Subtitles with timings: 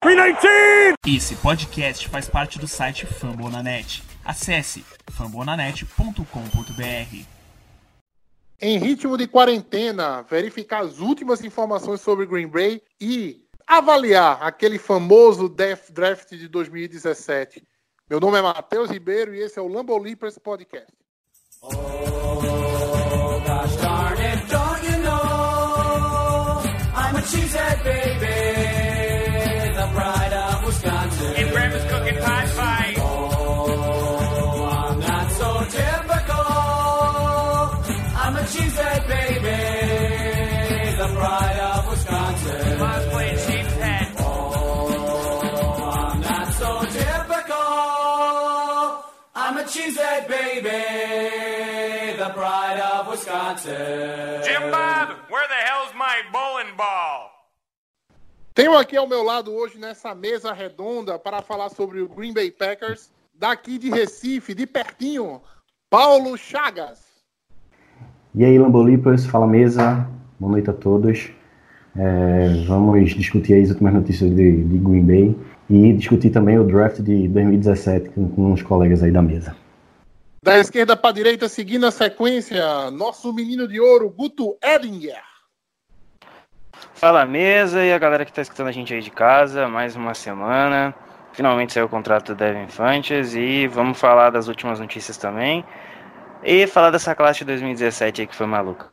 [0.00, 0.94] 319!
[1.06, 4.02] Esse podcast faz parte do site Fambonanet.
[4.24, 7.26] Acesse fambonanet.com.br.
[8.62, 15.50] Em ritmo de quarentena, verificar as últimas informações sobre Green Bay e avaliar aquele famoso
[15.50, 17.62] Death Draft de 2017.
[18.08, 20.90] Meu nome é Matheus Ribeiro e esse é o Lambo Leapers Podcast.
[21.60, 22.59] Oh,
[53.58, 57.30] Jim Bob, where the hell's my bowling ball?
[58.54, 62.52] Tenho aqui ao meu lado hoje nessa mesa redonda para falar sobre o Green Bay
[62.52, 65.40] Packers, daqui de Recife, de pertinho,
[65.88, 67.00] Paulo Chagas.
[68.34, 70.06] E aí, Lambolipas, fala mesa,
[70.38, 71.32] boa noite a todos.
[71.96, 75.36] É, vamos discutir as últimas notícias de, de, Green Bay
[75.68, 79.56] e discutir também o draft de 2017 com, com uns colegas aí da mesa.
[80.42, 85.20] Da esquerda para a direita, seguindo a sequência, nosso menino de ouro, Guto Edinger.
[86.94, 90.14] Fala mesa e a galera que está escutando a gente aí de casa, mais uma
[90.14, 90.94] semana.
[91.34, 95.62] Finalmente saiu o contrato do Devin Fantes e vamos falar das últimas notícias também.
[96.42, 98.90] E falar dessa classe de 2017 aí que foi maluca.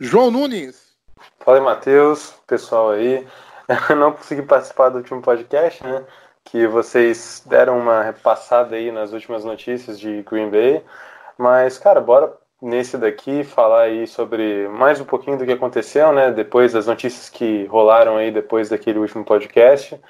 [0.00, 0.94] João Nunes.
[1.40, 3.26] Fala aí, Matheus, pessoal aí.
[3.90, 6.02] Eu não consegui participar do último podcast, né?
[6.44, 10.82] Que vocês deram uma repassada aí nas últimas notícias de Green Bay.
[11.38, 16.30] Mas, cara, bora nesse daqui falar aí sobre mais um pouquinho do que aconteceu, né?
[16.30, 20.00] Depois das notícias que rolaram aí depois daquele último podcast.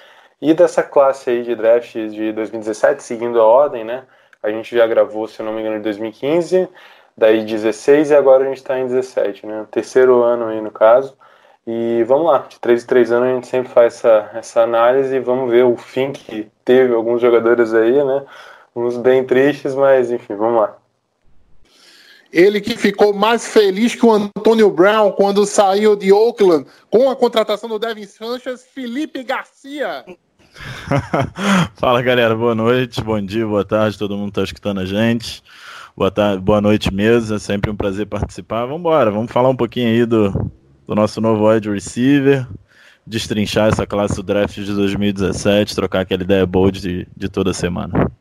[0.41, 4.03] E dessa classe aí de draft de 2017, seguindo a ordem, né?
[4.43, 6.67] A gente já gravou, se eu não me engano, em 2015,
[7.17, 9.65] daí 16 e agora a gente está em 17, né?
[9.71, 11.17] Terceiro ano aí no caso.
[11.65, 15.15] E vamos lá, de 3 em 3 anos a gente sempre faz essa, essa análise
[15.15, 18.23] e vamos ver o fim que teve alguns jogadores aí, né?
[18.75, 20.77] Uns bem tristes, mas enfim, vamos lá.
[22.33, 27.15] Ele que ficou mais feliz que o Antônio Brown quando saiu de Oakland com a
[27.15, 30.03] contratação do Devin Sanchez, Felipe Garcia.
[31.75, 35.41] Fala galera, boa noite, bom dia, boa tarde, todo mundo está escutando a gente.
[35.95, 38.65] Boa, tarde, boa noite mesmo, é sempre um prazer participar.
[38.65, 40.51] Vamos embora, vamos falar um pouquinho aí do,
[40.85, 42.47] do nosso novo wide receiver,
[43.05, 48.11] destrinchar essa classe do draft de 2017, trocar aquela ideia boa de, de toda semana.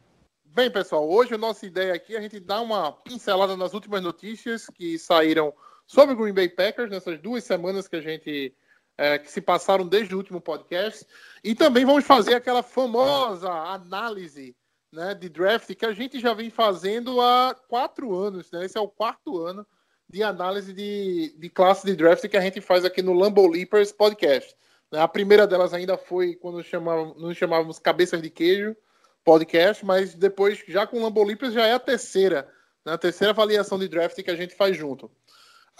[0.47, 4.03] Bem, pessoal, hoje a nossa ideia aqui é a gente dar uma pincelada nas últimas
[4.03, 5.53] notícias que saíram
[5.87, 8.55] sobre o Green Bay Packers nessas duas semanas que a gente
[8.99, 11.07] é, que se passaram desde o último podcast.
[11.43, 14.55] E também vamos fazer aquela famosa análise
[14.93, 18.51] né, de draft que a gente já vem fazendo há quatro anos.
[18.53, 18.67] Né?
[18.67, 19.67] Esse é o quarto ano
[20.13, 23.91] de análise de, de classe de draft que a gente faz aqui no Lambo Leapers
[23.91, 24.55] podcast.
[24.91, 25.01] Né?
[25.01, 28.77] A primeira delas ainda foi quando chamávamos, nos chamávamos Cabeças de Queijo
[29.25, 32.47] podcast, mas depois, já com o Lambo Leapers, já é a terceira,
[32.85, 32.93] né?
[32.93, 35.07] a terceira avaliação de draft que a gente faz junto.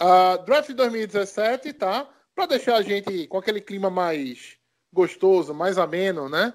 [0.01, 2.09] Uh, draft 2017, tá?
[2.33, 4.57] Para deixar a gente com aquele clima mais
[4.91, 6.51] gostoso, mais ameno, né?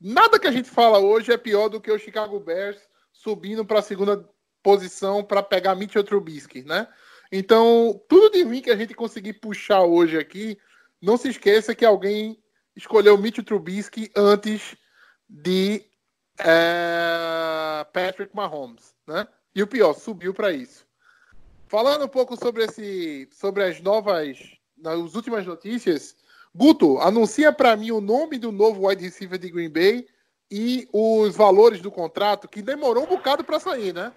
[0.00, 2.78] Nada que a gente fala hoje é pior do que o Chicago Bears
[3.12, 4.28] subindo para a segunda
[4.62, 6.86] posição para pegar Mitchell Trubisky, né?
[7.30, 10.58] Então, tudo de mim que a gente conseguir puxar hoje aqui,
[11.00, 12.38] não se esqueça que alguém
[12.74, 14.76] escolheu Mitchell Trubisky antes
[15.28, 15.84] de
[16.38, 19.26] é, Patrick Mahomes, né?
[19.54, 20.86] E o pior, subiu para isso.
[21.66, 24.38] Falando um pouco sobre esse, sobre as novas
[24.76, 26.14] nas últimas notícias,
[26.54, 30.06] Guto, anuncia para mim o nome do novo wide receiver de Green Bay
[30.50, 34.12] e os valores do contrato, que demorou um bocado para sair, né?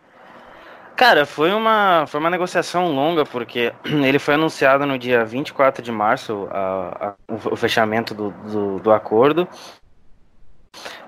[0.99, 3.71] Cara, foi uma, foi uma negociação longa, porque
[4.05, 7.15] ele foi anunciado no dia 24 de março, a, a,
[7.49, 9.47] o fechamento do, do, do, acordo.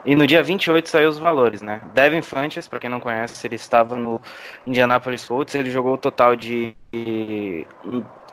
[0.06, 1.82] E no dia 28 saiu os valores, né?
[1.94, 4.22] Devin Funches, para quem não conhece, ele estava no
[4.66, 6.74] Indianapolis Colts, ele jogou o total de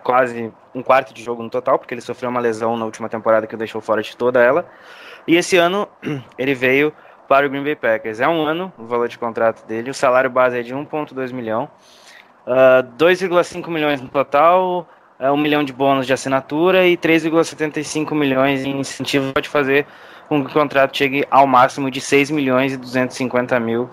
[0.05, 3.49] quase um quarto de jogo no total, porque ele sofreu uma lesão na última temporada
[3.49, 4.65] que o deixou fora de toda ela.
[5.27, 5.89] E esse ano
[6.39, 6.95] ele veio
[7.29, 8.19] para o Green Bay Packers.
[8.19, 11.65] É um ano o valor de contrato dele, o salário base é de 1,2 milhão,
[12.47, 14.89] uh, ah, 2,5 milhões no total,
[15.21, 19.87] uh, 1 milhão de bônus de assinatura e 3,75 milhões em incentivo pode fazer
[20.29, 23.89] com que o contrato chegue ao máximo de 6 milhões e 250 mil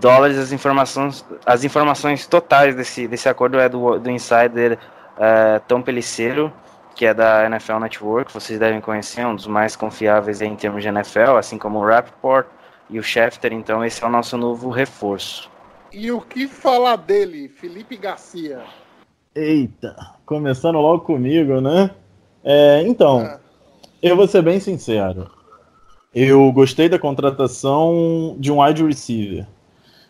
[0.00, 0.38] dólares.
[0.38, 4.78] As informações, as informações totais desse, desse acordo é do, do insider
[5.16, 6.52] uh, Tom Peliceiro,
[6.94, 10.88] que é da NFL Network, vocês devem conhecer, um dos mais confiáveis em termos de
[10.88, 12.46] NFL, assim como o Rappaport
[12.92, 15.50] e o Schefter, então esse é o nosso novo reforço.
[15.90, 18.60] E o que falar dele, Felipe Garcia?
[19.34, 19.96] Eita,
[20.26, 21.90] começando logo comigo, né?
[22.44, 23.38] É, então, é.
[24.02, 25.30] eu vou ser bem sincero.
[26.14, 29.46] Eu gostei da contratação de um wide receiver.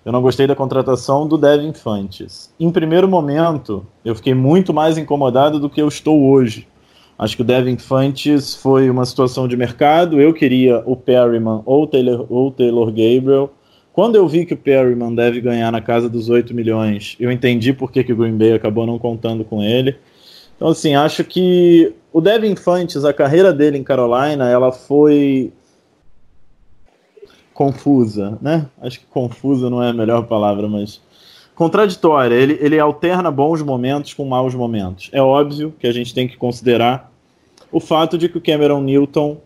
[0.05, 2.52] Eu não gostei da contratação do Devin Fantes.
[2.58, 6.67] Em primeiro momento, eu fiquei muito mais incomodado do que eu estou hoje.
[7.22, 10.20] Acho que o Devin Fantes foi uma situação de mercado.
[10.20, 13.52] Eu queria o Perryman ou o Taylor, ou Taylor Gabriel.
[13.92, 17.72] Quando eu vi que o Perryman deve ganhar na casa dos 8 milhões, eu entendi
[17.72, 19.96] por que, que o Green Bay acabou não contando com ele.
[20.56, 25.52] Então, assim, acho que o Devin Fantes, a carreira dele em Carolina, ela foi
[27.54, 28.66] confusa, né?
[28.80, 31.00] Acho que confusa não é a melhor palavra, mas
[31.54, 32.34] contraditória.
[32.34, 35.08] Ele, ele alterna bons momentos com maus momentos.
[35.12, 37.12] É óbvio que a gente tem que considerar
[37.72, 39.38] o fato de que o Cameron Newton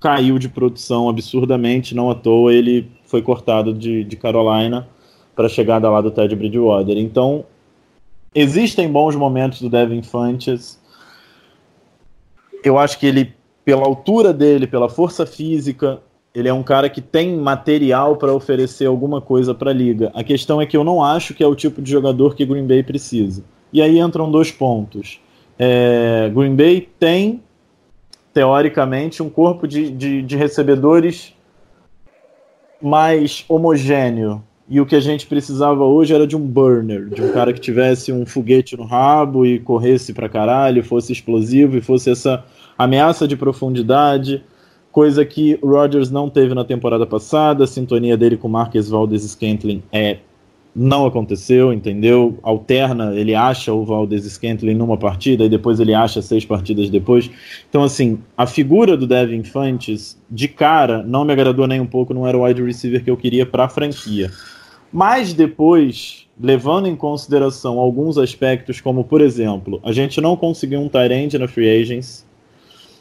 [0.00, 4.88] caiu de produção absurdamente, não à toa ele foi cortado de, de Carolina
[5.34, 6.96] para a chegada lá do Ted Bridgewater.
[6.96, 7.44] Então,
[8.34, 10.80] existem bons momentos do Devin Fanches.
[12.62, 13.34] Eu acho que ele,
[13.64, 16.00] pela altura dele, pela força física,
[16.34, 20.10] ele é um cara que tem material para oferecer alguma coisa para a liga.
[20.14, 22.66] A questão é que eu não acho que é o tipo de jogador que Green
[22.66, 23.44] Bay precisa.
[23.72, 25.20] E aí entram dois pontos.
[25.58, 27.40] É, Green Bay tem,
[28.34, 31.32] teoricamente, um corpo de, de, de recebedores
[32.82, 34.42] mais homogêneo.
[34.68, 37.60] E o que a gente precisava hoje era de um burner, de um cara que
[37.60, 42.44] tivesse um foguete no rabo e corresse para caralho, fosse explosivo e fosse essa
[42.76, 44.42] ameaça de profundidade
[44.94, 47.64] coisa que o Rodgers não teve na temporada passada.
[47.64, 50.18] A sintonia dele com Marques Valdes Scantling é
[50.74, 52.38] não aconteceu, entendeu?
[52.42, 57.30] Alterna, ele acha o Valdes Scantling numa partida e depois ele acha seis partidas depois.
[57.68, 62.12] Então, assim, a figura do Devin Fantes, de cara, não me agradou nem um pouco,
[62.12, 64.30] não era o wide receiver que eu queria para a franquia.
[64.92, 70.90] Mas depois, levando em consideração alguns aspectos, como por exemplo, a gente não conseguiu um
[71.12, 72.26] end na free agents,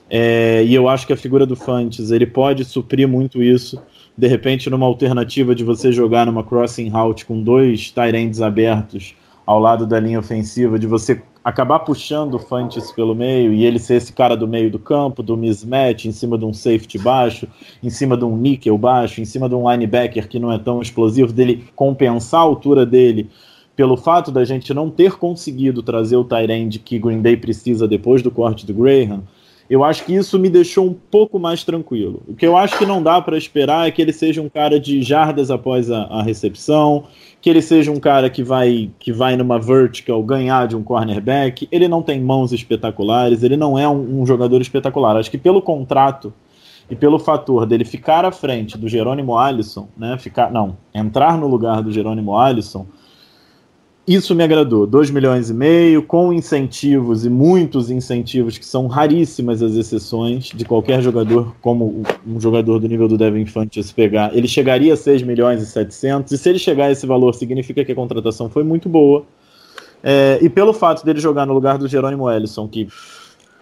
[0.09, 3.81] é, e eu acho que a figura do Fantes ele pode suprir muito isso.
[4.15, 9.15] De repente, numa alternativa de você jogar numa crossing route com dois tight abertos
[9.45, 13.77] ao lado da linha ofensiva, de você acabar puxando o Fantes pelo meio e ele
[13.77, 17.47] ser esse cara do meio do campo, do mismatch, em cima de um safety baixo,
[17.81, 20.81] em cima de um níquel baixo, em cima de um linebacker que não é tão
[20.81, 23.29] explosivo, dele compensar a altura dele
[23.75, 28.21] pelo fato da gente não ter conseguido trazer o Tyrande que Green Bay precisa depois
[28.21, 29.23] do corte do Graham,
[29.73, 32.21] eu acho que isso me deixou um pouco mais tranquilo.
[32.27, 34.79] O que eu acho que não dá para esperar é que ele seja um cara
[34.79, 37.05] de jardas após a, a, recepção,
[37.41, 41.67] que ele seja um cara que vai que vai numa vertical ganhar de um cornerback.
[41.71, 45.17] Ele não tem mãos espetaculares, ele não é um, um jogador espetacular.
[45.17, 46.31] Acho que pelo contrato
[46.87, 51.47] e pelo fator dele ficar à frente do Jerônimo Alisson, né, ficar não, entrar no
[51.47, 52.85] lugar do Jerônimo Alisson,
[54.05, 54.85] isso me agradou.
[54.85, 60.65] 2 milhões e meio, com incentivos e muitos incentivos, que são raríssimas as exceções de
[60.65, 64.35] qualquer jogador, como um jogador do nível do Devin Fantes pegar.
[64.35, 67.85] Ele chegaria a 6 milhões e 700, e se ele chegar a esse valor, significa
[67.85, 69.25] que a contratação foi muito boa.
[70.03, 72.89] É, e pelo fato dele jogar no lugar do Jerônimo Ellison, que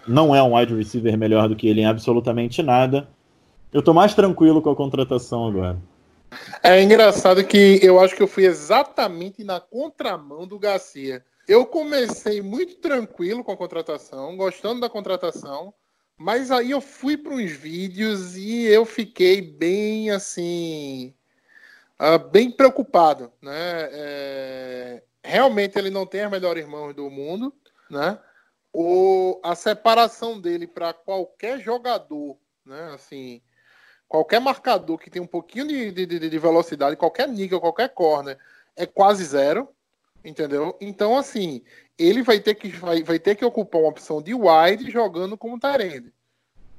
[0.07, 3.07] não é um wide receiver melhor do que ele em absolutamente nada,
[3.71, 5.77] eu tô mais tranquilo com a contratação agora.
[6.63, 11.25] É engraçado que eu acho que eu fui exatamente na contramão do Garcia.
[11.47, 15.73] Eu comecei muito tranquilo com a contratação, gostando da contratação,
[16.17, 21.13] mas aí eu fui para uns vídeos e eu fiquei bem assim,
[21.99, 23.89] uh, bem preocupado, né?
[23.91, 27.53] É, realmente ele não tem as melhores mãos do mundo,
[27.89, 28.19] né?
[28.71, 32.91] O, a separação dele para qualquer jogador, né?
[32.93, 33.41] Assim,
[34.11, 38.37] qualquer marcador que tem um pouquinho de, de, de, velocidade, qualquer níquel, qualquer corner,
[38.75, 39.69] é quase zero,
[40.21, 40.77] entendeu?
[40.81, 41.63] Então, assim,
[41.97, 45.57] ele vai ter que, vai, vai ter que ocupar uma opção de wide jogando como
[45.57, 46.13] Tyrande.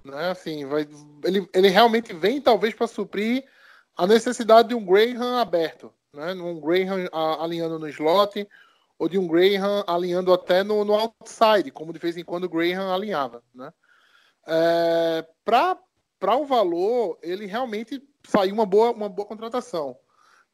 [0.04, 0.30] Né?
[0.30, 0.86] Assim, vai,
[1.24, 3.42] ele, ele realmente vem, talvez, para suprir
[3.96, 6.34] a necessidade de um Graham aberto, né?
[6.34, 7.08] Um Graham
[7.40, 8.46] alinhando no slot,
[8.98, 12.48] ou de um Graham alinhando até no, no outside, como de vez em quando o
[12.50, 13.72] Graham alinhava, né?
[14.46, 15.78] É, para
[16.22, 19.98] para o valor, ele realmente saiu uma boa, uma boa contratação.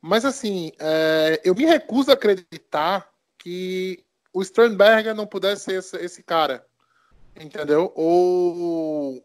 [0.00, 5.96] Mas assim, é, eu me recuso a acreditar que o Sternberger não pudesse ser esse,
[5.98, 6.66] esse, cara.
[7.38, 7.92] Entendeu?
[7.94, 9.22] Ou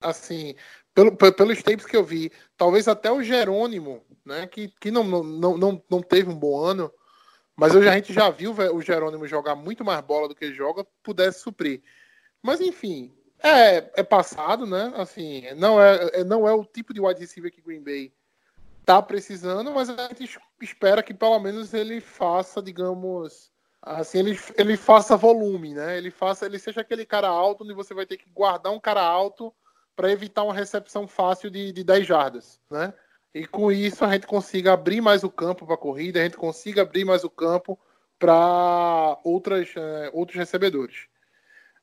[0.00, 0.54] assim,
[0.94, 4.46] pelo, pelos tapes que eu vi, talvez até o Jerônimo, né?
[4.46, 6.92] Que, que não, não, não, não teve um bom ano,
[7.56, 10.86] mas hoje a gente já viu o Jerônimo jogar muito mais bola do que joga,
[11.02, 11.82] pudesse suprir.
[12.40, 13.12] Mas enfim,
[13.42, 14.92] é, é passado, né?
[14.96, 18.12] Assim, não é, é, não é o tipo de wide receiver que Green Bay
[18.84, 23.50] tá precisando, mas a gente espera que pelo menos ele faça, digamos,
[23.82, 25.96] assim, ele, ele faça volume, né?
[25.96, 29.02] Ele faça, ele seja aquele cara alto onde você vai ter que guardar um cara
[29.02, 29.54] alto
[29.94, 32.92] para evitar uma recepção fácil de, de 10 jardas, né?
[33.32, 36.82] E com isso a gente consiga abrir mais o campo para corrida, a gente consiga
[36.82, 37.78] abrir mais o campo
[38.18, 41.06] para outras é, outros recebedores.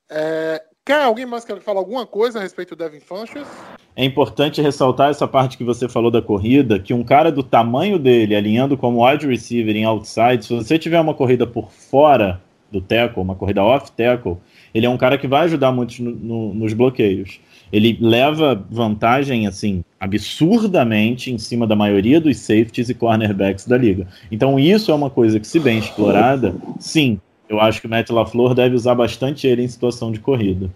[0.09, 3.45] É, quer alguém mais quer falar alguma coisa a respeito do Devin Funches?
[3.93, 7.99] É importante ressaltar essa parte que você falou da corrida, que um cara do tamanho
[7.99, 12.41] dele, alinhando como wide receiver em outside, se você tiver uma corrida por fora
[12.71, 14.37] do tackle, uma corrida off tackle,
[14.73, 17.41] ele é um cara que vai ajudar muito no, no, nos bloqueios.
[17.69, 24.07] Ele leva vantagem, assim, absurdamente em cima da maioria dos safeties e cornerbacks da liga.
[24.31, 28.09] Então, isso é uma coisa que, se bem explorada, sim, eu acho que o Matt
[28.09, 30.69] LaFleur deve usar bastante ele em situação de corrida.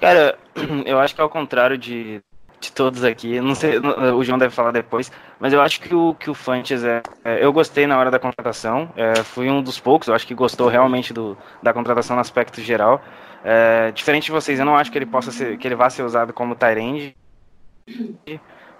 [0.00, 0.38] Cara,
[0.84, 2.20] eu acho que ao contrário de,
[2.60, 6.14] de todos aqui, não sei, o João deve falar depois, mas eu acho que o,
[6.14, 9.78] que o Fantes é, é Eu gostei na hora da contratação, é, fui um dos
[9.78, 13.02] poucos, eu acho que gostou realmente do, da contratação no aspecto geral.
[13.42, 16.02] É, diferente de vocês, eu não acho que ele possa ser, que ele vá ser
[16.02, 17.16] usado como Tyrande,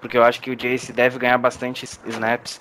[0.01, 2.61] porque eu acho que o Jace deve ganhar bastante snaps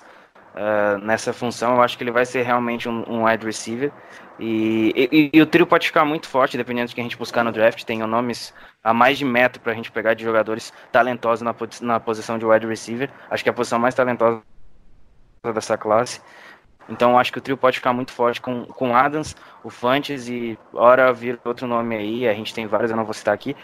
[0.60, 1.76] uh, nessa função.
[1.76, 3.90] Eu acho que ele vai ser realmente um, um wide receiver.
[4.38, 7.42] E, e, e, o trio pode ficar muito forte, dependendo do que a gente buscar
[7.42, 7.82] no draft.
[7.84, 12.00] Tem nomes a mais de metro para a gente pegar de jogadores talentosos na, na
[12.00, 13.10] posição de wide receiver.
[13.30, 14.42] Acho que é a posição mais talentosa
[15.54, 16.20] dessa classe.
[16.88, 20.58] Então acho que o trio pode ficar muito forte com, com Adams, o Fantes e
[20.72, 23.56] hora vir outro nome aí, a gente tem vários, eu não vou citar aqui.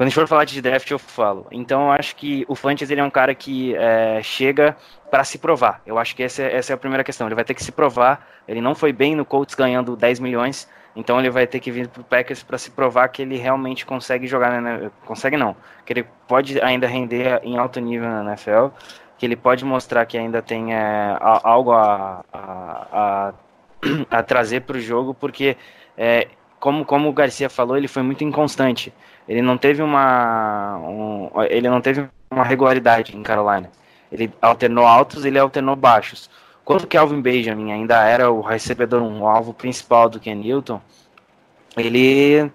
[0.00, 1.46] Quando a gente for falar de draft, eu falo.
[1.52, 4.74] Então eu acho que o Fantes ele é um cara que é, chega
[5.10, 5.82] para se provar.
[5.84, 7.26] Eu acho que essa, é, essa é a primeira questão.
[7.28, 8.26] Ele vai ter que se provar.
[8.48, 10.66] Ele não foi bem no Colts ganhando 10 milhões,
[10.96, 13.84] então ele vai ter que vir para o Packers para se provar que ele realmente
[13.84, 14.90] consegue jogar, né?
[15.04, 15.54] consegue não,
[15.84, 18.68] que ele pode ainda render em alto nível na NFL
[19.18, 23.32] que ele pode mostrar que ainda tem é, algo a, a, a,
[24.10, 25.58] a trazer para o jogo, porque,
[25.94, 26.26] é,
[26.58, 28.90] como, como o Garcia falou, ele foi muito inconstante.
[29.28, 33.70] Ele não teve uma, um, ele não teve uma regularidade em Carolina.
[34.10, 36.28] Ele alternou altos, ele alternou baixos.
[36.64, 40.80] Quando o Kelvin Benjamin ainda era o recebedor, um alvo principal do Ken Newton,
[41.76, 42.50] ele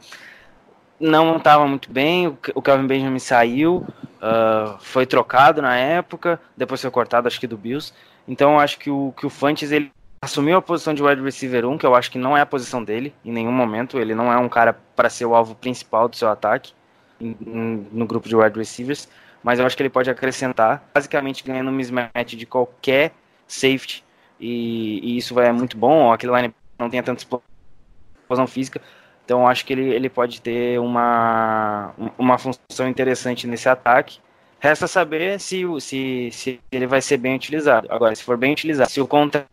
[0.99, 2.27] não estava muito bem.
[2.53, 3.85] O Kelvin Benjamin saiu,
[4.21, 7.93] uh, foi trocado na época, depois foi cortado, acho que do Bills.
[8.27, 9.91] Então acho que o, que o Fantes ele
[10.25, 12.83] assumiu a posição de wide receiver 1, que eu acho que não é a posição
[12.83, 13.97] dele em nenhum momento.
[13.97, 16.73] Ele não é um cara para ser o alvo principal do seu ataque
[17.19, 19.07] no grupo de wide receivers,
[19.41, 23.13] mas eu acho que ele pode acrescentar, basicamente ganhando um mismatch de qualquer
[23.47, 24.03] safety,
[24.37, 26.11] e, e isso é muito bom.
[26.11, 28.81] Aquele line não tenha tanta explosão física,
[29.23, 34.19] então acho que ele, ele pode ter uma, uma função interessante nesse ataque.
[34.59, 37.87] Resta saber se, se, se ele vai ser bem utilizado.
[37.89, 39.47] Agora, se for bem utilizado, se o contrato,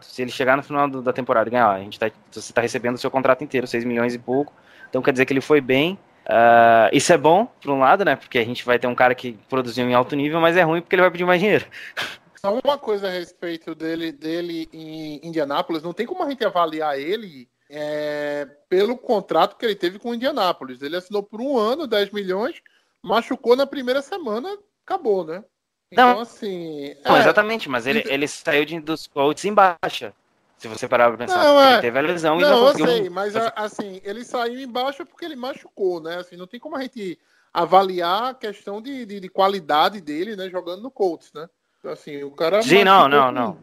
[0.00, 2.96] se ele chegar no final da temporada e ganhar, a gente tá, você está recebendo
[2.96, 4.52] o seu contrato inteiro, 6 milhões e pouco.
[4.88, 5.98] Então quer dizer que ele foi bem.
[6.26, 8.16] Uh, isso é bom, por um lado, né?
[8.16, 10.80] Porque a gente vai ter um cara que produziu em alto nível, mas é ruim
[10.80, 11.64] porque ele vai pedir mais dinheiro.
[12.40, 16.98] Só uma coisa a respeito dele, dele em Indianápolis, não tem como a gente avaliar
[16.98, 20.82] ele é, pelo contrato que ele teve com o Indianápolis.
[20.82, 22.62] Ele assinou por um ano, 10 milhões,
[23.02, 25.42] machucou na primeira semana, acabou, né?
[25.90, 26.94] Então, não, assim.
[27.04, 30.12] Não, é, exatamente, mas ele, ele saiu de, dos Colts em baixa.
[30.58, 32.86] Se você parar pra pensar, não, é, ele teve a lesão não, e não conseguiu.
[32.86, 36.16] Eu sei, mas assim, ele saiu em baixa porque ele machucou, né?
[36.16, 37.18] Assim, não tem como a gente
[37.54, 40.50] avaliar a questão de, de, de qualidade dele, né?
[40.50, 41.48] Jogando no Colts, né?
[41.84, 42.60] Assim, o cara.
[42.60, 43.58] Sim, não, não, não.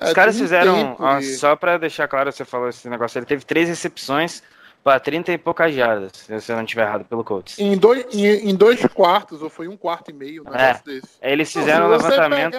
[0.00, 3.44] Os é, caras fizeram, ó, só para deixar claro, você falou esse negócio, ele teve
[3.44, 4.42] três recepções
[4.82, 7.58] para 30 e poucas jardas, se eu não estiver errado, pelo Colts.
[7.58, 11.08] Em dois, em, em, dois quartos, ou foi um quarto e meio, um é, desse.
[11.20, 12.56] Eles fizeram o um levantamento...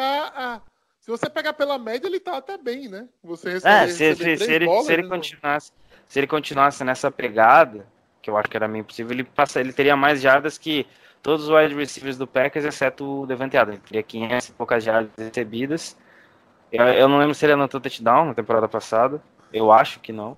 [0.99, 3.09] Se você pegar pela média, ele tá até bem, né?
[3.21, 5.71] Você recebe, é, se, se, se, ele, bolas, se, ele, continuasse,
[6.07, 7.85] se ele continuasse nessa pegada,
[8.21, 10.87] que eu acho que era meio impossível, ele, passa, ele teria mais jardas que
[11.21, 13.79] todos os wide receivers do Packers, exceto o Devante Adams.
[13.79, 15.97] Ele teria 500 e poucas jardas recebidas,
[16.73, 19.21] eu, eu não lembro se ele anotou touchdown na temporada passada.
[19.53, 20.35] Eu acho que não.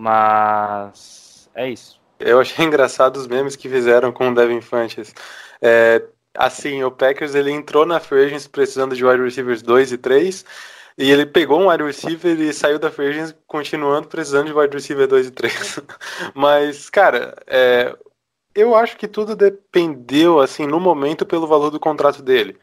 [0.00, 2.00] Mas é isso.
[2.18, 5.14] Eu achei engraçado os memes que fizeram com o Devin Funches.
[5.60, 6.02] É,
[6.34, 10.44] assim, o Packers ele entrou na free agents precisando de wide receivers 2 e 3.
[10.96, 15.06] E ele pegou um wide receiver e saiu da free continuando precisando de wide receiver
[15.06, 15.80] 2 e 3.
[16.34, 17.94] Mas, cara, é,
[18.54, 22.58] eu acho que tudo dependeu, assim, no momento, pelo valor do contrato dele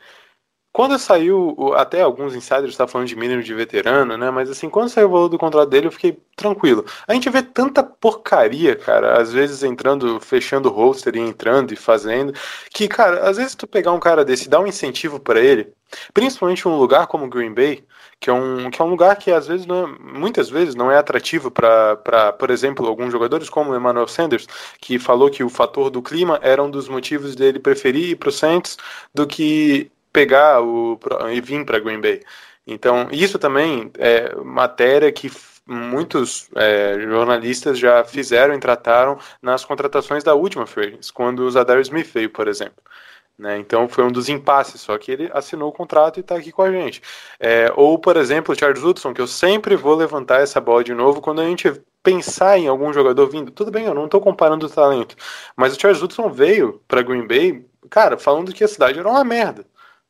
[0.78, 4.30] quando saiu, até alguns insiders estavam falando de mínimo de veterano, né?
[4.30, 6.86] Mas assim, quando saiu o valor do contrato dele, eu fiquei tranquilo.
[7.08, 11.76] A gente vê tanta porcaria, cara, às vezes entrando, fechando o roster e entrando e
[11.76, 12.32] fazendo,
[12.70, 15.74] que, cara, às vezes tu pegar um cara desse dar um incentivo para ele,
[16.14, 17.84] principalmente um lugar como Green Bay,
[18.20, 20.92] que é um, que é um lugar que às vezes não é, muitas vezes não
[20.92, 21.96] é atrativo para,
[22.38, 24.46] por exemplo, alguns jogadores como o Emmanuel Sanders,
[24.80, 28.30] que falou que o fator do clima era um dos motivos dele preferir ir para
[28.30, 28.78] o Saints
[29.12, 31.00] do que pegar o
[31.32, 32.22] e vir para Green Bay.
[32.66, 35.32] Então, isso também é matéria que
[35.68, 41.80] muitos é, jornalistas já fizeram e trataram nas contratações da última free quando o Zadar
[41.82, 42.82] Smith veio, por exemplo.
[43.38, 43.60] Né?
[43.60, 46.64] Então foi um dos impasses, só que ele assinou o contrato e está aqui com
[46.64, 47.02] a gente.
[47.40, 50.94] É, ou, por exemplo, o Charles Hudson, que eu sempre vou levantar essa bola de
[50.94, 51.72] novo quando a gente
[52.02, 53.52] pensar em algum jogador vindo.
[53.52, 55.16] Tudo bem, eu não estou comparando o talento,
[55.56, 59.24] mas o Charles Hudson veio para Green Bay, cara, falando que a cidade era uma
[59.24, 59.66] merda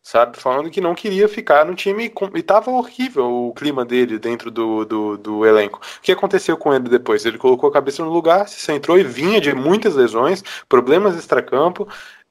[0.08, 0.38] sabe?
[0.38, 4.86] Falando que não queria ficar no time e tava horrível o clima dele dentro do,
[4.86, 5.82] do, do, elenco.
[5.98, 7.26] O que aconteceu com ele depois?
[7.26, 11.86] Ele colocou a cabeça no lugar, se centrou e vinha de muitas lesões, problemas extracampo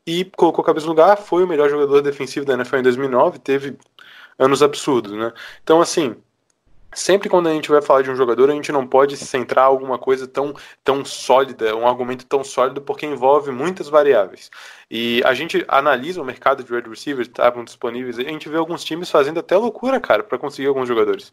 [0.06, 3.38] e colocou a cabeça no lugar, foi o melhor jogador defensivo da NFL em 2009,
[3.40, 3.76] teve
[4.38, 5.32] anos absurdos, né?
[5.62, 6.16] Então, assim,
[6.96, 9.66] sempre quando a gente vai falar de um jogador, a gente não pode se centrar
[9.66, 14.50] em alguma coisa tão, tão sólida, um argumento tão sólido, porque envolve muitas variáveis.
[14.90, 18.82] E a gente analisa o mercado de wide receivers, estavam disponíveis, a gente vê alguns
[18.82, 21.32] times fazendo até loucura, cara, para conseguir alguns jogadores.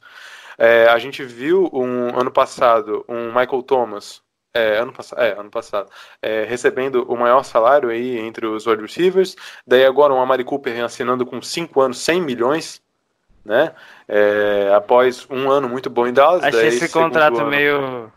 [0.58, 4.22] É, a gente viu um ano passado um Michael Thomas,
[4.54, 5.90] é, ano, é, ano passado,
[6.22, 9.36] é, recebendo o maior salário aí entre os wide receivers.
[9.66, 12.82] Daí agora um Amari Cooper assinando com 5 anos 100 milhões,
[13.46, 13.72] né?
[14.08, 16.44] É, após um ano muito bom em Dallas.
[16.44, 17.50] Achei esse contrato ano...
[17.50, 18.12] meio.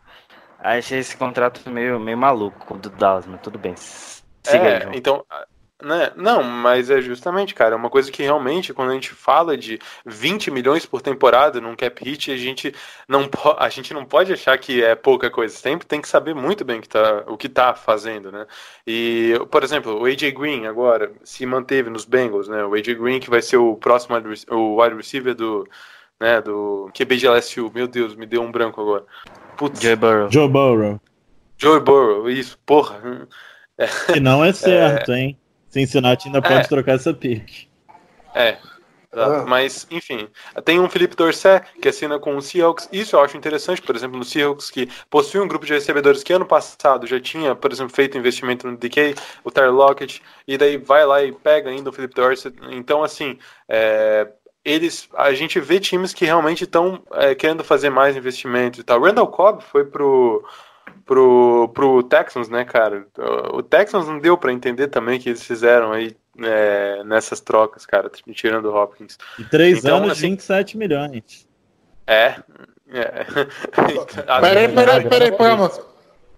[0.59, 3.75] Achei esse contrato meio, meio maluco do Dallas, mas tudo bem.
[3.77, 5.25] Siga é, aí, então,
[5.83, 6.11] né?
[6.17, 9.79] Não, mas é justamente, cara, é uma coisa que realmente, quando a gente fala de
[10.07, 12.75] 20 milhões por temporada num cap hit, a gente
[13.07, 13.29] não,
[13.59, 15.55] a gente não pode achar que é pouca coisa.
[15.55, 18.47] Sempre tem que saber muito bem que tá, o que tá fazendo, né?
[18.87, 22.65] E, por exemplo, o AJ Green agora se manteve nos Bengals, né?
[22.65, 24.17] O AJ Green que vai ser o próximo
[24.51, 25.69] o wide receiver do,
[26.19, 27.71] né, do QB de LSU.
[27.75, 29.05] Meu Deus, me deu um branco agora.
[29.57, 29.81] Putz.
[29.81, 30.31] Joe Burrow.
[30.31, 31.01] Joe Burrow.
[31.59, 33.29] Joe Burrow, isso, porra.
[34.13, 35.19] Que não é certo, é...
[35.19, 35.39] hein?
[35.69, 36.65] Cincinnati ainda pode é.
[36.65, 37.69] trocar essa pick.
[38.35, 38.59] É.
[39.13, 39.45] Ah.
[39.47, 40.29] Mas, enfim,
[40.65, 42.89] tem um Felipe Dorset que assina com o Seahawks.
[42.93, 46.35] Isso eu acho interessante, por exemplo, no Seahawks, que possui um grupo de recebedores que
[46.35, 50.77] ano passado já tinha, por exemplo, feito investimento no DK, o Tyler Lockett, e daí
[50.77, 52.55] vai lá e pega ainda o Felipe Dorset.
[52.71, 54.29] Então, assim, é,
[54.63, 59.01] eles, a gente vê times que realmente estão é, querendo fazer mais investimentos e tal.
[59.01, 60.45] Randall Cobb foi pro
[61.07, 63.07] pro, pro Texans, né, cara?
[63.55, 68.11] O Texans não deu para entender também que eles fizeram aí é, nessas trocas, cara,
[68.33, 69.17] tirando o Hopkins.
[69.39, 71.47] E três então, anos, assim, 27 milhões.
[72.07, 72.35] É.
[72.91, 73.25] é.
[74.41, 75.71] peraí, peraí, peraí, peraí,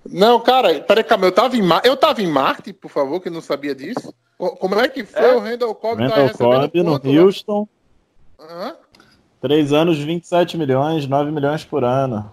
[0.06, 1.80] Não, cara, peraí, calma, eu tava em, Mar...
[1.84, 4.14] eu tava em Marte, por favor, que não sabia disso.
[4.36, 5.34] Como é que foi é.
[5.34, 6.00] o Randall Cobb?
[6.00, 7.66] Randall tá Cobb no Houston.
[8.38, 8.72] Uhum.
[9.40, 12.30] Três anos, 27 milhões, 9 milhões por ano.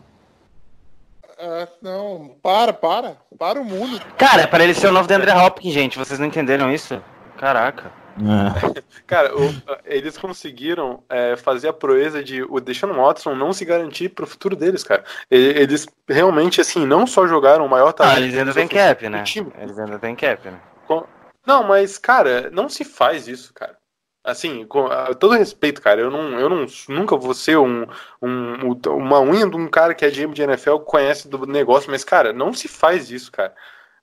[1.45, 3.17] É, não, para, para.
[3.37, 4.01] Para o mundo.
[4.17, 5.97] Cara, é para ele ser o novo André Hopkins, gente.
[5.97, 6.99] Vocês não entenderam isso?
[7.37, 7.91] Caraca.
[8.17, 8.81] É.
[9.05, 9.53] Cara, o,
[9.85, 14.55] eles conseguiram é, fazer a proeza de o Deshaun Watson não se garantir pro futuro
[14.55, 15.03] deles, cara.
[15.29, 18.17] Eles realmente, assim, não só jogaram o maior talento.
[18.17, 19.21] Ah, eles ainda têm cap, né?
[19.23, 19.51] Time.
[19.59, 20.59] Eles ainda têm cap, né?
[21.45, 23.77] Não, mas, cara, não se faz isso, cara.
[24.25, 27.85] Assim, com todo respeito, cara, eu não, eu não nunca vou ser um,
[28.19, 32.03] um, uma unha de um cara que é GM de NFL, conhece do negócio, mas,
[32.03, 33.53] cara, não se faz isso, cara.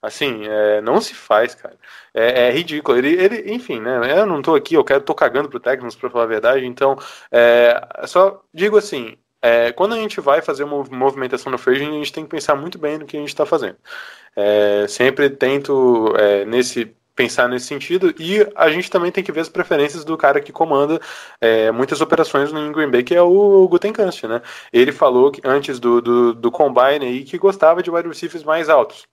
[0.00, 1.76] Assim, é, não se faz, cara.
[2.14, 2.98] É, é, ridículo.
[2.98, 4.20] Ele, ele, enfim, né?
[4.20, 6.96] Eu não tô aqui, eu quero, tô cagando pro Tecnos pra falar a verdade, então,
[7.30, 11.90] é, só digo assim, é, quando a gente vai fazer uma movimentação no Frame, a
[11.90, 13.76] gente tem que pensar muito bem no que a gente está fazendo.
[14.36, 18.14] É, sempre tento, é, nesse pensar nesse sentido.
[18.18, 21.00] E a gente também tem que ver as preferências do cara que comanda
[21.40, 24.42] é, muitas operações no Green Bay, que é o Gutenkast, né?
[24.72, 28.68] Ele falou que antes do, do, do Combine aí que gostava de wide receivers mais
[28.68, 29.06] altos.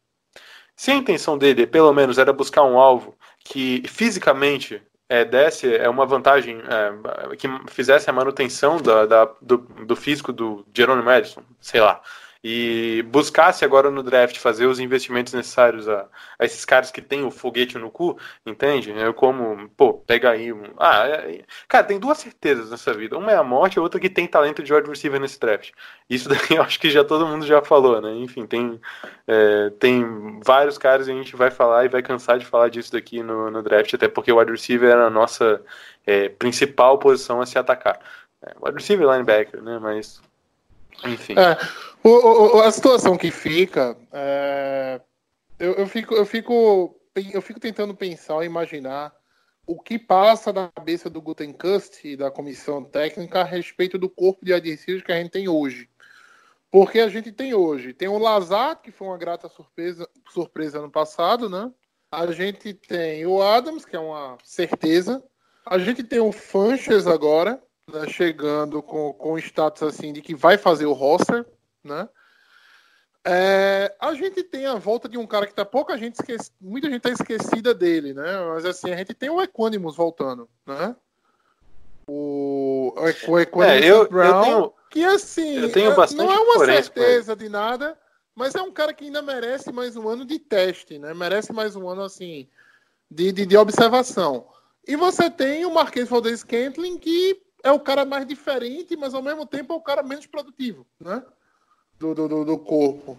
[0.76, 5.90] Se a intenção dele, pelo menos, era buscar um alvo que fisicamente é, desse é
[5.90, 11.42] uma vantagem é, que fizesse a manutenção da, da do, do, físico do Jerome Madison,
[11.60, 12.02] sei lá.
[12.44, 17.26] E buscasse agora no draft fazer os investimentos necessários a, a esses caras que têm
[17.26, 18.92] o foguete no cu, entende?
[18.92, 20.64] Eu como, pô, pega aí um.
[20.78, 23.18] Ah, é, é, cara, tem duas certezas nessa vida.
[23.18, 25.72] Uma é a morte, a outra que tem talento de wide receiver nesse draft.
[26.10, 28.14] Isso daí eu acho que já todo mundo já falou, né?
[28.16, 28.80] Enfim, tem,
[29.28, 32.94] é, tem vários caras e a gente vai falar e vai cansar de falar disso
[32.94, 35.62] daqui no, no draft, até porque o wide receiver era a nossa
[36.06, 38.00] é, principal posição a se atacar.
[38.42, 39.78] É, wide receiver linebacker, né?
[39.80, 40.22] Mas
[41.06, 41.34] enfim.
[41.38, 41.58] É,
[42.04, 45.02] o, o, a situação que fica, é,
[45.60, 46.96] eu, eu, fico, eu, fico,
[47.34, 49.14] eu fico tentando pensar, imaginar
[49.68, 54.44] o que passa na cabeça do Gutenkust e da comissão técnica a respeito do corpo
[54.44, 55.88] de adversários que a gente tem hoje.
[56.72, 60.90] Porque a gente tem hoje, tem o Lazar, que foi uma grata surpresa, surpresa ano
[60.90, 61.72] passado, né?
[62.12, 65.24] A gente tem o Adams, que é uma certeza.
[65.66, 67.62] A gente tem o Funches agora,
[67.94, 71.46] né, chegando com, com status assim de que vai fazer o roster,
[71.84, 72.08] né?
[73.26, 76.90] É, a gente tem a volta de um cara que tá pouca gente esquece, muita
[76.90, 78.46] gente tá esquecida dele, né?
[78.54, 80.96] Mas assim, a gente tem o Equanimus voltando, né?
[82.08, 82.94] O,
[83.28, 86.66] o Equanimus é, eu, Brown, eu tenho, que assim, eu tenho é, não é uma
[86.66, 87.98] certeza de nada,
[88.34, 91.14] mas é um cara que ainda merece mais um ano de teste, né?
[91.14, 92.48] Merece mais um ano assim
[93.12, 94.48] de, de, de observação.
[94.88, 99.22] E você tem o Marquês Valdez Scantling que é o cara mais diferente, mas ao
[99.22, 101.24] mesmo tempo é o cara menos produtivo, né?
[102.00, 103.18] Do, do, do corpo.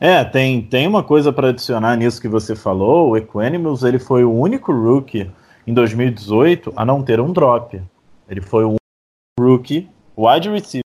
[0.00, 3.10] É, tem, tem uma coisa para adicionar nisso que você falou.
[3.10, 5.30] O Equanimous ele foi o único rookie
[5.66, 7.80] em 2018 a não ter um drop.
[8.28, 8.76] Ele foi o
[9.38, 10.84] rookie wide receiver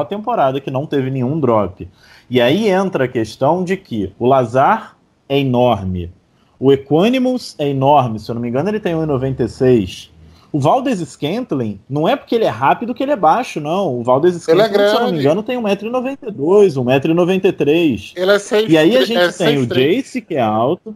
[0.00, 1.88] a temporada que não teve nenhum drop.
[2.28, 4.96] E aí entra a questão de que o Lazar
[5.28, 6.12] é enorme.
[6.58, 10.10] O Equanimous é enorme, se eu não me engano, ele tem 1,96.
[10.54, 13.98] O Valdez Scantling, não é porque ele é rápido que ele é baixo, não.
[13.98, 18.12] O Valdez Scantling, é se eu não me engano, tem 1,92m, 1,93m.
[18.14, 20.94] Ele é 6 E aí a gente é tem o Jace, que é alto.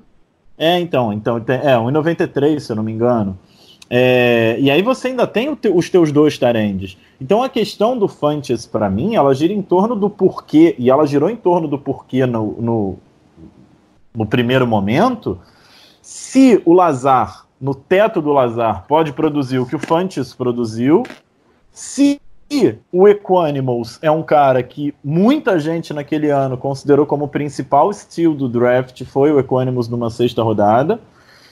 [0.57, 3.37] É, então, então é 1,93, se eu não me engano.
[3.91, 6.97] É, e aí você ainda tem te, os teus dois tarendes.
[7.21, 11.05] Então a questão do Fantes, para mim, ela gira em torno do porquê, e ela
[11.05, 12.99] girou em torno do porquê no, no,
[14.15, 15.37] no primeiro momento.
[16.01, 21.05] Se o Lazar no teto do Lazar pode produzir o que o Fantes produziu.
[21.73, 22.21] Se
[22.91, 28.35] o Equanimals é um cara que muita gente naquele ano considerou como o principal estilo
[28.35, 30.99] do draft, foi o Equanimals numa sexta rodada.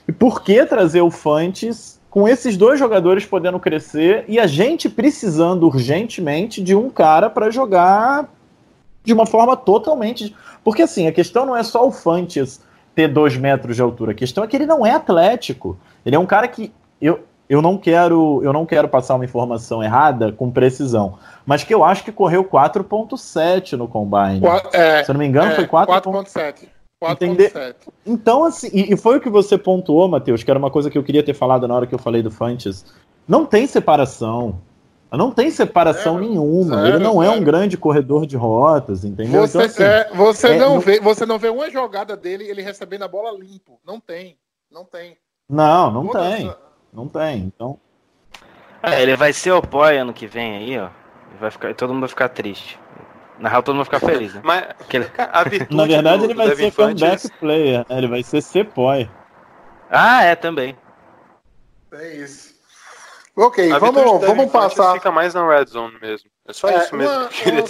[0.09, 4.89] E por que trazer o Fantes com esses dois jogadores podendo crescer e a gente
[4.89, 8.33] precisando urgentemente de um cara para jogar
[9.05, 10.35] de uma forma totalmente.
[10.65, 12.61] Porque assim, a questão não é só o Fantes
[12.97, 15.79] ter dois metros de altura, a questão é que ele não é atlético.
[16.05, 19.85] Ele é um cara que eu, eu não quero eu não quero passar uma informação
[19.85, 24.41] errada com precisão, mas que eu acho que correu 4.7 no combine.
[24.73, 26.69] É, Se eu não me engano, é, foi 4.7.
[27.05, 27.75] 4.7.
[28.07, 30.97] Então, assim, e, e, foi o que você pontuou, Matheus, que era uma coisa que
[30.97, 32.87] eu queria ter falado na hora que eu falei do Fantes.
[33.29, 34.59] Não tem separação.
[35.13, 36.77] Não tem separação zero, nenhuma.
[36.77, 37.25] Zero, Ele não zero.
[37.25, 39.47] é um grande corredor de rotas, entendeu?
[39.47, 42.61] Você, então, assim, é, você, é, não vê, você não vê uma jogada dele ele
[42.61, 43.79] recebendo a bola limpo.
[43.85, 44.37] Não tem.
[44.71, 45.17] Não tem.
[45.49, 46.55] Não, não tem.
[46.93, 47.39] Não tem.
[47.39, 47.79] Então.
[48.83, 50.89] É, ele vai ser o poi ano que vem aí, ó.
[51.41, 52.79] Vai ficar, todo mundo vai ficar triste.
[53.39, 54.41] Na real, todo mundo vai ficar feliz, né?
[54.43, 54.65] Mas,
[55.71, 57.79] Na verdade, do, ele vai ser comeback player.
[57.89, 57.99] Né?
[57.99, 59.09] Ele vai ser C-Poi.
[59.91, 60.77] Ah, é, também.
[61.93, 62.46] É isso.
[63.37, 64.95] Ok, a vamos, vamos passar.
[64.95, 66.31] fica mais na red zone mesmo.
[66.47, 67.65] É só é, isso mesmo uma, que eu queria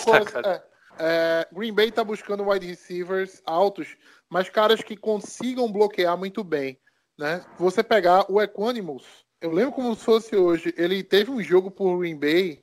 [0.47, 0.63] É,
[0.99, 3.97] é, Green Bay tá buscando wide receivers altos,
[4.31, 6.79] mas caras que consigam bloquear muito bem
[7.19, 7.45] né?
[7.59, 9.05] Você pegar o Equanimals,
[9.41, 12.63] eu lembro como se fosse hoje, ele teve um jogo por Green Bay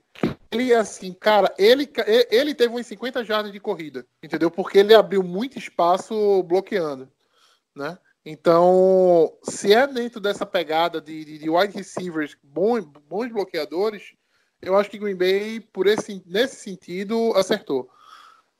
[0.51, 1.91] ele assim, cara, ele,
[2.29, 4.51] ele teve uns 50 jardas de corrida, entendeu?
[4.51, 7.11] Porque ele abriu muito espaço bloqueando,
[7.75, 7.97] né?
[8.25, 14.13] Então, se é dentro dessa pegada de, de, de wide receivers, bons, bons bloqueadores,
[14.61, 17.89] eu acho que Green Bay, por esse, nesse sentido, acertou.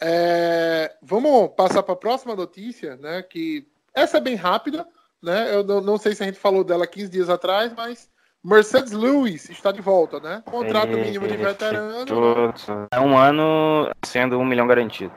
[0.02, 3.22] É, vamos passar para a próxima notícia, né?
[3.22, 4.86] Que essa é bem rápida,
[5.22, 5.56] né?
[5.56, 8.10] Eu não, não, sei se a gente falou dela 15 dias atrás, mas
[8.44, 10.44] Mercedes Lewis está de volta, né?
[10.46, 12.54] Contrato ele, mínimo de veterano.
[12.92, 15.14] É um ano sendo um milhão garantido.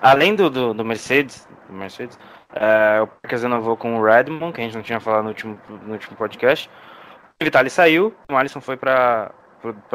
[0.00, 2.16] Além do, do, do Mercedes, do Mercedes
[2.54, 5.60] é, o Packers renovou com o Redmond, que a gente não tinha falado no último,
[5.68, 6.68] no último podcast.
[7.40, 9.32] O Vitali saiu, o Alisson foi para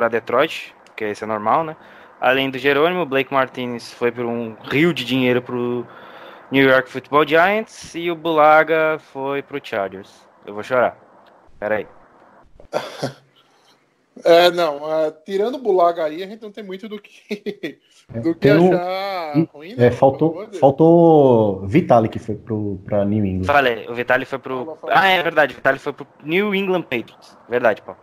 [0.10, 1.76] Detroit, que esse é normal, né?
[2.20, 5.86] Além do Jerônimo, o Blake Martinez foi por um rio de dinheiro pro
[6.50, 10.28] New York Football Giants e o Bulaga foi pro Chargers.
[10.46, 10.98] Eu vou chorar.
[11.60, 11.88] Pera aí.
[14.24, 18.36] É, não, uh, tirando o Bulaga aí, a gente não tem muito do que, do
[18.36, 19.76] que achar um, ruim.
[19.76, 19.88] Né?
[19.88, 23.46] É, faltou, faltou Vitalik que foi pro, pra New England.
[23.46, 24.78] Falei, o Vitalik foi pro.
[24.90, 27.38] Ah, é verdade, o Vitalik foi pro New England Patriots.
[27.50, 28.00] Verdade, Paulo.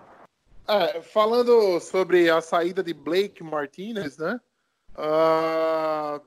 [0.68, 4.40] É, falando sobre a saída de Blake Martinez, né?
[4.96, 6.20] Uh,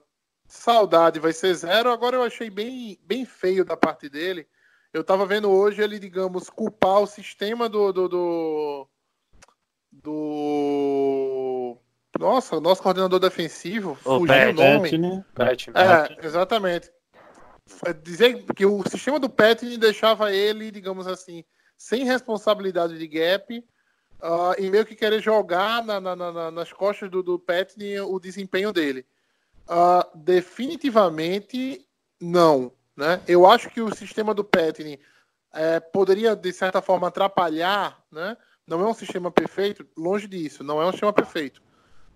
[0.47, 1.91] saudade vai ser zero.
[1.91, 4.47] Agora eu achei bem, bem feio da parte dele.
[4.93, 8.87] Eu tava vendo hoje ele, digamos, culpar o sistema do, do, do
[10.03, 11.77] do.
[12.19, 14.89] Nossa, nosso coordenador defensivo, o fugiu Pet, o nome.
[14.89, 15.25] Pet, né?
[15.33, 16.91] Pet, é, exatamente.
[18.03, 21.43] Dizer que o sistema do Pet deixava ele, digamos assim,
[21.77, 23.57] sem responsabilidade de gap
[24.21, 28.19] uh, e meio que querer jogar na, na, na, nas costas do, do Pet o
[28.19, 29.05] desempenho dele.
[29.67, 31.85] Uh, definitivamente
[32.21, 32.71] não.
[32.95, 33.21] Né?
[33.27, 34.99] Eu acho que o sistema do Petney
[35.53, 40.81] é, poderia, de certa forma, atrapalhar né, não é um sistema perfeito, longe disso, não
[40.81, 41.61] é um sistema perfeito.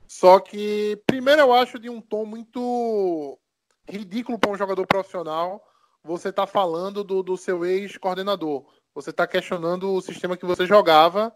[0.10, 3.38] Só que, primeiro, eu acho de um tom muito
[3.88, 5.63] ridículo para um jogador profissional
[6.04, 8.65] você tá falando do, do seu ex-coordenador.
[8.95, 11.32] Você está questionando o sistema que você jogava,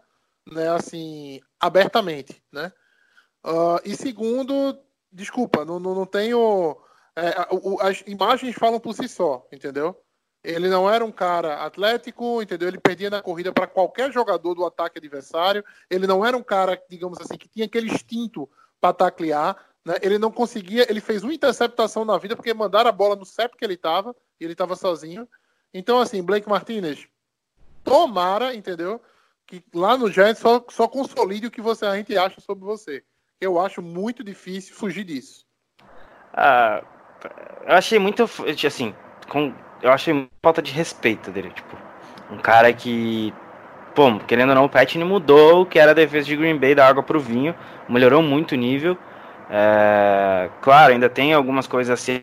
[0.50, 2.72] né, assim, abertamente, né?
[3.46, 4.76] Uh, e segundo,
[5.12, 6.76] desculpa, não, não, não tenho.
[7.14, 7.32] É,
[7.80, 9.96] as imagens falam por si só, entendeu?
[10.42, 12.68] Ele não era um cara atlético, entendeu?
[12.68, 15.64] Ele perdia na corrida para qualquer jogador do ataque adversário.
[15.88, 18.50] Ele não era um cara, digamos assim, que tinha aquele instinto
[18.84, 19.56] para taclear.
[19.82, 19.94] Né?
[20.02, 20.86] Ele não conseguia.
[20.90, 24.14] Ele fez uma interceptação na vida porque mandaram a bola no CEP que ele estava
[24.38, 25.26] e ele estava sozinho.
[25.72, 27.08] Então, assim, Blake Martinez,
[27.82, 29.00] tomara, entendeu?
[29.46, 33.02] Que lá no Giants só, só consolide o que você, a gente acha sobre você.
[33.40, 35.46] Eu acho muito difícil fugir disso.
[36.34, 36.84] Ah,
[37.66, 38.22] eu achei muito.
[38.66, 38.94] Assim,
[39.30, 41.76] com, eu achei falta de respeito dele, tipo,
[42.30, 43.32] um cara que,
[43.94, 46.74] pô, querendo ou não, o Patney mudou o que era a defesa de Green Bay
[46.74, 47.54] da água pro vinho,
[47.88, 48.98] melhorou muito o nível.
[49.48, 52.20] É, claro, ainda tem algumas coisas a, ser,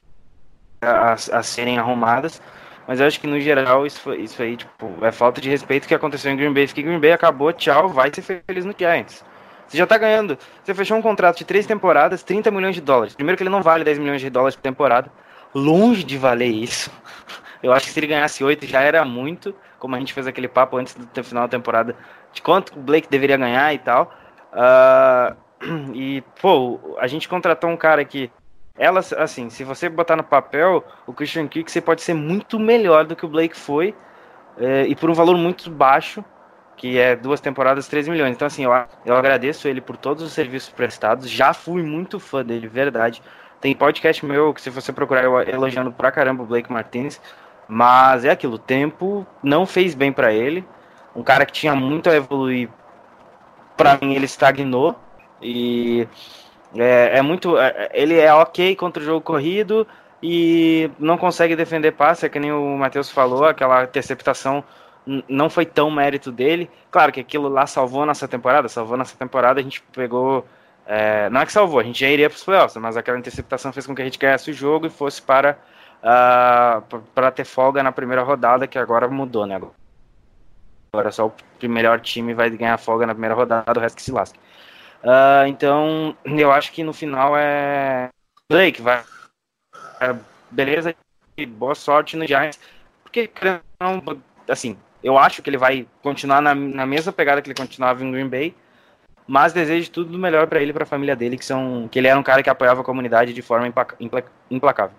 [0.82, 2.42] a, a, serem arrumadas,
[2.88, 5.94] mas eu acho que no geral isso, isso aí, tipo, é falta de respeito que
[5.94, 9.24] aconteceu em Green Bay, porque Green Bay acabou, tchau, vai ser feliz no Giants.
[9.72, 10.38] Você já tá ganhando.
[10.62, 13.16] Você fechou um contrato de três temporadas, 30 milhões de dólares.
[13.16, 15.10] Primeiro que ele não vale 10 milhões de dólares por temporada.
[15.56, 16.92] Longe de valer isso.
[17.64, 20.48] Eu acho que se ele ganhasse oito já era muito, como a gente fez aquele
[20.48, 21.96] papo antes do final da temporada,
[22.32, 24.13] de quanto o Blake deveria ganhar e tal.
[24.54, 25.36] Uh,
[25.91, 28.32] e, pô, a gente contratou um cara que,
[28.78, 33.06] ela, assim, se você botar no papel, o Christian Kirk você pode ser muito melhor
[33.06, 33.96] do que o Blake foi,
[34.56, 36.24] é, e por um valor muito baixo,
[36.78, 38.36] que é duas temporadas, 13 milhões.
[38.36, 38.72] Então, assim, eu,
[39.04, 43.22] eu agradeço ele por todos os serviços prestados, já fui muito fã dele, verdade.
[43.60, 47.20] Tem podcast meu que se você procurar eu elogiando pra caramba o Blake Martinez,
[47.74, 50.66] mas é aquilo, o tempo não fez bem para ele.
[51.16, 52.68] Um cara que tinha muito a evoluir,
[53.78, 54.94] para mim ele estagnou
[55.42, 56.06] e
[56.76, 59.88] é, é muito, é, ele é ok contra o jogo corrido
[60.22, 64.62] e não consegue defender passe, é que nem o Matheus falou, aquela interceptação
[65.30, 66.70] não foi tão mérito dele.
[66.92, 70.46] Claro que aquilo lá salvou nossa temporada, salvou nossa temporada, a gente pegou.
[70.86, 73.72] É, não é que salvou, a gente já iria para os playoffs, mas aquela interceptação
[73.72, 75.58] fez com que a gente ganhasse o jogo e fosse para
[76.02, 76.84] uh, ah,
[77.14, 79.60] para ter folga na primeira rodada, que agora mudou, né?
[80.94, 84.12] Agora só o melhor time vai ganhar folga na primeira rodada, o resto que se
[84.12, 84.40] lasque.
[85.04, 88.10] Uh, então, eu acho que no final é
[88.50, 89.04] Blake, vai.
[90.00, 90.16] É,
[90.52, 90.94] beleza,
[91.48, 92.60] boa sorte no Giants.
[93.02, 93.30] Porque,
[94.48, 98.12] assim, eu acho que ele vai continuar na, na mesma pegada que ele continuava em
[98.12, 98.54] Green Bay,
[99.26, 101.98] mas desejo tudo do melhor para ele e para a família dele, que são que
[101.98, 103.72] ele era um cara que apoiava a comunidade de forma
[104.50, 104.96] implacável.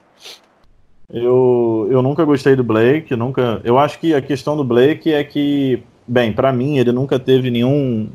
[1.12, 3.60] Eu, eu nunca gostei do Blake, nunca.
[3.64, 7.50] Eu acho que a questão do Blake é que, bem, para mim ele nunca teve
[7.50, 8.08] nenhum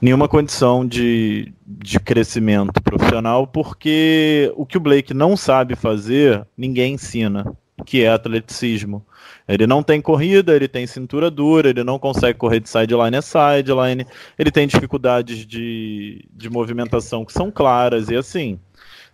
[0.00, 6.94] nenhuma condição de, de crescimento profissional, porque o que o Blake não sabe fazer, ninguém
[6.94, 7.52] ensina,
[7.84, 9.04] que é atleticismo.
[9.48, 13.22] Ele não tem corrida, ele tem cintura dura, ele não consegue correr de sideline a
[13.22, 14.06] sideline,
[14.38, 18.60] ele tem dificuldades de, de movimentação que são claras, e assim,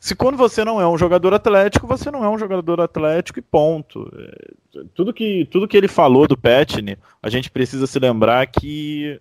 [0.05, 3.43] se quando você não é um jogador atlético, você não é um jogador atlético e
[3.43, 4.07] ponto.
[4.14, 9.19] É, tudo que, tudo que ele falou do Petney, a gente precisa se lembrar que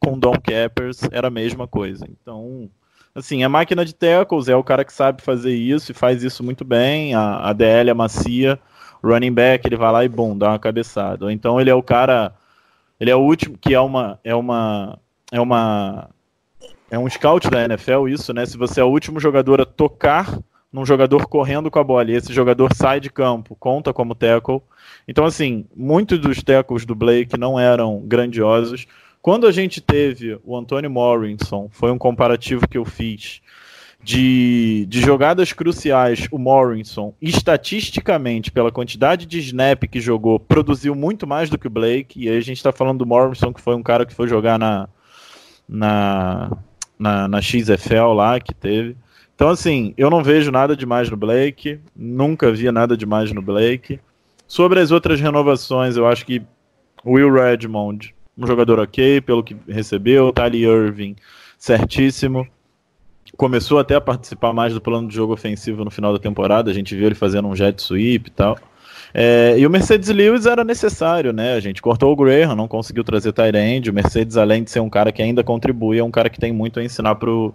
[0.00, 2.04] com Don Cappers era a mesma coisa.
[2.10, 2.68] Então,
[3.14, 6.42] assim, a máquina de tackles é o cara que sabe fazer isso e faz isso
[6.42, 7.14] muito bem.
[7.14, 8.58] A, a DL é macia,
[9.04, 11.32] running back ele vai lá e bom, dá uma cabeçada.
[11.32, 12.34] Então ele é o cara,
[12.98, 14.98] ele é o último que é uma é uma
[15.30, 16.10] é uma
[16.90, 18.46] é um scout da NFL isso, né?
[18.46, 20.38] Se você é o último jogador a tocar
[20.72, 24.60] num jogador correndo com a bola e esse jogador sai de campo, conta como tackle.
[25.06, 28.84] Então, assim, muitos dos tackles do Blake não eram grandiosos.
[29.22, 33.40] Quando a gente teve o Antônio Morrison, foi um comparativo que eu fiz
[34.02, 41.26] de, de jogadas cruciais, o Morrison, estatisticamente, pela quantidade de snap que jogou, produziu muito
[41.26, 42.22] mais do que o Blake.
[42.22, 44.58] E aí a gente está falando do Morrison, que foi um cara que foi jogar
[44.58, 44.88] na,
[45.68, 46.50] na,
[46.98, 48.96] na, na XFL lá, que teve.
[49.34, 53.98] Então, assim, eu não vejo nada demais no Blake, nunca vi nada demais no Blake.
[54.46, 56.42] Sobre as outras renovações, eu acho que
[57.04, 61.16] Will Redmond, um jogador ok, pelo que recebeu, Tali Irving,
[61.58, 62.46] certíssimo
[63.36, 66.74] começou até a participar mais do plano de jogo ofensivo no final da temporada, a
[66.74, 68.58] gente viu ele fazendo um jet sweep e tal.
[69.16, 71.54] É, e o Mercedes Lewis era necessário, né?
[71.54, 73.88] A gente cortou o Graham, não conseguiu trazer Tyrande.
[73.90, 76.52] O Mercedes, além de ser um cara que ainda contribui, é um cara que tem
[76.52, 77.54] muito a ensinar pro,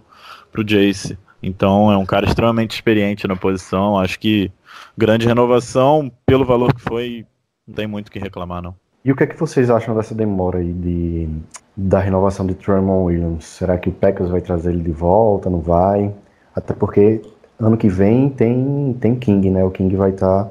[0.50, 1.18] pro Jace.
[1.42, 3.98] Então é um cara extremamente experiente na posição.
[3.98, 4.50] Acho que
[4.96, 7.26] grande renovação, pelo valor que foi,
[7.68, 8.74] não tem muito o que reclamar, não.
[9.04, 11.28] E o que é que vocês acham dessa demora aí de,
[11.76, 13.44] da renovação de Tremont Williams?
[13.44, 15.48] Será que o Packers vai trazer ele de volta?
[15.48, 16.12] Não vai?
[16.54, 17.22] Até porque
[17.58, 19.64] ano que vem tem, tem King, né?
[19.64, 20.50] O King vai estar tá,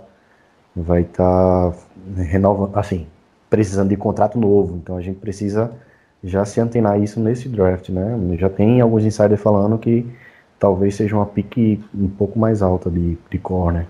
[0.82, 1.74] vai tá
[2.15, 3.08] renovando, assim,
[3.50, 4.78] precisando de contrato novo.
[4.78, 5.72] Então a gente precisa
[6.24, 8.18] já se antenar isso nesse draft, né?
[8.38, 10.06] Já tem alguns insiders falando que
[10.60, 13.88] talvez seja uma pique um pouco mais alta de, de corner.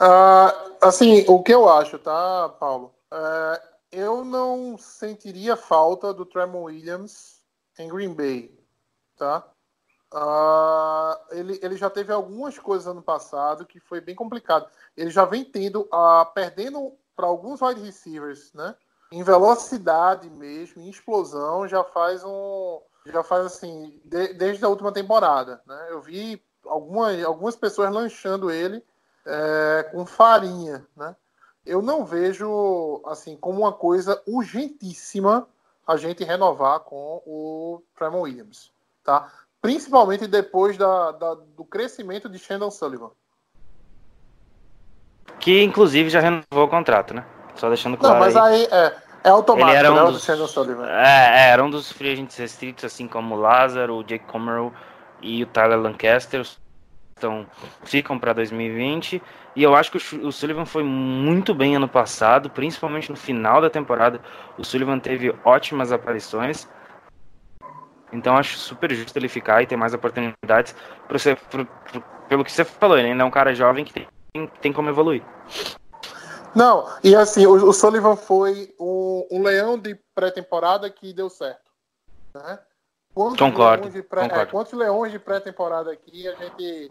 [0.00, 2.92] Uh, Assim, o que eu acho, tá, Paulo?
[3.12, 7.40] É, eu não sentiria falta do Tremont Williams
[7.78, 8.52] em Green Bay,
[9.16, 9.46] tá?
[10.12, 14.68] Uh, ele, ele já teve algumas coisas ano passado que foi bem complicado.
[14.94, 18.74] Ele já vem tendo, uh, perdendo para alguns wide receivers, né?
[19.10, 22.80] Em velocidade mesmo, em explosão, já faz um.
[23.06, 25.60] Já faz assim, de, desde a última temporada.
[25.66, 25.88] Né?
[25.90, 28.84] Eu vi algumas, algumas pessoas lanchando ele
[29.26, 31.16] é, com farinha, né?
[31.64, 35.48] Eu não vejo assim como uma coisa urgentíssima
[35.86, 38.72] a gente renovar com o Tremont Williams,
[39.02, 39.30] tá?
[39.62, 43.10] Principalmente depois da, da, do crescimento de Shandon Sullivan.
[45.38, 47.24] Que inclusive já renovou o contrato, né?
[47.54, 48.14] Só deixando claro.
[48.14, 50.88] Não, mas aí, aí é, é automático, Ele era um né, dos, Shandon Sullivan.
[50.88, 54.72] É, é, era um dos free agents restritos, assim como o Lázaro, o Jake Comerl
[55.22, 56.44] e o Tyler Lancaster
[57.22, 57.46] então
[57.84, 59.22] ficam para 2020.
[59.54, 63.70] E eu acho que o Sullivan foi muito bem ano passado, principalmente no final da
[63.70, 64.20] temporada.
[64.58, 66.68] O Sullivan teve ótimas aparições.
[68.12, 70.74] Então acho super justo ele ficar e ter mais oportunidades
[71.08, 73.92] pra você, pro, pro, pelo que você falou, ele ainda é um cara jovem que
[73.92, 74.06] tem,
[74.60, 75.22] tem como evoluir.
[76.54, 81.70] Não, e assim, o, o Sullivan foi um, um leão de pré-temporada que deu certo.
[82.34, 82.58] Né?
[83.14, 84.24] Quantos concordo, leões de pré.
[84.24, 86.90] É, quantos leões de pré-temporada aqui a gente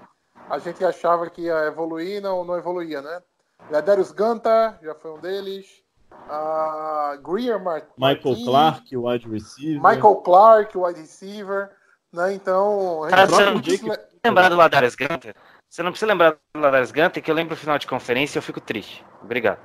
[0.49, 3.21] a gente achava que ia evoluir, não, não evoluía, né?
[3.69, 5.80] Ladarius Ganta já foi um deles.
[6.11, 9.81] Uh, Greer Martin, Michael Clark, o wide receiver.
[9.81, 11.71] Michael Clark, o wide receiver.
[12.13, 12.33] Né?
[12.33, 15.35] Então, Cara, você não precisa lembrar do Ladarius Ganta?
[15.69, 18.39] Você não precisa lembrar do Ladarius Ganta, que eu lembro o final de conferência e
[18.39, 19.05] eu fico triste.
[19.21, 19.59] Obrigado.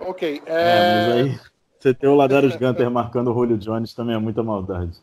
[0.00, 0.42] Ok.
[0.46, 0.52] É...
[0.52, 1.40] É, mas aí
[1.78, 5.00] você ter o Ladarius Gunter marcando o Julio Jones também é muita maldade.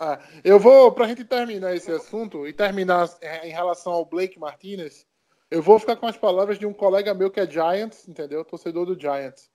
[0.00, 3.08] Ah, eu vou, para a gente terminar esse assunto e terminar
[3.42, 5.04] em relação ao Blake Martinez,
[5.50, 8.44] eu vou ficar com as palavras de um colega meu que é Giants, entendeu?
[8.44, 9.50] Torcedor do Giants.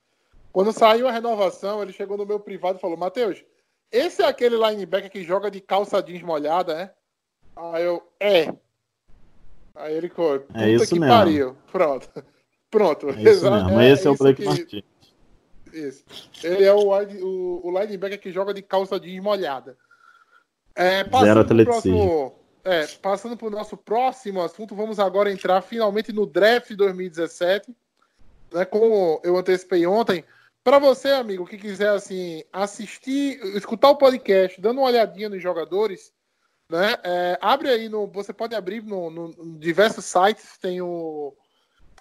[0.53, 3.43] Quando saiu a renovação, ele chegou no meu privado e falou: Matheus,
[3.91, 6.91] esse é aquele linebacker que joga de calça jeans molhada, né?
[7.55, 8.53] Aí eu, é.
[9.75, 11.15] Aí ele ficou, puta é isso que mesmo.
[11.15, 11.57] pariu.
[11.71, 12.07] Pronto.
[12.69, 13.09] Pronto.
[13.09, 13.79] É isso mesmo.
[13.79, 14.83] É, esse é, o isso Blake Martinez.
[15.73, 16.05] Isso.
[16.43, 19.75] Ele é o, o, o linebacker que joga de calça jeans molhada.
[20.75, 21.97] É, Zero passando atleticismo.
[21.97, 27.75] próximo, é, passando para o nosso próximo assunto, vamos agora entrar finalmente no draft 2017.
[28.51, 30.23] Né, como eu antecipei ontem,
[30.63, 36.11] para você, amigo, que quiser assim assistir, escutar o podcast, dando uma olhadinha nos jogadores,
[36.69, 41.35] né, é, abre aí no, você pode abrir no, no- em diversos sites, tem o,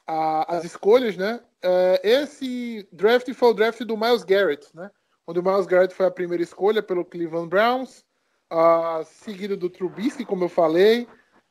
[0.06, 1.40] a- as escolhas, né?
[1.60, 4.90] É, esse draft foi o draft do Miles Garrett, né?
[5.26, 8.04] Onde o Miles Garrett foi a primeira escolha pelo Cleveland Browns,
[8.50, 11.06] ah, seguido do Trubisky, como eu falei.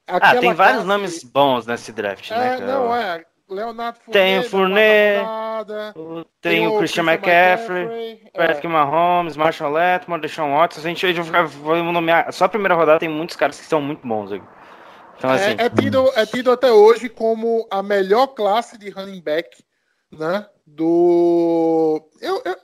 [0.08, 2.56] Ah, Aquela tem vários classe- nomes bons nesse draft, né?
[2.56, 2.66] É, cara?
[2.66, 3.26] não, é.
[3.54, 5.94] Leonardo Tem o rodada,
[6.40, 8.30] Tem o Christian McCaffrey, é.
[8.32, 10.80] Patrick Mahomes, Marshall Letmore, Deshaun Watson.
[10.80, 12.32] A gente, a gente vai nomear.
[12.32, 14.32] Só a primeira rodada tem muitos caras que são muito bons.
[14.32, 15.56] Então, assim.
[15.58, 19.64] É, é tido, é tido até hoje como a melhor classe de running back,
[20.12, 20.48] né?
[20.66, 22.10] Do.
[22.22, 22.56] Eu, eu,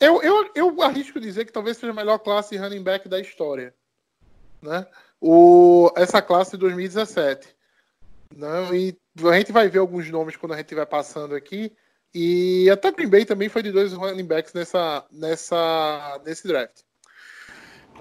[0.00, 3.18] eu, eu, eu arrisco dizer que talvez seja a melhor classe de running back da
[3.18, 3.74] história.
[4.60, 4.86] Né?
[5.20, 7.54] O, essa classe de 2017.
[8.34, 8.76] Né?
[8.76, 8.96] E
[9.28, 11.72] a gente vai ver alguns nomes quando a gente vai passando aqui.
[12.14, 16.82] E até Green Bay também foi de dois running backs nessa, nessa, nesse draft.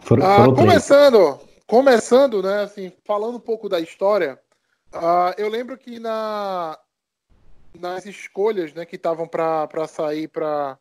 [0.01, 0.55] Foram, Ah, três.
[0.59, 4.39] começando, começando, né, assim, falando um pouco da história,
[4.91, 6.77] ah, eu lembro que na,
[7.79, 10.77] nas escolhas, né, que estavam para sair para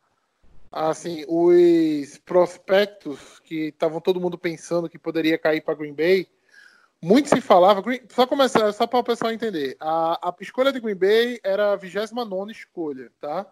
[0.71, 6.27] assim, os prospectos que estavam todo mundo pensando que poderia cair para Green Bay,
[7.03, 10.95] muito se falava, só começar, só para o pessoal entender, a, a escolha de Green
[10.95, 13.45] Bay era a 29 escolha, tá?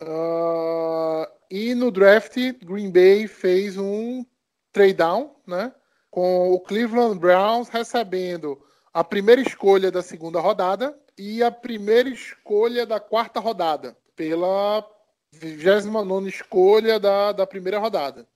[0.00, 4.26] Ah, e no draft, Green Bay fez um
[4.72, 5.72] trade down, né?
[6.10, 8.60] Com o Cleveland Browns recebendo
[8.92, 14.84] a primeira escolha da segunda rodada e a primeira escolha da quarta rodada, pela
[15.32, 18.26] 29 escolha da, da primeira rodada.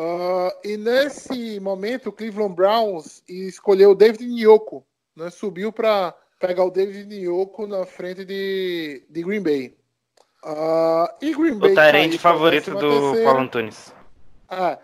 [0.00, 4.86] Ah, e nesse momento, o Cleveland Browns escolheu o David Nyoko,
[5.16, 5.28] né?
[5.28, 9.76] subiu para pegar o David Nyoko na frente de, de Green Bay.
[10.44, 13.24] Ah, e Green Bay O Tyrande favorito do 13ª.
[13.24, 13.92] Paulo Antunes.
[14.48, 14.78] Ah,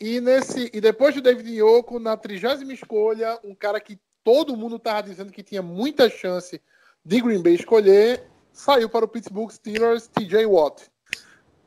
[0.00, 4.74] e, nesse, e depois do David Nyoko, na trigésima escolha, um cara que todo mundo
[4.74, 6.60] estava dizendo que tinha muita chance
[7.04, 10.90] de Green Bay escolher, saiu para o Pittsburgh Steelers, TJ Watt.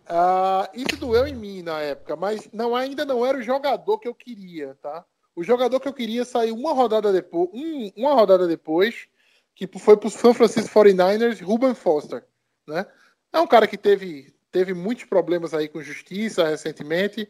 [0.08, 4.08] Ah, isso doeu em mim na época, mas não, ainda não era o jogador que
[4.08, 5.04] eu queria, tá?
[5.36, 9.08] O jogador que eu queria saiu uma rodada depois, um- uma rodada depois,
[9.56, 12.24] que foi para os San Francisco 49ers, Ruben Foster,
[12.68, 12.86] né?
[13.34, 17.28] É um cara que teve, teve muitos problemas aí com justiça recentemente,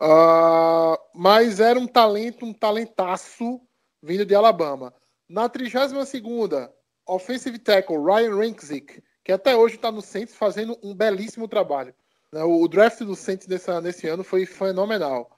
[0.00, 3.60] ah, mas era um talento, um talentaço
[4.02, 4.92] vindo de Alabama.
[5.28, 6.72] Na 32ª,
[7.06, 11.94] offensive tackle Ryan Renkzik, que até hoje está no Saints fazendo um belíssimo trabalho.
[12.32, 12.42] Né?
[12.44, 15.30] O o draft do Saints nessa, nesse ano foi fenomenal.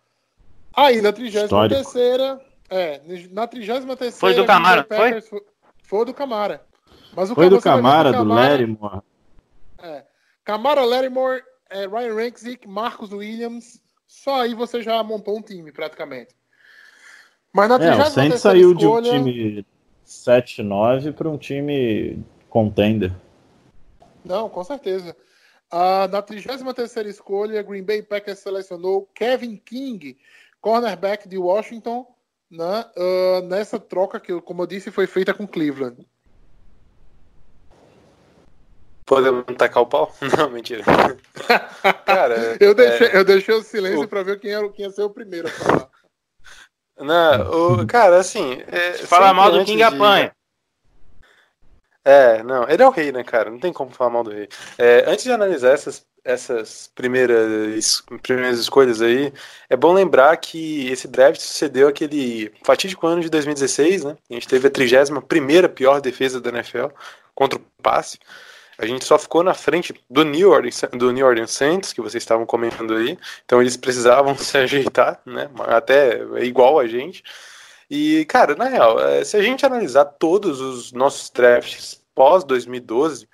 [0.74, 4.12] Aí, na 33ª, é, na 33ª...
[4.12, 5.40] Foi do Camara, Packers foi?
[5.82, 6.64] Foi do Camara.
[7.16, 9.00] Mas o Foi do o Camara, do Camara- Larrymore.
[9.82, 10.04] é.
[10.44, 13.80] Camara Lattimore, é, Ryan Renkzik, Marcos Williams.
[14.06, 16.34] Só aí você já montou um time, praticamente.
[17.52, 19.66] Mas na É, o 33ª Saints saiu de um escolha- time
[20.06, 23.12] 7-9 para um time contender.
[24.24, 25.16] Não, com certeza.
[25.70, 30.16] Ah, na 33ª escolha, Green Bay Packers selecionou Kevin King,
[30.60, 32.06] cornerback de Washington,
[32.50, 36.06] né, ah, nessa troca que, como eu disse, foi feita com Cleveland.
[39.04, 40.14] Podemos tacar o pau?
[40.36, 40.84] Não, mentira.
[42.04, 44.90] Cara, Eu deixei, é, eu deixei o silêncio o- para ver quem, era, quem ia
[44.90, 45.88] ser o primeiro a falar.
[46.98, 48.60] não, o, cara, assim.
[48.66, 50.32] É, Fala mal do King de- apanha.
[52.08, 53.50] É, não, ele é o rei, né, cara?
[53.50, 54.48] Não tem como falar mal do rei.
[54.78, 59.30] É, antes de analisar essas, essas primeiras, primeiras escolhas aí,
[59.68, 64.16] é bom lembrar que esse draft sucedeu aquele fatídico ano de 2016, né?
[64.30, 66.86] A gente teve a 31 pior defesa da NFL
[67.34, 68.18] contra o passe.
[68.78, 72.22] A gente só ficou na frente do New Orleans, do New Orleans Saints, que vocês
[72.22, 73.18] estavam comentando aí.
[73.44, 75.50] Então eles precisavam se ajeitar, né?
[75.66, 77.22] Até igual a gente.
[77.90, 83.28] E, cara, na real, é, se a gente analisar todos os nossos drafts pós 2012,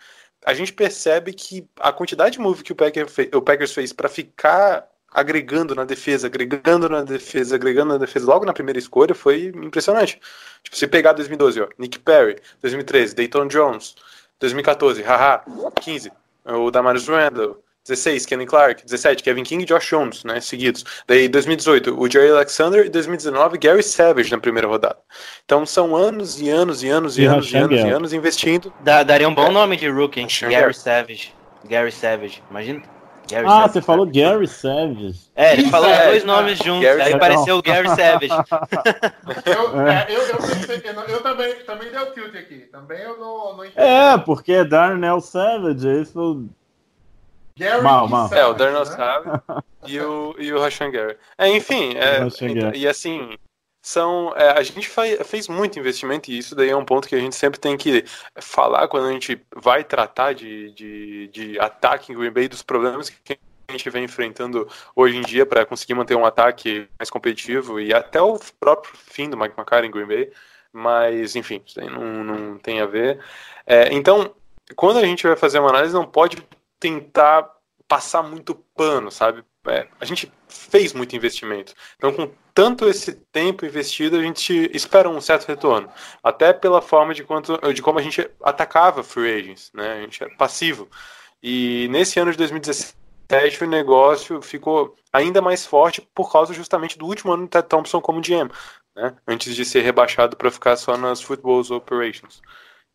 [0.45, 3.93] a gente percebe que a quantidade de move que o Packers, fe- o Packers fez
[3.93, 9.15] para ficar agregando na defesa, agregando na defesa, agregando na defesa logo na primeira escolha
[9.15, 10.21] foi impressionante.
[10.63, 13.95] Tipo, se pegar 2012, ó, Nick Perry, 2013, Dayton Jones,
[14.41, 15.45] 2014, haha,
[15.81, 16.13] 15,
[16.45, 20.85] o Damarius Randall, 16, Kenny Clark, 17, Kevin King e Josh Jones, né, seguidos.
[21.07, 24.97] Daí 2018, o Jerry Alexander e 2019, Gary Savage na primeira rodada.
[25.45, 28.73] Então são anos e anos e anos e, E anos e anos e anos investindo.
[28.81, 29.51] Dá- daria um bom É.
[29.51, 30.29] nome de rookie, hein?
[30.41, 30.75] Gary Gary.
[30.75, 31.35] Savage.
[31.69, 32.83] Gary Savage, imagina?
[33.29, 33.73] Gary Ah, Savage.
[33.75, 35.15] você falou Gary Savage.
[35.37, 37.15] É, ele falou os É, dois nomes juntos, Gary aí Savage.
[37.17, 38.29] apareceu o Gary Savage.
[39.47, 42.61] Eu, é, eu, eu, pensei que não- eu também, também dei o tilt aqui.
[42.73, 43.79] Também eu não, não entendi.
[43.87, 46.49] É, porque é Darnell Savage, esse foi o
[47.57, 48.33] Gary Mal, e mal.
[48.33, 49.63] É, o Darnell né?
[49.87, 51.17] E o, e o Rashan Gary.
[51.37, 53.37] É, enfim, é, então, e assim,
[53.83, 57.15] são, é, a gente fa- fez muito investimento e isso daí é um ponto que
[57.15, 58.03] a gente sempre tem que
[58.41, 63.11] falar quando a gente vai tratar de, de, de ataque em Green Bay, dos problemas
[63.11, 63.39] que
[63.69, 67.93] a gente vem enfrentando hoje em dia para conseguir manter um ataque mais competitivo e
[67.93, 70.33] até o próprio fim do Mike McCarthy em Green Bay.
[70.73, 73.21] Mas, enfim, isso aí não, não tem a ver.
[73.67, 74.35] É, então,
[74.75, 76.37] quando a gente vai fazer uma análise, não pode
[76.85, 77.51] tentar
[77.89, 79.43] passar muito pano, sabe?
[79.67, 81.73] É, a gente fez muito investimento.
[81.97, 85.89] Então, com tanto esse tempo investido, a gente espera um certo retorno.
[86.23, 89.95] Até pela forma de, quanto, de como a gente atacava free agents, né?
[89.95, 90.87] A gente era passivo.
[91.43, 97.07] E nesse ano de 2017, o negócio ficou ainda mais forte por causa justamente do
[97.07, 98.51] último ano do Ted Thompson como GM,
[98.95, 99.17] né?
[99.27, 102.43] Antes de ser rebaixado para ficar só nas Football Operations.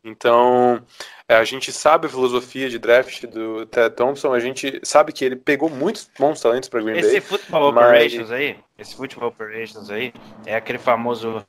[0.04, 0.82] Então,
[1.28, 5.26] é, a gente sabe a filosofia de draft do Ted Thompson, a gente sabe que
[5.26, 7.18] ele pegou muitos bons talentos para Green esse Bay.
[7.18, 7.86] Esse Football mas...
[7.86, 10.14] Operations aí, esse Football Operations aí,
[10.45, 11.45] é aquele famoso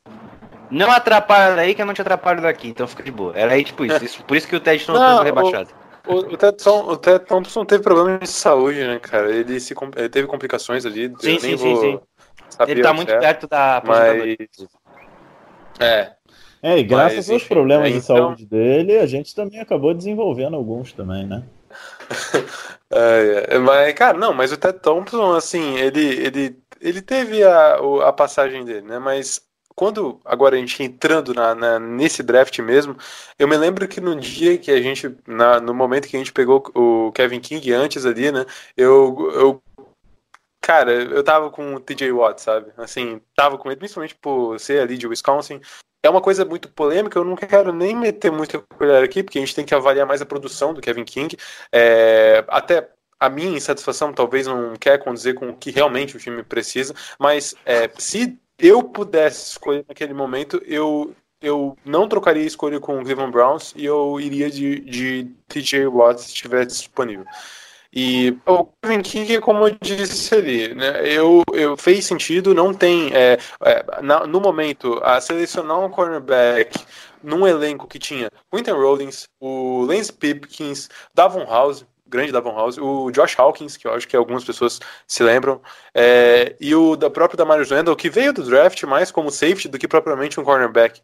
[0.70, 3.32] não atrapalha daí que eu não te atrapalho daqui, então fica de boa.
[3.36, 5.70] Era aí tipo isso, isso por isso que o Ted Thompson foi rebaixado.
[6.06, 9.30] O, o, Ted, o Ted Thompson teve problemas de saúde, né, cara?
[9.30, 11.12] Ele, se, ele teve complicações ali.
[11.20, 12.00] Sim, sim, sim, sim.
[12.66, 14.36] Ele tá muito é, perto da mas...
[15.78, 16.12] É,
[16.62, 18.00] é, e graças Mas, aos problemas é, então...
[18.00, 21.42] de saúde dele, a gente também acabou desenvolvendo alguns também, né?
[22.90, 27.78] é, é, mas, cara, não, mas o Ted Thompson, assim, ele, ele, ele teve a,
[28.04, 28.98] a passagem dele, né?
[28.98, 29.42] Mas
[29.74, 32.94] quando agora a gente entrando na, na, nesse draft mesmo,
[33.38, 36.32] eu me lembro que no dia que a gente, na, no momento que a gente
[36.32, 38.44] pegou o Kevin King antes ali, né?
[38.76, 39.62] Eu, eu
[40.60, 42.70] cara, eu tava com o TJ Watt, sabe?
[42.76, 45.60] Assim, tava com ele, principalmente por ser ali de Wisconsin
[46.02, 49.40] é uma coisa muito polêmica, eu não quero nem meter muita colher aqui, porque a
[49.42, 51.36] gente tem que avaliar mais a produção do Kevin King.
[51.72, 52.88] É, até
[53.18, 57.54] a minha insatisfação talvez não quer condizer com o que realmente o time precisa, mas
[57.66, 63.04] é, se eu pudesse escolher naquele momento, eu, eu não trocaria a escolha com o
[63.04, 67.26] Cleveland Browns e eu iria de, de TJ Watt se estivesse disponível.
[67.92, 73.12] E o Kevin King, como eu disse ali, né, eu, eu fez sentido, não tem.
[73.12, 76.78] É, é, na, no momento, a selecionar um cornerback
[77.22, 83.10] num elenco que tinha Quinton Rollins, o Lance Pipkins, Davon House, grande Davon House, o
[83.10, 85.60] Josh Hawkins, que eu acho que algumas pessoas se lembram,
[85.94, 89.78] é, e o da próprio Damarius Randall, que veio do draft mais como safety do
[89.78, 91.00] que propriamente um cornerback.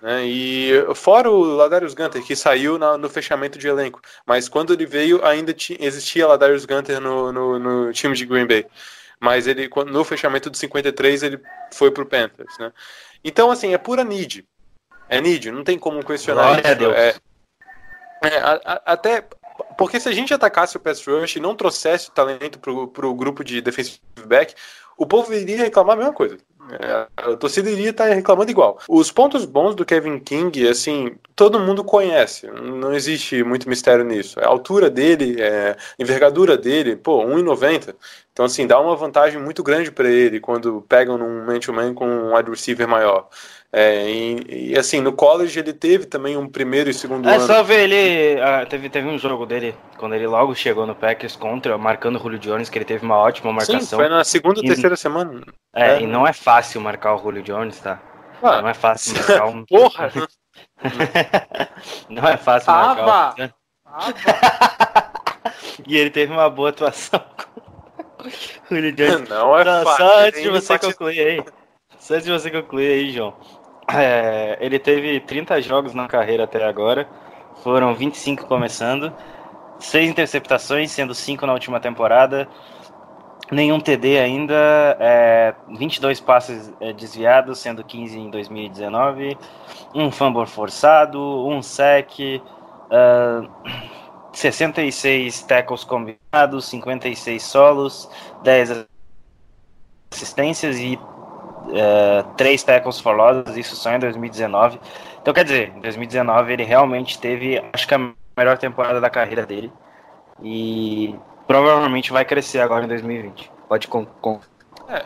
[0.00, 0.26] Né?
[0.26, 4.86] E fora o Ladarius Gunter, que saiu na, no fechamento de elenco, mas quando ele
[4.86, 8.66] veio ainda existia Ladarius Gunter no, no, no, time de Green Bay.
[9.20, 11.40] Mas ele no fechamento de 53 ele
[11.72, 12.72] foi pro Panthers, né?
[13.24, 14.46] Então assim, é pura need.
[15.08, 16.68] É need, não tem como questionar isso.
[16.68, 17.14] É,
[18.22, 19.24] é, a, a, até
[19.76, 23.14] porque se a gente atacasse o pass rush e não trouxesse o talento pro, pro
[23.14, 24.54] grupo de defensive back,
[24.98, 26.36] o povo iria reclamar a mesma coisa.
[26.70, 28.78] É, a torcida iria estar tá reclamando igual.
[28.88, 32.46] Os pontos bons do Kevin King, assim, todo mundo conhece.
[32.46, 34.38] Não existe muito mistério nisso.
[34.40, 37.94] A altura dele, é, a envergadura dele, pô, 1,90.
[38.32, 42.36] Então, assim, dá uma vantagem muito grande para ele quando pegam num man-to-man com um
[42.36, 43.28] wide receiver maior.
[43.70, 47.44] É, e, e, assim, no college ele teve também um primeiro e segundo é ano.
[47.44, 48.40] É só ver ele.
[48.40, 52.18] Ah, teve, teve um jogo dele, quando ele logo chegou no Packers contra, marcando o
[52.18, 53.80] Julio Jones, que ele teve uma ótima marcação.
[53.80, 55.42] Sim, foi na segunda ou terceira semana.
[55.74, 58.00] É, é, e não é fácil marcar o Julio Jones, tá?
[58.42, 59.64] Ah, não é fácil marcar um.
[59.68, 60.12] Porra!
[62.08, 63.58] não é fácil marcar um.
[65.86, 67.22] e ele teve uma boa atuação
[68.16, 68.30] com o
[68.70, 69.28] Julio Jones.
[69.28, 70.06] Não é fácil.
[70.06, 71.44] Só antes de você concluir aí.
[71.98, 73.36] Só antes de você concluir aí, João.
[73.92, 77.08] É, ele teve 30 jogos na carreira até agora,
[77.62, 79.12] foram 25 começando,
[79.78, 82.46] 6 interceptações, sendo 5 na última temporada,
[83.50, 89.38] nenhum TD ainda, é, 22 passes é, desviados, sendo 15 em 2019,
[89.94, 93.48] um fumble forçado, um sec, uh,
[94.32, 98.10] 66 tackles combinados, 56 solos,
[98.42, 98.86] 10
[100.10, 100.98] assistências e
[101.72, 104.80] é, três tackles for losses, isso só em 2019.
[105.20, 109.44] Então, quer dizer, em 2019 ele realmente teve, acho que a melhor temporada da carreira
[109.44, 109.72] dele.
[110.42, 111.14] E
[111.46, 113.50] provavelmente vai crescer agora em 2020.
[113.68, 114.06] Pode com...
[114.88, 115.04] É,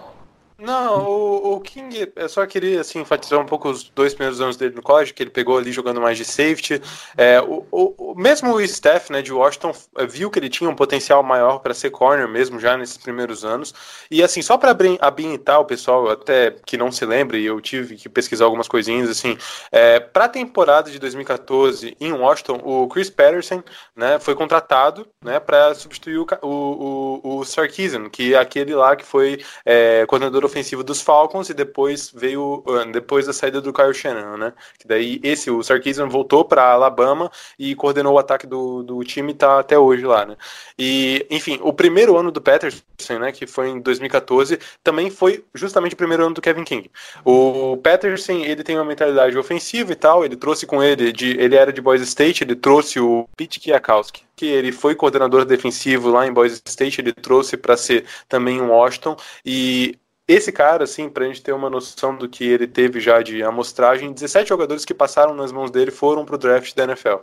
[0.62, 4.56] não, o, o, King, eu só queria assim, enfatizar um pouco os dois primeiros anos
[4.56, 6.80] dele no college, que ele pegou ali jogando mais de safety.
[7.16, 10.76] É, o, o, mesmo o Steph né, de Washington eh, viu que ele tinha um
[10.76, 13.74] potencial maior para ser corner mesmo já nesses primeiros anos.
[14.08, 18.08] E assim, só para habilitar o pessoal, até que não se lembre, eu tive que
[18.08, 19.36] pesquisar algumas coisinhas, assim,
[19.72, 23.64] é, para a temporada de 2014 em Washington, o Chris Patterson
[23.96, 28.94] né, foi contratado né, para substituir o, o, o, o Sarkisian, que é aquele lá
[28.94, 33.72] que foi é, coordenador ofensivo dos Falcons e depois veio ah, depois da saída do
[33.72, 34.52] Kyle Shannon, né?
[34.78, 39.34] Que daí esse o Sarkisian voltou para Alabama e coordenou o ataque do, do time
[39.34, 40.36] tá até hoje lá, né?
[40.78, 42.82] E enfim, o primeiro ano do Patterson,
[43.18, 46.90] né, que foi em 2014, também foi justamente o primeiro ano do Kevin King.
[47.24, 51.56] O Patterson, ele tem uma mentalidade ofensiva e tal, ele trouxe com ele de ele
[51.56, 56.26] era de Boise State, ele trouxe o Pete Kiakowski, que ele foi coordenador defensivo lá
[56.26, 61.26] em Boise State, ele trouxe para ser também um Washington e esse cara, assim, pra
[61.26, 65.34] gente ter uma noção do que ele teve já de amostragem, 17 jogadores que passaram
[65.34, 67.16] nas mãos dele foram pro draft da NFL.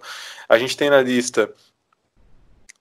[0.48, 1.54] A gente tem na lista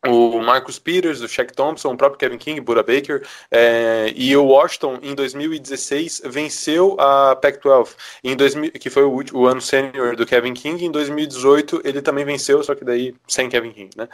[0.06, 4.44] o Marcus Peters, o Shaq Thompson, o próprio Kevin King, Buda Baker, é, e o
[4.46, 10.24] Washington em 2016 venceu a Pac-12, em 2000, que foi o, o ano sênior do
[10.24, 10.84] Kevin King.
[10.84, 14.08] Em 2018 ele também venceu, só que daí sem Kevin King, né?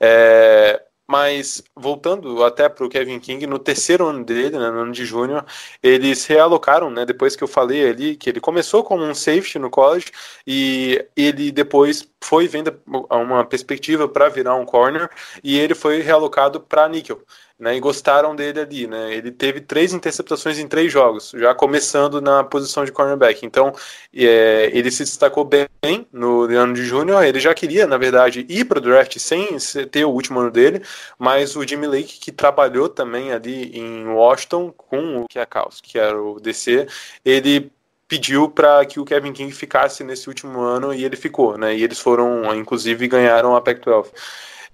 [0.00, 4.92] É, mas voltando até para o Kevin King, no terceiro ano dele, né, no ano
[4.92, 5.44] de júnior,
[5.82, 9.70] eles realocaram, né, depois que eu falei ali, que ele começou como um safety no
[9.70, 10.10] college
[10.46, 15.08] e ele depois foi vendo uma perspectiva para virar um corner
[15.44, 17.20] e ele foi realocado para níquel
[17.58, 19.14] né, e gostaram dele ali, né?
[19.14, 23.46] Ele teve três interceptações em três jogos, já começando na posição de cornerback.
[23.46, 23.72] Então,
[24.14, 25.66] é, ele se destacou bem
[26.12, 27.24] no ano de júnior.
[27.24, 29.56] Ele já queria, na verdade, ir para o draft sem
[29.90, 30.82] ter o último ano dele,
[31.18, 36.20] mas o Jimmy Lake, que trabalhou também ali em Washington com o Kiakaus, que era
[36.20, 36.86] o DC,
[37.24, 37.72] ele
[38.06, 41.74] pediu para que o Kevin King ficasse nesse último ano e ele ficou, né?
[41.74, 44.10] E eles foram, inclusive, ganharam a Pac-12.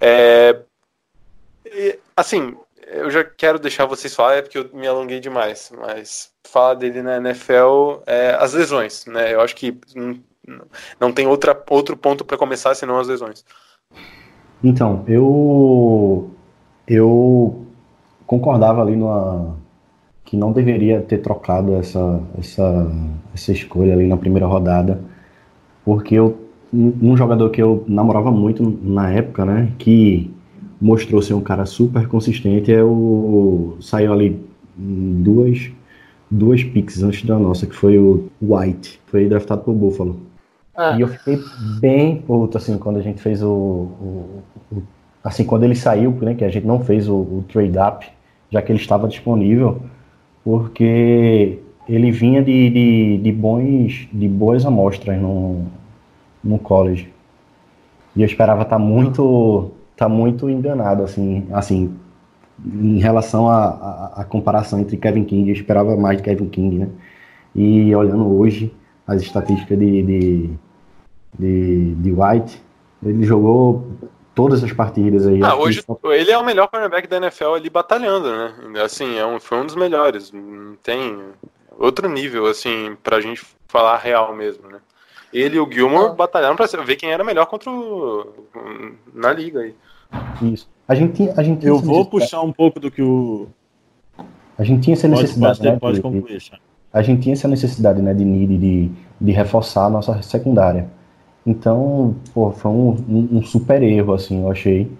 [0.00, 0.58] É,
[2.16, 2.56] assim,
[2.86, 7.02] eu já quero deixar vocês falar, é porque eu me alonguei demais, mas falar dele
[7.02, 9.32] na NFL é as lesões, né?
[9.34, 9.78] Eu acho que
[11.00, 13.44] não, tem outra, outro ponto para começar senão as lesões.
[14.62, 16.30] Então, eu
[16.86, 17.64] eu
[18.26, 19.56] concordava ali numa
[20.24, 22.90] que não deveria ter trocado essa essa
[23.34, 25.00] essa escolha ali na primeira rodada,
[25.84, 26.38] porque eu
[26.72, 30.34] um jogador que eu namorava muito na época, né, que
[30.82, 34.44] mostrou ser um cara super consistente é o saiu ali
[34.76, 35.70] duas
[36.30, 39.00] duas picks antes da nossa que foi o White.
[39.06, 40.18] Foi draftado por Buffalo.
[40.74, 40.96] Ah.
[40.96, 41.38] e eu fiquei
[41.80, 44.82] bem puto assim quando a gente fez o, o, o,
[45.22, 48.06] assim quando ele saiu né que a gente não fez o, o trade up
[48.50, 49.82] já que ele estava disponível
[50.42, 51.58] porque
[51.88, 55.66] ele vinha de, de, de bons de boas amostras no,
[56.42, 57.12] no college.
[58.14, 59.70] E eu esperava estar muito
[60.02, 61.96] tá muito enganado, assim, assim
[62.64, 66.88] em relação à comparação entre Kevin King, eu esperava mais de Kevin King, né?
[67.54, 68.74] E olhando hoje
[69.06, 70.50] as estatísticas de, de,
[71.38, 72.62] de, de White,
[73.04, 73.86] ele jogou
[74.34, 75.40] todas as partidas aí.
[75.42, 78.82] Ah, hoje ele é o melhor cornerback da NFL ali batalhando, né?
[78.82, 80.32] Assim, é um, foi um dos melhores.
[80.82, 81.20] Tem
[81.78, 84.78] outro nível, assim, pra gente falar real mesmo, né?
[85.32, 86.14] Ele e o Gilmore ah.
[86.14, 88.32] batalharam pra ver quem era melhor contra o...
[89.12, 89.74] na liga aí.
[90.42, 90.68] Isso.
[90.86, 93.48] A gente tinha, a gente Eu vou puxar um pouco do que o.
[94.58, 95.58] A gente tinha essa necessidade.
[95.58, 96.42] Pode, né, pode de, concluir,
[96.92, 98.90] A gente tinha essa necessidade, né, de need, de,
[99.20, 100.86] de reforçar a nossa secundária.
[101.46, 102.96] Então, pô, foi um,
[103.32, 104.90] um, super erro, assim, eu achei,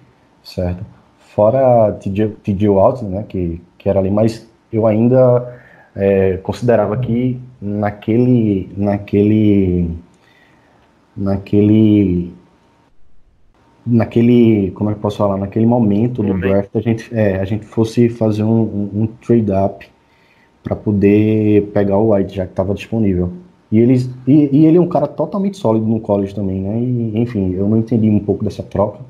[0.42, 0.84] certo?
[1.18, 2.68] Fora TJ, TJ
[3.04, 5.60] né, que, que era ali, mas eu ainda
[5.94, 9.90] é, considerava que naquele, naquele,
[11.16, 12.34] naquele
[13.86, 17.64] naquele, como é que posso falar, naquele momento do draft, a gente, é, a gente
[17.64, 19.88] fosse fazer um, um, um trade-up
[20.62, 23.32] para poder pegar o White, já que estava disponível.
[23.70, 26.78] E, eles, e, e, ele é um cara totalmente sólido no college também, né?
[26.78, 29.00] E, enfim, eu não entendi um pouco dessa troca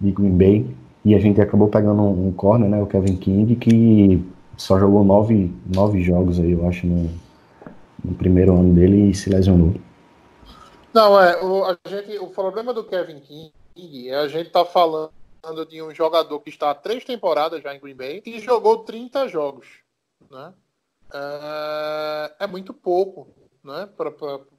[0.00, 0.66] de Green Bay.
[1.04, 2.80] E a gente acabou pegando um, um corner, né?
[2.80, 4.24] O Kevin King, que
[4.56, 7.10] só jogou nove, nove jogos aí, eu acho, no,
[8.02, 9.74] no primeiro ano dele e se lesionou.
[10.94, 13.52] Não, é, o, a gente, o problema do Kevin King
[14.12, 15.12] a gente tá falando
[15.68, 19.28] de um jogador que está há três temporadas já em Green Bay e jogou 30
[19.28, 19.66] jogos.
[20.30, 20.52] Né?
[21.12, 23.28] É, é muito pouco
[23.62, 24.10] né, para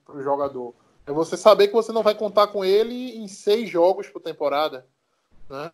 [0.10, 0.74] o jogador.
[1.06, 4.86] É você saber que você não vai contar com ele em seis jogos por temporada.
[5.50, 5.72] Né?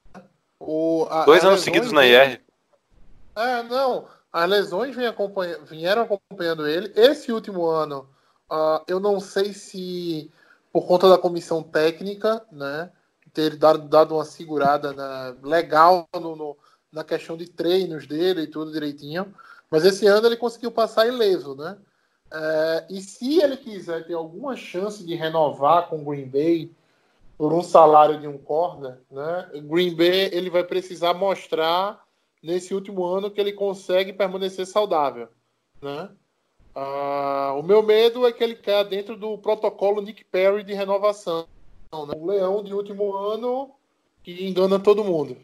[0.59, 2.41] O, a, Dois anos seguidos na IR.
[3.35, 4.07] É, não.
[4.31, 6.91] As lesões acompanha, vieram acompanhando ele.
[6.95, 8.07] Esse último ano,
[8.49, 10.31] uh, eu não sei se
[10.71, 12.91] por conta da comissão técnica, né?
[13.33, 16.57] Ter dado, dado uma segurada na, legal no, no,
[16.91, 19.33] na questão de treinos dele e tudo direitinho.
[19.69, 21.77] Mas esse ano ele conseguiu passar ileso, né?
[22.33, 26.71] É, e se ele quiser ter alguma chance de renovar com o Green Bay
[27.37, 29.49] por um salário de um corda, né?
[29.63, 32.05] Green Bay ele vai precisar mostrar
[32.41, 35.27] nesse último ano que ele consegue permanecer saudável,
[35.81, 36.09] né?
[36.73, 41.45] Ah, o meu medo é que ele caia dentro do protocolo Nick Perry de renovação,
[41.93, 42.13] né?
[42.15, 43.71] Um leão de último ano
[44.23, 45.37] que engana todo mundo.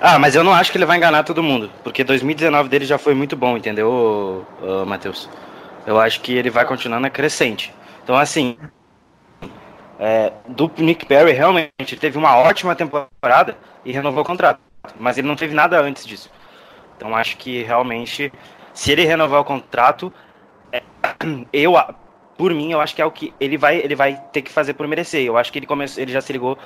[0.00, 2.98] Ah, mas eu não acho que ele vai enganar todo mundo, porque 2019 dele já
[2.98, 4.46] foi muito bom, entendeu,
[4.86, 5.28] Matheus?
[5.86, 7.72] Eu acho que ele vai continuar na crescente.
[8.04, 8.58] Então, assim,
[9.98, 14.60] é, do Nick Perry realmente teve uma ótima temporada e renovou o contrato,
[15.00, 16.30] mas ele não teve nada antes disso.
[16.96, 18.32] Então, acho que realmente,
[18.74, 20.12] se ele renovar o contrato,
[20.70, 20.82] é,
[21.52, 21.74] eu
[22.36, 24.74] por mim, eu acho que é o que ele vai, ele vai ter que fazer
[24.74, 25.24] por merecer.
[25.24, 26.58] Eu acho que ele começou, ele já se ligou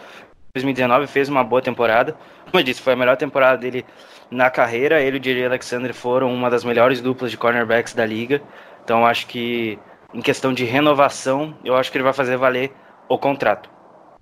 [0.54, 2.16] 2019 fez uma boa temporada.
[2.50, 3.84] Como eu disse, foi a melhor temporada dele
[4.30, 5.00] na carreira.
[5.00, 8.42] Ele e o Jerry Alexander foram uma das melhores duplas de cornerbacks da liga.
[8.82, 9.78] Então acho que
[10.12, 12.72] em questão de renovação, eu acho que ele vai fazer valer
[13.08, 13.70] o contrato.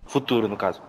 [0.05, 0.83] Futuro, no caso.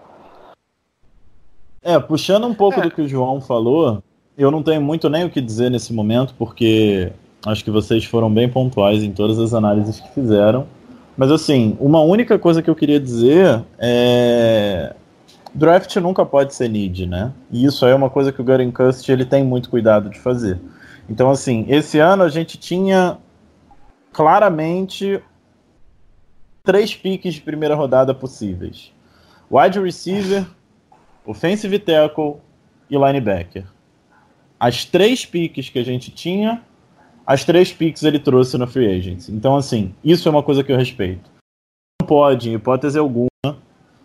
[1.82, 2.84] É, puxando um pouco é.
[2.84, 4.04] do que o João falou,
[4.38, 7.14] eu não tenho muito nem o que dizer nesse momento, porque
[7.46, 10.68] acho que vocês foram bem pontuais em todas as análises que fizeram.
[11.18, 14.96] Mas assim, uma única coisa que eu queria dizer é
[15.54, 17.32] draft nunca pode ser need, né?
[17.52, 20.60] E isso é uma coisa que o Garen Cust ele tem muito cuidado de fazer.
[21.10, 23.18] Então, assim, esse ano a gente tinha
[24.14, 25.22] claramente
[26.64, 28.94] três piques de primeira rodada possíveis:
[29.50, 30.46] wide receiver,
[31.26, 32.36] offensive tackle
[32.90, 33.66] e linebacker.
[34.60, 36.62] As três piques que a gente tinha,
[37.30, 39.30] as três piques ele trouxe no free agents.
[39.30, 41.30] Então, assim, isso é uma coisa que eu respeito.
[42.02, 43.30] Não pode, em hipótese alguma,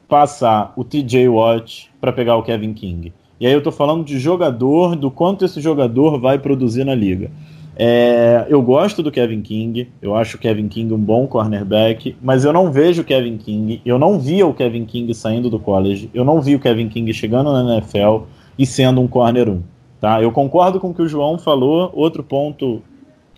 [0.07, 3.15] passar o TJ Watt para pegar o Kevin King.
[3.41, 7.31] E aí eu tô falando de jogador, do quanto esse jogador vai produzir na liga.
[7.75, 12.45] É, eu gosto do Kevin King, eu acho o Kevin King um bom cornerback, mas
[12.45, 16.11] eu não vejo o Kevin King, eu não via o Kevin King saindo do college,
[16.13, 18.25] eu não vi o Kevin King chegando na NFL
[18.59, 19.63] e sendo um corner 1.
[19.99, 20.23] Tá?
[20.23, 22.83] Eu concordo com o que o João falou, outro ponto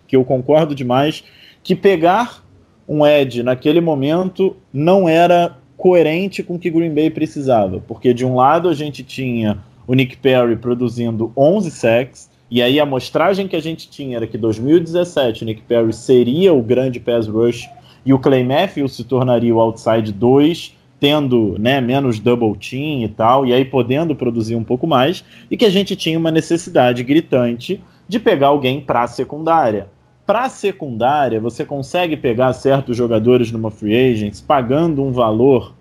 [0.07, 1.23] que eu concordo demais,
[1.63, 2.43] que pegar
[2.87, 8.25] um Ed naquele momento não era coerente com o que Green Bay precisava, porque de
[8.25, 13.47] um lado a gente tinha o Nick Perry produzindo 11 sacks, e aí a amostragem
[13.47, 17.69] que a gente tinha era que 2017 o Nick Perry seria o grande pass rush
[18.05, 23.09] e o Clay Matthews se tornaria o outside 2, tendo né, menos double team e
[23.09, 27.03] tal, e aí podendo produzir um pouco mais, e que a gente tinha uma necessidade
[27.03, 29.89] gritante de pegar alguém para a secundária.
[30.27, 35.73] Para secundária, você consegue pegar certos jogadores numa free agents pagando um valor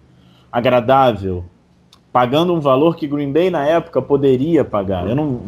[0.53, 1.45] agradável,
[2.13, 5.09] pagando um valor que Green Bay na época poderia pagar.
[5.09, 5.43] Eu não,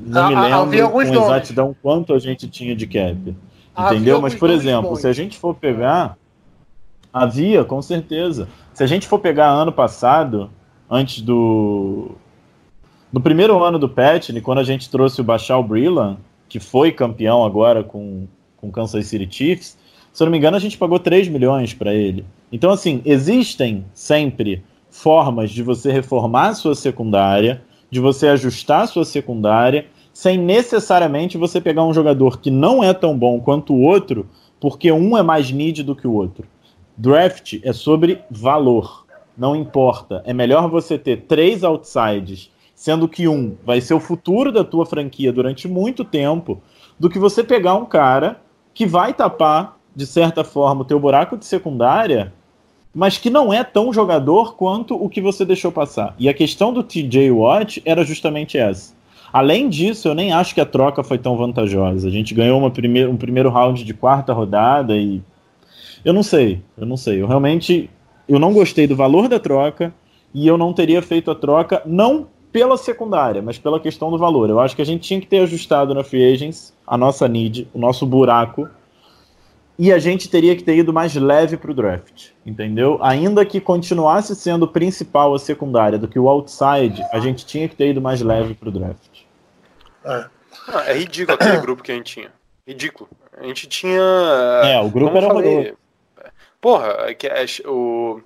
[0.00, 3.36] não me lembro com exatidão quanto a gente tinha de cap.
[3.76, 4.20] Entendeu?
[4.20, 6.16] Mas, por exemplo, se a gente for pegar.
[7.12, 8.48] Havia, com certeza.
[8.72, 10.50] Se a gente for pegar ano passado,
[10.88, 12.12] antes do.
[13.12, 16.16] No primeiro ano do Petney, quando a gente trouxe o Bachal Brillan,
[16.54, 18.28] que foi campeão agora com
[18.62, 19.76] o Kansas City Chiefs,
[20.12, 22.24] se eu não me engano, a gente pagou 3 milhões para ele.
[22.52, 28.86] Então, assim, existem sempre formas de você reformar a sua secundária, de você ajustar a
[28.86, 33.82] sua secundária, sem necessariamente você pegar um jogador que não é tão bom quanto o
[33.82, 34.24] outro,
[34.60, 36.46] porque um é mais need do que o outro.
[36.96, 39.04] Draft é sobre valor,
[39.36, 40.22] não importa.
[40.24, 42.48] É melhor você ter três outsides
[42.84, 46.60] sendo que um vai ser o futuro da tua franquia durante muito tempo,
[47.00, 48.42] do que você pegar um cara
[48.74, 52.30] que vai tapar, de certa forma, o teu buraco de secundária,
[52.94, 56.14] mas que não é tão jogador quanto o que você deixou passar.
[56.18, 58.92] E a questão do TJ Watt era justamente essa.
[59.32, 62.06] Além disso, eu nem acho que a troca foi tão vantajosa.
[62.06, 65.22] A gente ganhou uma primeir, um primeiro round de quarta rodada e.
[66.04, 67.22] Eu não sei, eu não sei.
[67.22, 67.88] Eu realmente
[68.28, 69.94] eu não gostei do valor da troca
[70.34, 74.48] e eu não teria feito a troca, não pela secundária, mas pela questão do valor.
[74.48, 77.68] Eu acho que a gente tinha que ter ajustado na Free Agents a nossa need,
[77.74, 78.68] o nosso buraco,
[79.76, 82.96] e a gente teria que ter ido mais leve para o draft, entendeu?
[83.02, 87.74] Ainda que continuasse sendo principal a secundária do que o outside, a gente tinha que
[87.74, 89.22] ter ido mais leve para o draft.
[90.04, 90.26] É.
[90.68, 92.30] Ah, é ridículo aquele grupo que a gente tinha.
[92.64, 93.10] Ridículo.
[93.36, 94.00] A gente tinha.
[94.62, 95.74] É, o grupo era falei,
[96.60, 98.20] Porra, é que é, o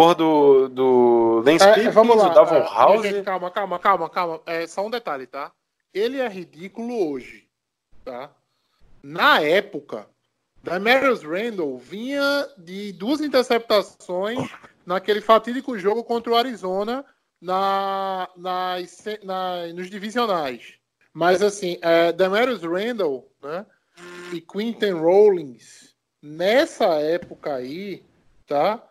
[0.00, 3.02] Porra do, do Lance é, vamos lá, o Davon é, House.
[3.02, 4.40] Gente, calma, calma, calma, calma.
[4.46, 5.52] É só um detalhe, tá?
[5.92, 7.46] Ele é ridículo hoje,
[8.02, 8.30] tá?
[9.02, 10.06] Na época,
[10.62, 14.50] Demarius Randall vinha de duas interceptações
[14.86, 17.04] naquele fatídico jogo contra o Arizona
[17.38, 20.76] na, nas, na, nos divisionais.
[21.12, 23.66] Mas assim, é, Demarius Randall né,
[24.32, 28.02] e Quinton Rollins, nessa época aí,
[28.46, 28.82] tá?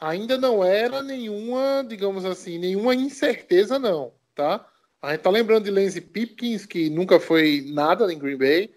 [0.00, 4.64] Ainda não era nenhuma, digamos assim, nenhuma incerteza, não, tá?
[5.00, 8.70] A gente tá lembrando de Lance Pipkins, que nunca foi nada em Green Bay,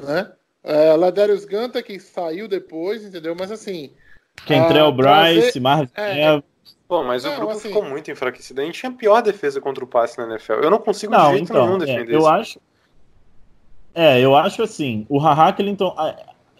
[0.00, 0.30] né?
[0.62, 3.36] Uh, Ladarius Ganta, que saiu depois, entendeu?
[3.38, 3.90] Mas assim.
[4.46, 5.60] Kentrell uh, Bryce, trazer...
[5.60, 5.90] Marvin.
[5.94, 6.42] É,
[6.88, 7.68] Pô, mas não, o grupo assim...
[7.68, 8.60] ficou muito enfraquecido.
[8.60, 10.54] A gente tinha a pior defesa contra o passe na NFL.
[10.54, 12.28] Eu não consigo não, de jeito então, nenhum defender é, eu isso.
[12.28, 12.60] Acho...
[13.94, 15.94] É, eu acho assim, o Haha Clinton.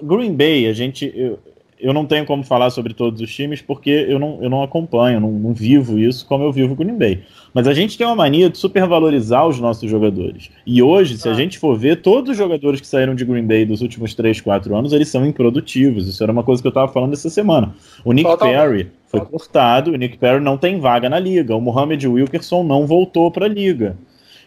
[0.02, 1.12] Green Bay, a gente.
[1.14, 1.38] Eu
[1.80, 5.20] eu não tenho como falar sobre todos os times porque eu não, eu não acompanho,
[5.20, 7.22] não, não vivo isso como eu vivo o Green Bay.
[7.52, 10.50] Mas a gente tem uma mania de supervalorizar os nossos jogadores.
[10.66, 11.34] E hoje, se a Ah.
[11.34, 14.74] gente for ver, todos os jogadores que saíram de Green Bay dos últimos 3, 4
[14.76, 16.08] anos, eles são improdutivos.
[16.08, 17.74] Isso era uma coisa que eu tava falando essa semana.
[18.04, 18.28] O Nick.
[18.38, 21.54] Perry foi cortado, o Nick Perry não tem vaga na liga.
[21.54, 23.96] O Mohamed Wilkerson não voltou para a liga.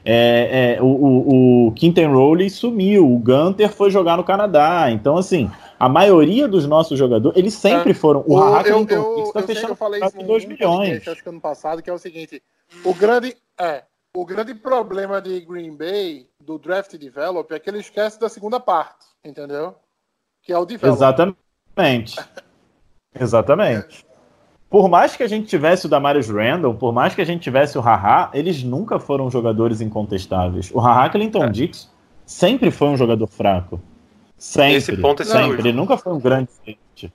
[0.09, 4.89] É, é, o, o, o Quinten Rowley sumiu, o Gunter foi jogar no Canadá.
[4.89, 5.49] Então, assim,
[5.79, 8.23] a maioria dos nossos jogadores, eles sempre foram.
[8.27, 11.07] O Haha eu, eu, tá que fechando eu falei isso de 2 num milhões.
[11.07, 12.41] acho que ano passado, que é o seguinte:
[12.83, 13.83] o grande, é,
[14.15, 18.59] o grande problema de Green Bay, do draft develop, é que ele esquece da segunda
[18.59, 19.75] parte, entendeu?
[20.41, 20.95] Que é o develop.
[20.97, 22.19] Exatamente.
[23.19, 24.05] Exatamente.
[24.69, 27.77] Por mais que a gente tivesse o Damarius Randall, por mais que a gente tivesse
[27.77, 30.71] o Haha, eles nunca foram jogadores incontestáveis.
[30.73, 31.49] O Haha Clinton É.
[31.49, 31.89] Dix
[32.25, 33.79] sempre foi um jogador fraco.
[34.37, 34.75] Sempre.
[34.75, 35.59] Esse ponto é sempre.
[35.61, 37.11] Ele nunca foi um grande safety.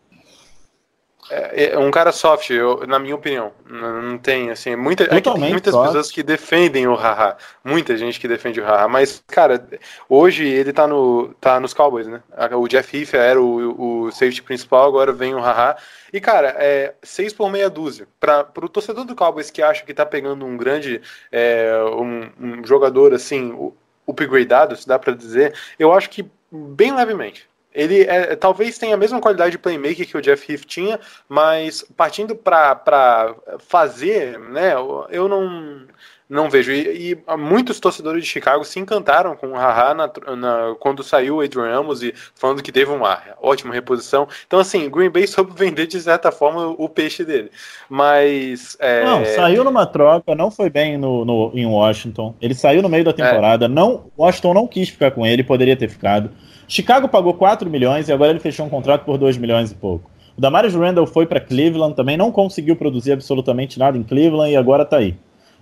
[1.30, 3.52] É, é um cara soft, eu- na minha opinião.
[3.64, 5.86] Não, não tem, assim, muita, é tem muitas soft.
[5.86, 7.36] pessoas que defendem o Haha.
[7.64, 8.86] Muita gente que defende o Haha.
[8.88, 9.66] Mas, cara,
[10.10, 12.20] hoje ele tá, no, tá nos Cowboys, né?
[12.58, 15.76] O Jeff Heath era o, o safety principal, agora vem o Haha.
[16.12, 18.06] E, cara, é 6 por meia dúzia.
[18.20, 21.00] Para o torcedor do Cowboys que acha que tá pegando um grande
[21.30, 23.72] é, um, um jogador assim, o-
[24.06, 27.48] upgradado, se dá pra dizer, eu acho que bem levemente.
[27.74, 31.82] Ele é, talvez tenha a mesma qualidade de playmaker que o Jeff Heath tinha, mas
[31.96, 35.86] partindo para fazer, né, eu- eu não,
[36.33, 36.72] não vejo.
[36.72, 41.37] E, e muitos torcedores de Chicago se encantaram com o Haha na, na- quando saiu
[41.37, 44.26] o Adrian Amos e falando que teve uma ótima reposição.
[44.47, 47.51] Então, assim, Green Bay soube vender de certa forma o peixe dele.
[47.89, 48.76] Mas.
[48.80, 52.35] é, Não, saiu numa troca, não foi bem no, no- em Washington.
[52.41, 53.68] Ele saiu no meio da temporada.
[53.68, 56.30] Não, Washington não quis ficar com ele, poderia ter ficado.
[56.66, 60.11] Chicago pagou 4 milhões e agora ele fechou um contrato por 2 milhões e pouco.
[60.37, 64.57] O Damaris Randall foi para Cleveland, também não conseguiu produzir absolutamente nada em Cleveland e
[64.57, 65.14] agora tá aí,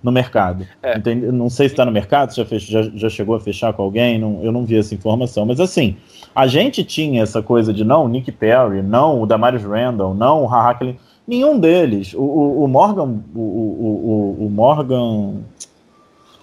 [0.03, 0.66] no mercado.
[0.82, 0.96] É.
[0.96, 1.26] Entende?
[1.32, 3.82] Não sei se tá no mercado, se já, fech- já, já chegou a fechar com
[3.82, 5.44] alguém, não- eu não vi essa informação.
[5.46, 5.96] Mas assim,
[6.34, 10.74] a gente tinha essa coisa de não, Nick Perry, não, o Damaris Randall, não, o
[10.74, 10.98] Clinton.
[11.28, 12.12] Nenhum deles.
[12.14, 13.20] O, o- o Morgan.
[13.34, 15.34] O, o, o- o Morgan.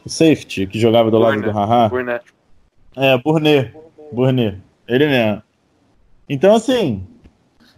[0.05, 1.51] O safety, que jogava do lado Burnett.
[1.53, 1.89] do Haha.
[1.89, 2.25] Burnett.
[2.95, 3.73] É, Burnet.
[4.11, 4.57] Burnet.
[4.87, 5.43] Ele mesmo.
[6.29, 7.03] Então, assim.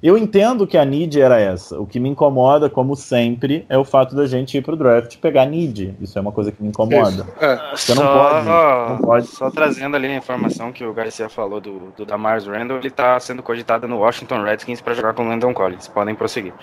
[0.02, 1.80] Eu entendo que a need era essa.
[1.80, 5.18] O que me incomoda, como sempre, é o fato da gente ir pro draft e
[5.18, 5.96] pegar need.
[6.00, 7.28] Isso é uma coisa que me incomoda.
[7.42, 7.76] É.
[7.76, 9.28] Você não pode, não pode.
[9.28, 13.20] Só trazendo ali a informação que o Garcia falou do, do Damars Randall, ele tá
[13.20, 15.88] sendo cogitado no Washington Redskins para jogar com o Landon Collins.
[15.90, 16.54] Podem prosseguir.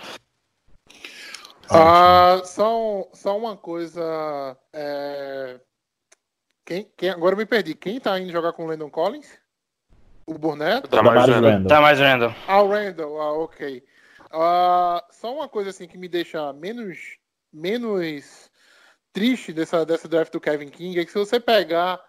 [1.69, 4.57] Ah, só, só uma coisa.
[4.73, 5.61] é,
[6.65, 7.75] Quem, quem, agora eu me perdi.
[7.75, 9.27] Quem tá indo jogar com o Landon Collins?
[10.27, 10.89] O Burnett?
[10.89, 11.51] Damaris Damaris Randall.
[11.53, 11.69] Randall.
[11.69, 12.35] Damars Randall.
[12.49, 13.85] Ah, o Randall, ah, ok.
[14.33, 16.99] Ah, só uma coisa assim que me deixa menos,
[17.53, 18.51] menos
[19.13, 22.01] triste dessa, dessa draft do Kevin King é que se você pegar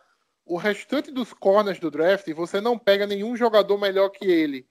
[0.45, 4.65] o restante dos corners do draft, você não pega nenhum jogador melhor que ele.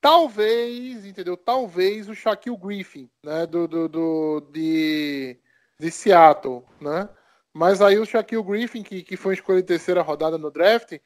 [0.00, 1.36] Talvez, entendeu?
[1.36, 3.46] Talvez o Shaquille Griffin, né?
[3.46, 5.38] Do, do, do- de,
[5.78, 7.08] de Seattle, né?
[7.52, 10.98] Mas aí o Shaquille Griffin, que, que foi escolha de terceira rodada no draft,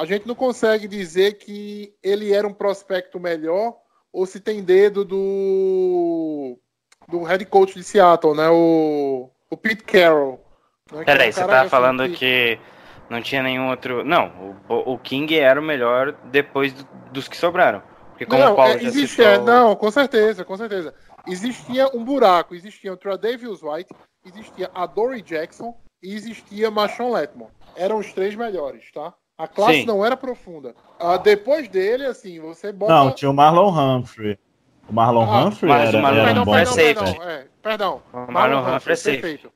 [0.00, 3.76] a gente não consegue dizer que ele era um prospecto melhor
[4.12, 6.58] ou se tem dedo do
[7.08, 8.48] do head coach de Seattle, né?
[8.50, 10.40] O, o Pete Carroll.
[10.92, 11.02] Né?
[11.02, 12.58] É Peraí, você cara, tá falando que- que
[13.08, 14.04] não tinha nenhum outro.
[14.04, 17.82] Não, o, o King era o melhor depois do- dos que sobraram.
[18.10, 20.94] Porque como não, o Paulo é, já existia, citou- não, com certeza, com certeza.
[21.26, 23.92] Existia um buraco, existia o Tradavius White,
[24.24, 27.50] existia a Dory Jackson e existia Machon Letmore.
[27.76, 29.12] Eram os três melhores, tá?
[29.42, 29.86] A classe Sim.
[29.86, 30.74] não era profunda.
[30.98, 32.92] Ah, depois dele, assim, você bota.
[32.92, 34.38] Não, tinha o Marlon Humphrey.
[34.88, 37.06] O Marlon Ah, Humphrey mas o era, Marlon era perdão, um bom Humphrey é perdão,
[37.06, 37.18] safety.
[37.18, 38.02] perdão, é, perdão.
[38.28, 39.20] O Marlon Humphrey é safety.
[39.22, 39.52] perfeito.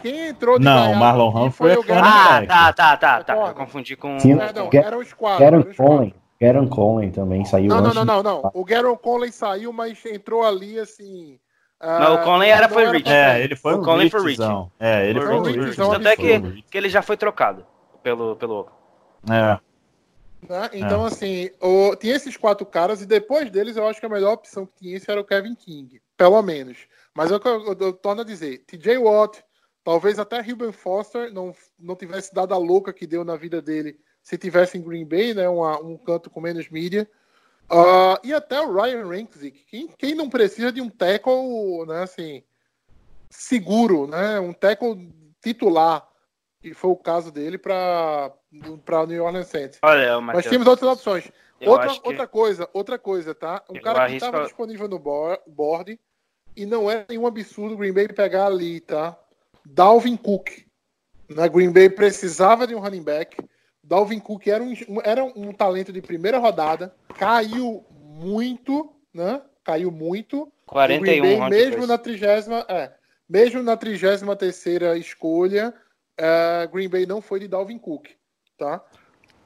[0.00, 2.46] Quem entrou de Não, gaiato Marlon Humphrey foi é o Gary- cornerback.
[2.50, 3.48] Ah, tá, tá, tá, tá.
[3.48, 4.18] Eu confundi com.
[4.18, 4.38] Sim.
[4.38, 5.44] Perdão, Ga- eram os quatro.
[5.44, 6.74] eram Garen os quatro.
[6.74, 7.10] Conley.
[7.10, 7.94] Também saiu Não, não, antes.
[7.96, 8.50] não, não, não.
[8.54, 11.38] O Garon Conley saiu, mas entrou ali assim.
[11.82, 13.08] Não, o Conley era- foi rich.
[13.12, 14.70] É, ele foi O Conley foi richzão.
[14.80, 15.90] É, ele Foi foi um um richzão richzão.
[15.90, 17.66] Tanto é que, ele já foi trocado
[18.02, 18.77] pelo, pelo Oakland.
[19.30, 19.60] É.
[20.48, 20.70] Né?
[20.74, 24.34] Então, assim, o- tinha esses quatro caras, e depois deles eu acho que a melhor
[24.34, 26.78] opção que tinha esse era o Kevin King, pelo menos.
[27.12, 29.42] Mas é o que eu, eu, eu torno a dizer: TJ Watt,
[29.82, 33.98] talvez até Ruben Foster não, não tivesse dado a louca que deu na vida dele
[34.22, 35.48] se tivesse em Green Bay, né?
[35.48, 37.08] uma- um canto com menos mídia.
[37.70, 39.64] Ah, e até o Ryan Rankzik.
[39.68, 42.42] Quem, quem não precisa de um tackle, né, assim,
[43.28, 44.40] seguro, né?
[44.40, 45.12] Um tackle
[45.42, 46.07] titular,
[46.60, 49.78] que foi o caso dele para o New Orleans Saints.
[49.82, 50.44] Olha, o Matheus.
[50.46, 51.30] tínhamos outras opções.
[51.64, 53.64] Outra, que- outra coisa, outra coisa, tá?
[53.70, 55.98] Um Eu cara que estava disponível no board,
[56.56, 59.16] e não é nenhum absurdo o Green Bay pegar ali, tá?
[59.64, 60.50] Dalvin Cook.
[61.28, 63.36] Na Green Bay precisava de um running back.
[63.82, 64.72] Dalvin Cook era um,
[65.04, 69.42] era um talento de primeira rodada, caiu muito, né?
[69.64, 70.42] Caiu muito.
[70.66, 72.92] O 41 Green Bay, mesmo na trigésima, é,
[73.28, 75.74] mesmo na 33 terceira escolha,
[76.18, 78.06] é, Green Bay não foi de Dalvin Cook,
[78.58, 78.82] tá?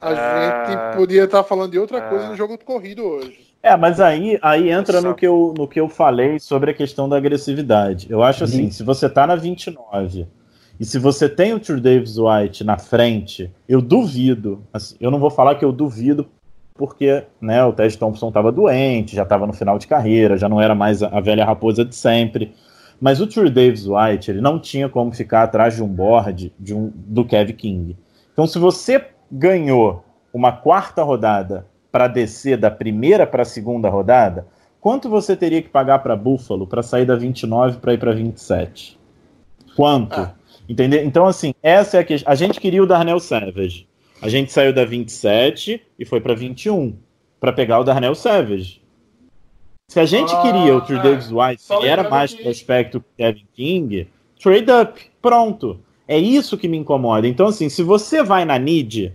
[0.01, 2.09] A Ah, gente podia estar falando de outra ah.
[2.09, 3.53] coisa no jogo corrido hoje.
[3.63, 5.07] É, mas aí, aí entra Nossa.
[5.07, 8.07] no que, eu, no que eu falei sobre a questão da agressividade.
[8.09, 10.27] Eu acho assim, se você tá na 29
[10.77, 14.61] e se você tem o True Davis White na frente, eu duvido.
[14.73, 16.27] assim, eu não vou falar que eu duvido
[16.73, 20.59] porque né, o Ted Thompson estava doente, já estava no final de carreira, já não
[20.59, 22.53] era mais a, a velha raposa de sempre.
[23.03, 26.73] Mas o True Davis White, ele não tinha como ficar atrás de um board de
[26.73, 27.97] um, do Kevin King.
[28.31, 34.47] Então, se você ganhou uma quarta rodada para descer da primeira para a segunda rodada,
[34.79, 38.97] quanto você teria que pagar para Buffalo para sair da 29 para ir para 27?
[39.75, 40.21] Quanto?
[40.21, 40.33] Ah.
[40.69, 41.03] Entendeu?
[41.03, 42.31] Então, assim, essa é a questão.
[42.31, 43.85] A gente queria o Darnell Savage.
[44.21, 46.95] A gente saiu da 27 e foi para 21
[47.37, 48.81] para pegar o Darnell Savage.
[49.93, 51.01] Se a gente Ah, queria o True é.
[51.03, 54.07] Davis White, que era mais que- prospecto que Kevin King,
[54.41, 55.79] trade up, pronto.
[56.07, 57.27] É isso que me incomoda.
[57.27, 59.13] Então, assim, se você vai na need,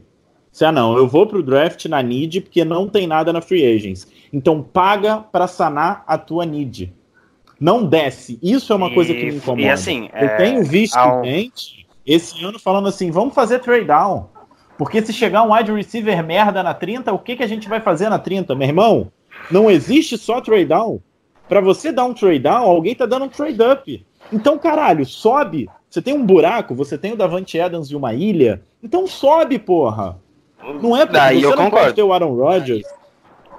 [0.53, 3.67] você, ah, não, eu vou pro draft na need porque não tem nada na free
[3.67, 4.07] agents.
[4.33, 6.95] Então, paga para sanar a tua need.
[7.59, 8.39] Não desce.
[8.41, 9.63] Isso é uma E- coisa que me incomoda.
[9.63, 13.85] e assim, eu é, tenho visto ao- gente esse ano falando assim: vamos fazer trade
[13.87, 14.29] down.
[14.79, 17.81] Porque se chegar um wide receiver merda na 30, o que, que a gente vai
[17.81, 19.11] fazer na 30, meu irmão?
[19.51, 21.01] Não existe só trade down.
[21.49, 24.07] Pra você dar um trade down, alguém tá dando um trade up.
[24.33, 25.69] Então, caralho, sobe.
[25.89, 28.63] Você tem um buraco, você tem o Davante Adams e uma ilha.
[28.83, 30.19] Então sobe, porra.
[30.83, 31.95] Não é porque Daí você eu não pode concordo.
[31.95, 32.83] ter o Aaron Rodgers.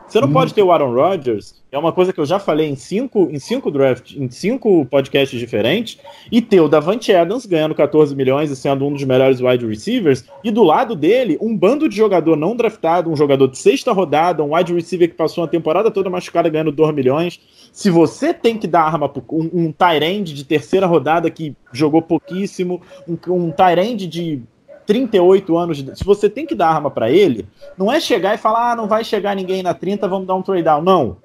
[0.10, 2.76] Você não pode ter o Aaron Rodgers, é uma coisa que eu já falei em
[2.76, 6.00] cinco, em cinco drafts, em cinco podcasts diferentes,
[6.32, 10.26] e ter o Davante Adams ganhando 14 milhões e sendo um dos melhores wide receivers,
[10.44, 14.44] e do lado dele, um bando de jogador não draftado, um jogador de sexta rodada,
[14.44, 17.40] um wide receiver que passou uma temporada toda machucada ganhando 2 milhões.
[17.72, 22.02] Se você tem que dar arma pro um, um end de terceira rodada que jogou
[22.02, 24.42] pouquíssimo, um, um end de
[24.90, 28.40] 38 anos, de- se você tem que dar arma pra ele, não é chegar e
[28.40, 30.82] falar, ah, não vai chegar ninguém na 30, vamos dar um trade down.
[30.82, 31.18] Não.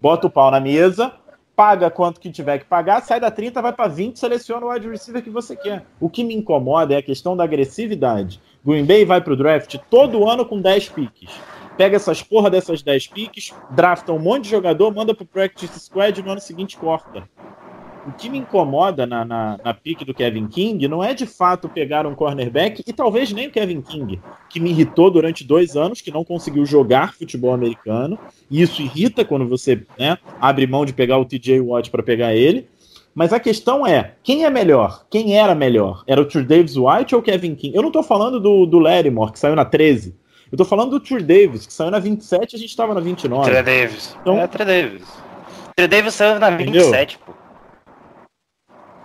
[0.00, 1.12] Bota o pau na mesa,
[1.54, 4.88] paga quanto que tiver que pagar, sai da 30, vai pra 20, seleciona o wide
[4.88, 5.84] receiver que você quer.
[6.00, 8.40] O que me incomoda é a questão da agressividade.
[8.66, 11.30] Green Bay vai pro draft todo ano com 10 piques.
[11.76, 16.18] Pega essas porra dessas 10 piques, drafta um monte de jogador, manda pro practice squad
[16.18, 17.22] e no ano seguinte corta.
[18.06, 21.68] O que me incomoda na, na, na pique do Kevin King não é de fato
[21.68, 26.00] pegar um cornerback, e talvez nem o Kevin King, que me irritou durante dois anos,
[26.00, 28.18] que não conseguiu jogar futebol americano,
[28.50, 32.34] e isso irrita quando você né, abre mão de pegar o TJ Watt para pegar
[32.34, 32.66] ele.
[33.14, 35.04] Mas a questão é, quem é melhor?
[35.10, 36.02] Quem era melhor?
[36.06, 37.76] Era o True Davis White ou o Kevin King?
[37.76, 40.16] Eu não tô falando do, do Lattimore, que saiu na 13.
[40.50, 43.00] Eu tô falando do True Davis, que saiu na 27 e a gente tava na
[43.00, 43.48] 29.
[43.48, 44.16] Trey Davis.
[44.20, 45.02] Então- É, Trey Davis.
[45.76, 46.84] Trey Davis saiu na Entendeu?
[46.84, 47.32] 27, pô.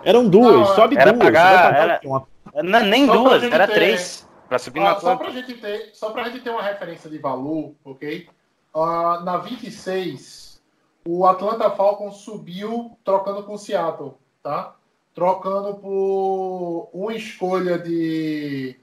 [0.04, 1.24] Eram duas, Não, sobe era duas.
[1.24, 2.00] pagar, era-?
[2.04, 2.26] Uma
[2.62, 4.28] Não, nem Só duas, era ter- três.
[4.48, 7.18] Pra subir na Ah, só, pra gente ter, só pra gente ter uma referência de
[7.18, 8.26] valor, ok?
[8.74, 10.62] Ah, na 26,
[11.06, 14.74] o Atlanta Falcons subiu trocando com o Seattle, tá?
[15.14, 18.76] Trocando por uma escolha de.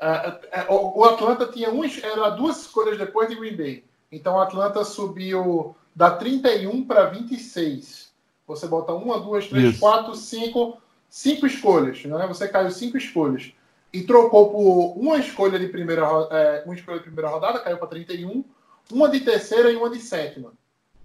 [0.00, 3.84] ah, ah, o o Atlanta tinha uma, es- era duas escolhas depois de Green Bay.
[4.10, 8.05] Então o Atlanta subiu da 31 para 26.
[8.46, 9.80] Você bota uma, duas, três, Isso.
[9.80, 10.78] quatro, cinco,
[11.08, 12.26] cinco escolhas, né?
[12.26, 13.52] Você caiu cinco escolhas
[13.92, 17.88] e trocou por uma escolha de primeira, é, uma escolha de primeira rodada, caiu para
[17.88, 18.44] 31,
[18.92, 20.52] uma de terceira e uma de sétima.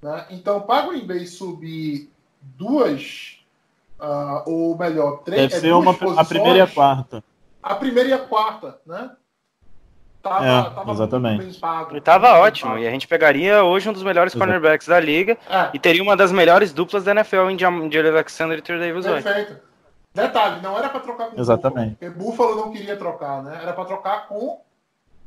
[0.01, 0.25] Né?
[0.31, 2.09] Então, para o Green Bay subir
[2.41, 3.37] duas,
[3.99, 7.23] ah, ou melhor, três, Deve é ser uma, a posições, primeira e a quarta.
[7.61, 9.11] a primeira e a quarta, né?
[10.21, 11.35] Tava, É, tava exatamente.
[11.37, 11.97] muito bem pago.
[11.97, 12.71] E tava ótimo.
[12.71, 12.83] pago.
[12.83, 14.45] E a gente pegaria hoje um dos melhores Exato.
[14.45, 18.57] cornerbacks da liga É, e teria uma das melhores duplas da NFL em Jair Alexander
[18.59, 19.57] e Trey Davis perfeito.
[20.13, 21.95] Detalhe, não era para trocar com Exatamente.
[21.95, 23.59] Buffalo, porque Buffalo não queria trocar, né?
[23.61, 24.61] Era para trocar com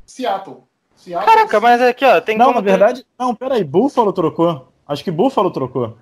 [0.07, 0.63] Seattle.
[0.95, 4.69] Seattle Caraca, mas aqui, ó, tem Não, como na ter- verdade, não, peraí, Buffalo trocou.
[4.87, 5.97] Acho que Buffalo trocou.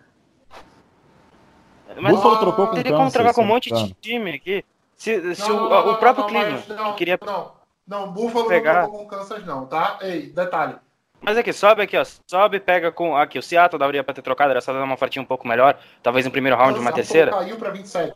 [2.00, 4.64] Mas Buffalo Ah, trocou com teria como trocar com um não monte de time aqui.
[4.96, 7.52] Se, se Não, o, não, não, o próprio Cleveland que queria Não,
[7.86, 9.98] não, Buffalo pegar- não trocou com Kansas, não, tá?
[10.02, 10.76] Ei, detalhe.
[11.20, 12.04] Mas aqui, sobe aqui, ó.
[12.28, 13.16] Sobe, pega com.
[13.16, 15.78] Aqui, o Seattle daria pra ter trocado, era só dar uma ofertinha um pouco melhor.
[16.02, 17.30] Talvez no primeiro round, uma Kansas terceira.
[17.30, 18.12] Caiu para 27.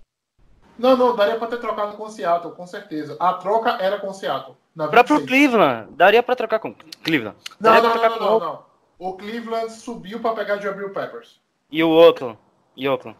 [0.78, 3.16] Não, não, daria para ter trocado com o Seattle, com certeza.
[3.20, 4.56] A troca era com o Seattle.
[4.74, 5.28] Na O próprio 26.
[5.50, 7.36] Cleveland, daria pra trocar com Cleveland.
[7.60, 8.62] Não, Daria não, pra não, não, com não, não.
[8.98, 11.40] o Cleveland subiu para pegar Jabril Peppers.
[11.70, 12.36] E o Oakland?
[12.76, 13.16] E Oakland?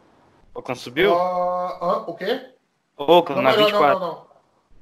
[0.54, 1.14] Oakland subiu?
[1.14, 2.50] Ah, ah, o quê?
[2.98, 3.98] Oakland, na não, não, 24.
[4.00, 4.25] não, não.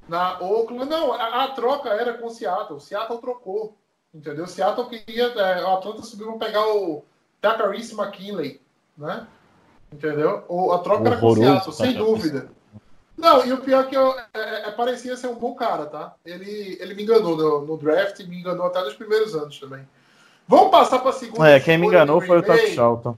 [0.08, 2.80] Na Oakland, não, a, a troca era com o Seattle.
[2.80, 3.76] Seattle trocou.
[4.12, 4.46] Entendeu?
[4.46, 5.24] Seattle queria.
[5.24, 7.04] É, o Atlanta subiu para pegar o
[7.40, 8.60] Takaris McKinley,
[8.96, 9.26] né?
[9.92, 10.44] Entendeu?
[10.48, 12.06] O, a troca era com o Seattle, sem Takaris.
[12.06, 12.50] dúvida.
[13.16, 16.14] Não, e o pior é que eu, é, é, parecia ser um bom cara, tá?
[16.24, 19.86] Ele, ele me enganou no, no draft, me enganou até nos primeiros anos também.
[20.46, 21.48] Vamos passar para a segunda.
[21.48, 23.14] É, quem me enganou foi o Green Bay.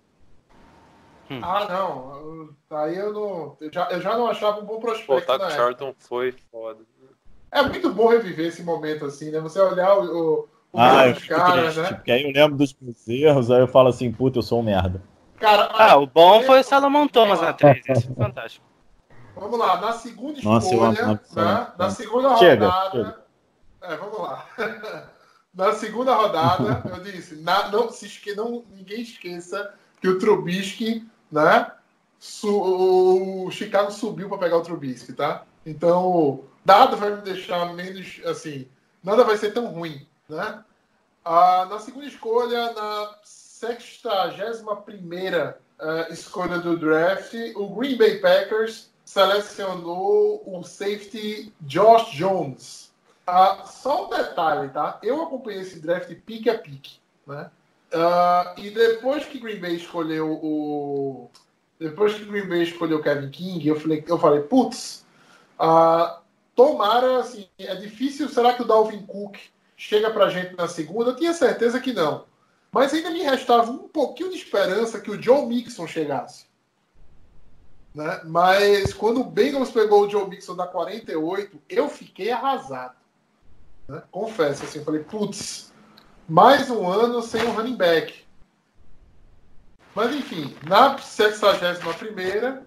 [1.29, 1.43] Charlton.
[1.43, 2.15] Ah, não.
[2.17, 3.57] eu- Aí eu não.
[3.61, 5.27] Eu já, eu já não achava um bom o prospecto.
[5.27, 5.51] Taco na época.
[5.63, 6.81] Charlton foi foda.
[7.51, 9.39] É muito bom reviver esse momento assim, né?
[9.41, 11.93] Você olhar o, o, o Ah, eu caras, triste, né?
[11.97, 14.63] porque aí eu lembro dos meus erros, aí eu falo assim, puta, eu sou um
[14.65, 15.01] merda.
[15.39, 17.53] Cara, Ah, o bom foi o Salomão Thomas na lá.
[17.53, 17.85] 3.
[17.89, 18.67] Isso foi fantástico.
[19.37, 21.73] Vamos lá, na segunda Nossa, eu escolha, né?
[21.79, 22.91] Na segunda Chega, rodada.
[23.05, 23.27] chega.
[23.83, 24.47] É, vamos lá.
[25.55, 31.07] na segunda rodada, eu disse, na- não, se esque, não, ninguém esqueça que o Trubisky,
[31.31, 31.71] né?
[32.45, 35.45] o Chicago subiu para pegar o Trubisky, tá?
[35.65, 38.69] Então, nada vai me deixar menos assim,
[39.03, 40.63] nada vai ser tão ruim, né?
[41.25, 50.43] Ah, na segunda escolha, na 61 eh, escolha do draft, o Green Bay Packers selecionou
[50.47, 52.93] o safety Josh Jones.
[53.27, 54.99] Ah, só um detalhe, tá?
[55.03, 57.51] Eu acompanhei esse draft pique a pique, né?
[57.93, 61.31] Ah, e depois que Green Bay escolheu o
[61.79, 65.05] depois que Green Bay escolheu Kevin King, eu falei, eu falei, putz,
[65.59, 66.21] ah,
[66.55, 69.37] tomara, assim, é difícil, será que o Dalvin Cook
[69.77, 71.11] chega pra gente na segunda?
[71.11, 72.25] Eu tinha certeza que não.
[72.73, 76.47] Mas ainda me restava um pouquinho de esperança que o Joe Mixon chegasse.
[77.95, 78.23] Né?
[78.25, 82.97] Mas quando o Bengals pegou o Joe Mixon da 48, eu fiquei arrasado.
[83.89, 84.03] né?
[84.11, 85.73] Confesso, assim, eu falei, putz,
[86.29, 88.25] mais um ano sem um running back.
[89.95, 92.67] Mas enfim, na 61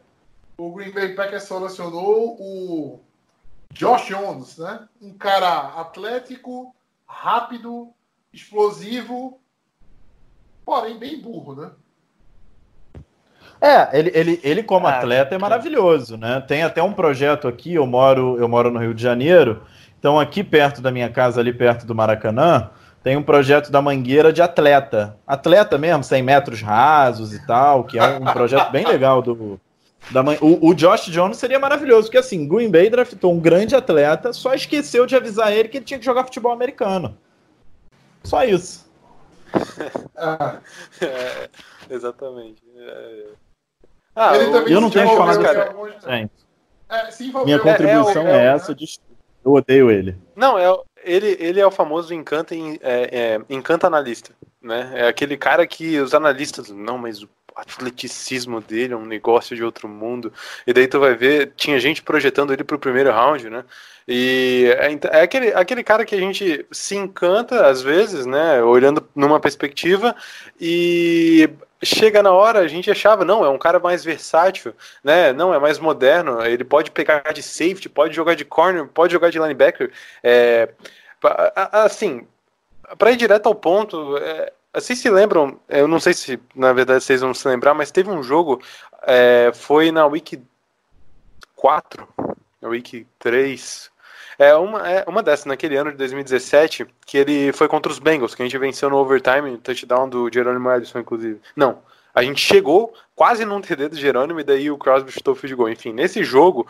[0.58, 3.00] o Green Bay Packers selecionou o
[3.72, 4.88] Josh Jones, né?
[5.02, 6.76] Um cara atlético,
[7.08, 7.90] rápido,
[8.34, 9.40] explosivo,
[10.66, 11.72] porém bem burro, né?
[13.62, 16.42] É, ele, ele, ele como Ah, atleta é maravilhoso, né?
[16.42, 19.64] Tem até um projeto aqui, eu moro, eu moro no Rio de Janeiro,
[20.00, 22.70] então aqui perto da minha casa, ali perto do Maracanã,
[23.04, 25.16] tem um projeto da Mangueira de atleta.
[25.26, 29.60] Atleta mesmo, 100 metros rasos e tal, que é um projeto bem legal do...
[30.12, 33.76] Da Man- o, o Josh Jones seria maravilhoso, porque assim, Green Bay draftou um grande
[33.76, 37.18] atleta, só esqueceu de avisar ele que ele tinha que jogar futebol americano.
[38.24, 38.90] Só isso.
[40.18, 40.58] Ah,
[41.02, 41.50] É,
[41.90, 42.62] exatamente.
[42.78, 43.26] É.
[44.16, 45.68] Ah, também eu não tenho que falar envolveu cara.
[45.70, 46.30] alguns- É,
[47.46, 48.46] minha contribuição alguns- é, né?
[48.56, 48.86] essa, de...
[49.46, 50.18] eu odeio ele.
[50.36, 54.32] Não, é, o- ele, ele é o famoso encanta, é, é, encanta analista,
[54.62, 54.92] né?
[54.94, 59.64] É aquele cara que os analistas, não, mas o atleticismo dele é um negócio de
[59.64, 60.32] outro mundo.
[60.66, 63.64] E daí tu vai ver, tinha gente projetando ele pro primeiro round, né?
[64.12, 68.60] E é, é aquele, aquele cara que a gente se encanta às vezes, né?
[68.64, 70.16] Olhando numa perspectiva
[70.60, 71.48] e
[71.84, 75.32] chega na hora, a gente achava, não, é um cara mais versátil, né?
[75.32, 79.30] Não, é mais moderno, ele pode pegar de safety, pode jogar de corner, pode jogar
[79.30, 79.92] de linebacker.
[80.24, 80.70] É,
[81.72, 82.26] assim,
[82.98, 87.04] para ir direto ao ponto, é, vocês se lembram, eu não sei se na verdade
[87.04, 88.60] vocês vão se lembrar, mas teve um jogo,
[89.04, 90.42] é, foi na Week
[91.56, 92.08] 4,
[92.60, 93.92] na Week 3,
[94.40, 98.34] é uma, é uma dessas, naquele ano de 2017, que ele foi contra os Bengals,
[98.34, 101.42] que a gente venceu no overtime, touchdown do Jerônimo Ellison, inclusive.
[101.56, 101.80] Não,
[102.16, 105.56] a gente chegou quase num TD do Jerônimo e daí o Crosby chutou o field
[105.56, 105.70] goal.
[105.70, 106.66] Enfim, nesse jogo,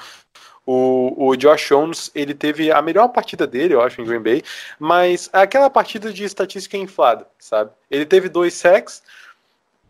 [0.65, 4.43] o, o Josh Jones, ele teve a melhor partida dele, eu acho, em Green Bay,
[4.79, 7.71] mas aquela partida de estatística inflada, sabe?
[7.89, 9.03] Ele teve dois sacks,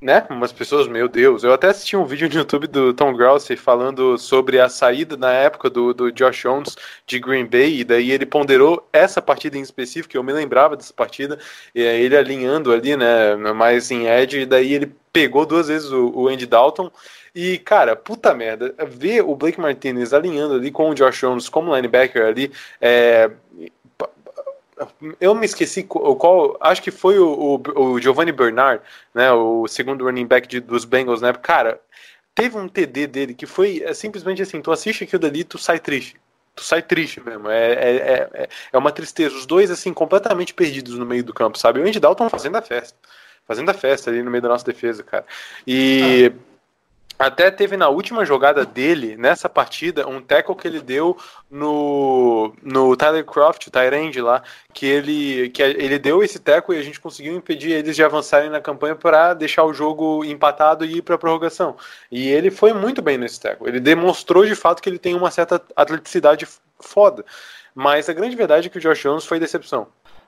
[0.02, 0.26] né?
[0.30, 1.44] Umas pessoas, meu Deus.
[1.44, 5.32] Eu até assisti um vídeo no YouTube do Tom Grouse falando sobre a saída na
[5.32, 9.62] época do, do Josh Jones de Green Bay, e daí ele ponderou essa partida em
[9.62, 11.38] específico, eu me lembrava dessa partida,
[11.76, 13.36] e ele alinhando ali, né?
[13.54, 16.90] Mais em edge, e daí ele pegou duas vezes o, o Andy Dalton.
[17.36, 21.76] E, cara, puta merda, ver o Blake Martinez alinhando ali com o Josh Jones como
[21.76, 23.30] linebacker ali, é,
[25.20, 28.82] eu me esqueci qual, qual- acho que foi o, o, o Giovanni Bernard,
[29.14, 31.80] né, o segundo running back de- dos Bengals, né, cara,
[32.36, 35.80] teve um TD dele que foi é, simplesmente assim, tu assiste aquilo dali, tu sai
[35.80, 36.18] triste,
[36.56, 40.96] tu sai triste mesmo, é, é, é, é uma tristeza, os dois assim, completamente perdidos
[40.98, 42.98] no meio do campo, sabe, o Andy Dalton fazendo a festa,
[43.48, 45.26] fazendo a festa ali no meio da nossa defesa, cara,
[45.68, 46.32] e...
[47.20, 51.18] Até teve na última jogada dele, nessa partida, um tackle que ele deu
[51.52, 54.42] no, no Tyler Croft, o Tyrande lá,
[54.74, 58.50] que ele, que ele deu esse tackle e a gente conseguiu impedir eles de avançarem
[58.50, 61.76] na campanha para deixar o jogo empatado e ir para prorrogação.
[62.10, 63.68] E ele foi muito bem nesse tackle.
[63.68, 66.48] Ele demonstrou de fato que ele tem uma certa atleticidade
[66.80, 67.26] foda.
[67.76, 69.88] Mas a grande verdade é que o Josh Jones foi decepção.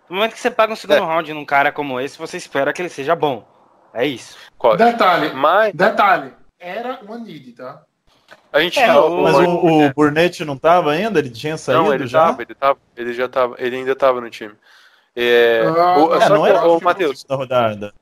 [0.09, 0.99] No momento que você paga um segundo é.
[0.99, 3.47] round num cara como esse, você espera que ele seja bom.
[3.93, 4.37] É isso.
[4.77, 5.73] Detalhe, mas...
[5.73, 7.83] detalhe era uma need, tá?
[8.53, 11.19] A gente é, o, mas o, o Burnett não tava ainda?
[11.19, 12.27] Ele tinha saído não, ele já?
[12.27, 14.53] Tava, ele, tava, ele já tava, ele ainda tava no time.
[15.15, 17.23] É, ah, o, é, não era o Matheus.
[17.23, 17.93] Da rodada.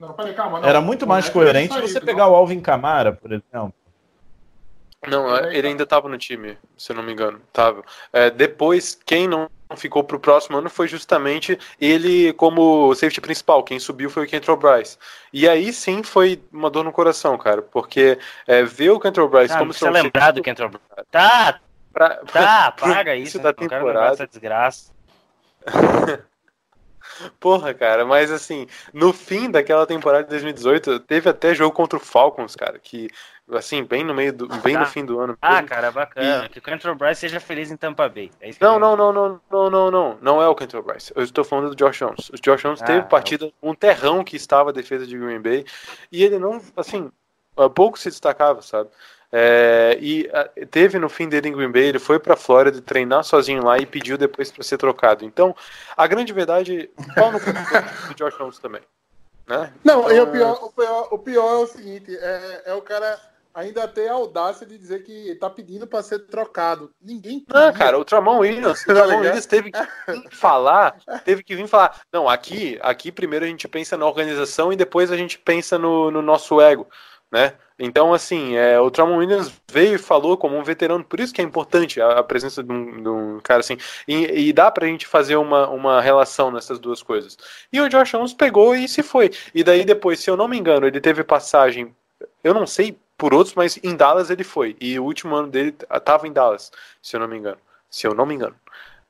[0.00, 0.68] Não, peraí, calma, não.
[0.68, 3.72] Era muito mais coerente você pegar o Alvin Camara, por exemplo.
[5.06, 7.40] Não, ele ainda estava no time, se eu não me engano.
[7.52, 7.84] Tava.
[8.12, 13.62] É, depois, quem não ficou para o próximo ano foi justamente ele como safety principal.
[13.62, 14.98] Quem subiu foi o Kentrell Bryce.
[15.32, 19.54] E aí sim foi uma dor no coração, cara, porque é, ver o Kentrell Bryce
[19.54, 20.86] ah, como seu lembrado do Kentrell Bryce.
[21.10, 21.60] Tá,
[21.92, 23.36] pra, tá, paga isso.
[23.36, 24.14] isso da temporada.
[24.14, 24.92] Essa desgraça.
[27.38, 32.00] Porra, cara, mas assim, no fim daquela temporada de 2018, teve até jogo contra o
[32.00, 33.08] Falcons, cara, que
[33.50, 35.36] assim, bem no meio do, bem no fim do ano.
[35.40, 36.46] Ah, cara, bacana.
[36.46, 36.48] E...
[36.48, 38.30] Que o Kentrell Bryce seja feliz em Tampa Bay.
[38.40, 41.12] É não, não, não, não, não, não, não, não é o Kentrell Bryce.
[41.14, 42.30] Eu estou falando do Josh Jones.
[42.30, 45.40] O Josh Jones ah, teve partida, é um terrão que estava a defesa de Green
[45.40, 45.64] Bay,
[46.10, 47.10] e ele não, assim,
[47.74, 48.90] pouco se destacava, sabe?
[49.34, 50.28] É, e
[50.70, 53.86] teve no fim dele em Green Bay, ele foi para Flórida treinar sozinho lá e
[53.86, 55.24] pediu depois para ser trocado.
[55.24, 55.56] Então,
[55.96, 58.82] a grande verdade, qual no do Josh Jones também.
[59.46, 59.72] Né?
[59.82, 62.82] Não, então, e o pior, o, pior, o pior é o seguinte: é, é o
[62.82, 63.18] cara
[63.54, 66.90] ainda tem a audácia de dizer que tá pedindo para ser trocado.
[67.00, 69.80] Ninguém Não, cara, o Tramon Williams, o tá Tramon Williams teve que
[70.30, 72.00] falar, teve que vir falar.
[72.12, 76.10] Não, aqui, aqui primeiro a gente pensa na organização e depois a gente pensa no,
[76.10, 76.86] no nosso ego,
[77.32, 77.54] né?
[77.78, 81.40] Então, assim, é, o Tramon Williams veio e falou como um veterano, por isso que
[81.40, 83.76] é importante a, a presença de um, de um, cara assim,
[84.06, 87.36] e, e dá pra gente fazer uma, uma relação nessas duas coisas.
[87.72, 89.32] E o Josh Jones pegou e se foi.
[89.54, 91.92] E daí depois, se eu não me engano, ele teve passagem,
[92.44, 94.76] eu não sei por outros, mas em Dallas ele foi.
[94.80, 97.58] E o último ano dele estava em Dallas, se eu não me engano.
[97.90, 98.54] Se eu não me engano.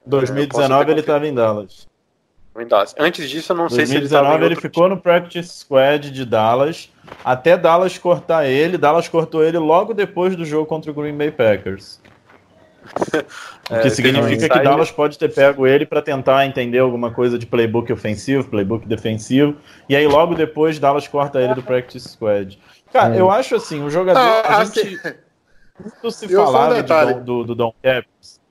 [0.06, 1.88] 2019 ele estava em Dallas.
[2.58, 2.94] Em Dallas.
[2.98, 4.94] Antes disso, eu não 2019, sei se ele estava ele ficou time.
[4.94, 6.90] no practice squad de Dallas,
[7.24, 8.76] até Dallas cortar ele.
[8.76, 12.00] Dallas cortou ele logo depois do jogo contra o Green Bay Packers.
[13.70, 17.38] O que é, significa que Dallas pode ter pego ele para tentar entender alguma coisa
[17.38, 19.56] de playbook ofensivo, playbook defensivo,
[19.88, 22.58] e aí logo depois Dallas corta ele do practice squad.
[22.92, 23.20] Cara, é.
[23.20, 24.18] eu acho assim, o jogador.
[24.18, 25.16] Ah, a assim, gente.
[25.80, 28.41] Muito se falava um do, do, do Don Cappers.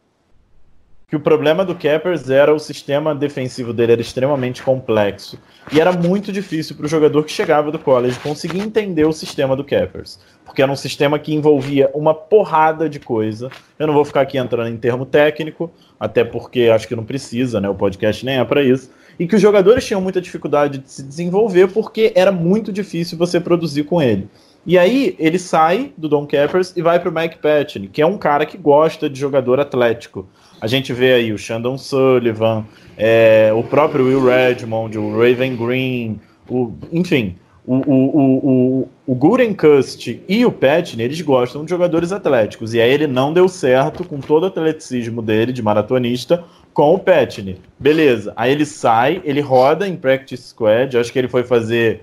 [1.12, 5.38] Que o problema do Cappers era o sistema defensivo dele era extremamente complexo.
[5.70, 9.54] E era muito difícil para o jogador que chegava do college conseguir entender o sistema
[9.54, 10.20] do Cappers.
[10.46, 13.50] Porque era um sistema que envolvia uma porrada de coisa.
[13.78, 15.70] Eu não vou ficar aqui entrando em termo técnico,
[16.00, 17.68] até porque acho que não precisa, né?
[17.68, 18.90] O podcast nem é para isso
[19.20, 23.40] e que os jogadores tinham muita dificuldade de se desenvolver porque era muito difícil você
[23.40, 24.28] produzir com ele.
[24.66, 28.06] E aí ele sai do Don Cappers e vai para o Mike Patton, que é
[28.06, 30.28] um cara que gosta de jogador atlético.
[30.62, 32.64] A gente vê aí o Shandon Sullivan,
[32.96, 37.36] é, o próprio Will Redmond, o Raven Green, o, enfim,
[37.66, 42.76] o, o, o, o, Gurenkust e o Patton, eles gostam de jogadores atléticos.
[42.76, 46.44] E aí ele não deu certo com todo o atleticismo dele de maratonista
[46.74, 47.58] com o Petney.
[47.80, 48.32] Beleza.
[48.36, 50.98] Aí ele sai, ele roda em Practice Squad.
[50.98, 52.02] Acho que ele foi fazer.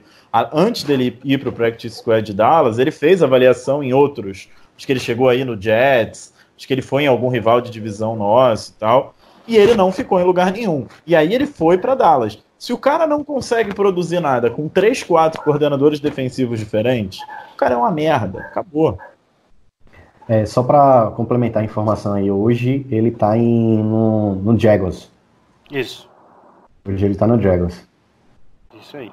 [0.52, 4.48] Antes dele ir para o Practice Squad de Dallas, ele fez avaliação em outros.
[4.76, 6.32] Acho que ele chegou aí no Jets.
[6.58, 9.14] Acho que ele foi em algum rival de divisão nosso e tal.
[9.46, 10.88] E ele não ficou em lugar nenhum.
[11.06, 12.42] E aí ele foi para Dallas.
[12.58, 17.20] Se o cara não consegue produzir nada com três, quatro coordenadores defensivos diferentes,
[17.54, 18.40] o cara é uma merda.
[18.40, 18.98] Acabou.
[20.28, 25.08] É, só para complementar a informação aí, hoje ele tá em, no, no Jaguars.
[25.70, 26.10] Isso.
[26.86, 27.86] Hoje ele tá no Jaguars.
[28.74, 29.12] Isso aí.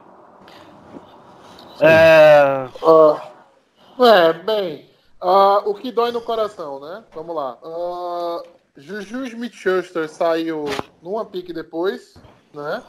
[1.80, 4.86] É, uh, é bem,
[5.22, 7.04] uh, o que dói no coração, né?
[7.14, 7.58] Vamos lá.
[7.64, 8.44] Uh,
[8.78, 10.66] Juju Smith-Schuster saiu
[11.02, 12.16] numa pique depois,
[12.54, 12.84] né?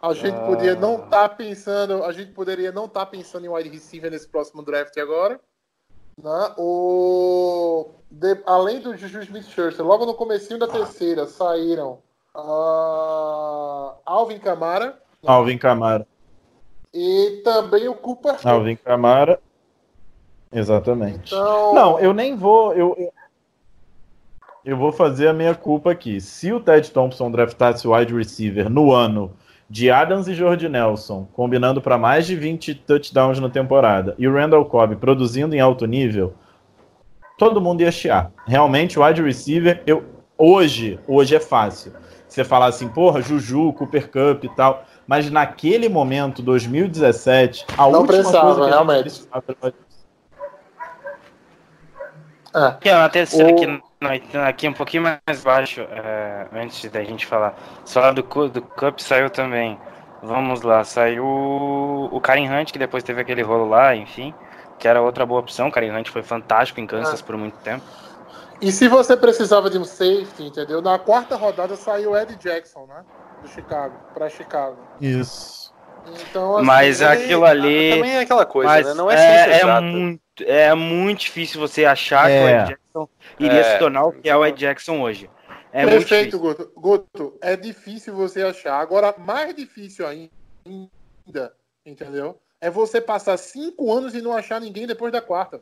[0.00, 3.48] A gente podia não estar tá pensando, a gente poderia não estar tá pensando em
[3.48, 5.40] wide receiver nesse próximo draft agora.
[6.22, 6.54] Né?
[6.56, 11.98] O, de, além do Juju Smith-Schuster, logo no comecinho da terceira saíram
[12.34, 14.86] uh, Alvin Camara.
[14.86, 14.94] Né?
[15.26, 16.06] Alvin Camara.
[16.92, 18.36] E também o Cooper.
[18.44, 19.40] Alvin Camara.
[20.56, 21.34] Exatamente.
[21.34, 21.74] Então...
[21.74, 22.72] Não, eu nem vou.
[22.72, 23.12] Eu,
[24.64, 26.18] eu, vou fazer a minha culpa aqui.
[26.18, 29.32] Se o Ted Thompson draftasse o wide receiver no ano
[29.68, 34.32] de Adams e Jordi Nelson, combinando para mais de 20 touchdowns na temporada, e o
[34.32, 36.32] Randall Cobb produzindo em alto nível,
[37.36, 38.32] todo mundo ia chiar.
[38.46, 40.04] Realmente, o wide receiver, eu,
[40.38, 41.92] hoje, hoje é fácil.
[42.26, 44.84] Você falar assim, porra, Juju, Cooper Cup e tal.
[45.06, 49.22] Mas naquele momento, 2017, a Não última precisava, coisa que realmente.
[52.56, 52.66] É.
[52.68, 53.66] Aqui, ó, na terceira, O- aqui,
[54.36, 57.54] no- aqui um pouquinho mais baixo, é, antes da gente falar.
[57.84, 59.78] Só do, do Cup saiu também.
[60.22, 64.34] Vamos lá, saiu o Karen Hunt, que depois teve aquele rolo lá, enfim.
[64.78, 65.68] Que era outra boa opção.
[65.68, 67.24] O Karen Hunt foi fantástico em Kansas Ah.
[67.24, 67.84] por muito tempo.
[68.60, 70.80] E se você precisava de um safety, entendeu?
[70.80, 73.04] Na quarta rodada saiu o Ed Jackson, né?
[73.42, 74.78] Do Chicago, pra Chicago.
[74.98, 75.74] Isso.
[76.28, 77.90] Então, assim, Mas aquilo ali.
[77.90, 78.94] Também é aquela coisa, Mas né?
[78.94, 79.80] Não é é, exata.
[79.80, 82.60] muito, é muito difícil você achar que o É.
[82.62, 83.08] Ed Jackson
[83.38, 83.72] iria É.
[83.72, 85.30] se tornar o que é o Ed Jackson hoje.
[85.72, 86.38] É muito Perfeito, difícil.
[86.40, 86.72] Guto.
[86.80, 88.80] Guto, é difícil você achar.
[88.80, 91.52] Agora, mais difícil ainda,
[91.84, 92.40] entendeu?
[92.60, 95.60] É você passar cinco anos e não achar ninguém depois da quarta.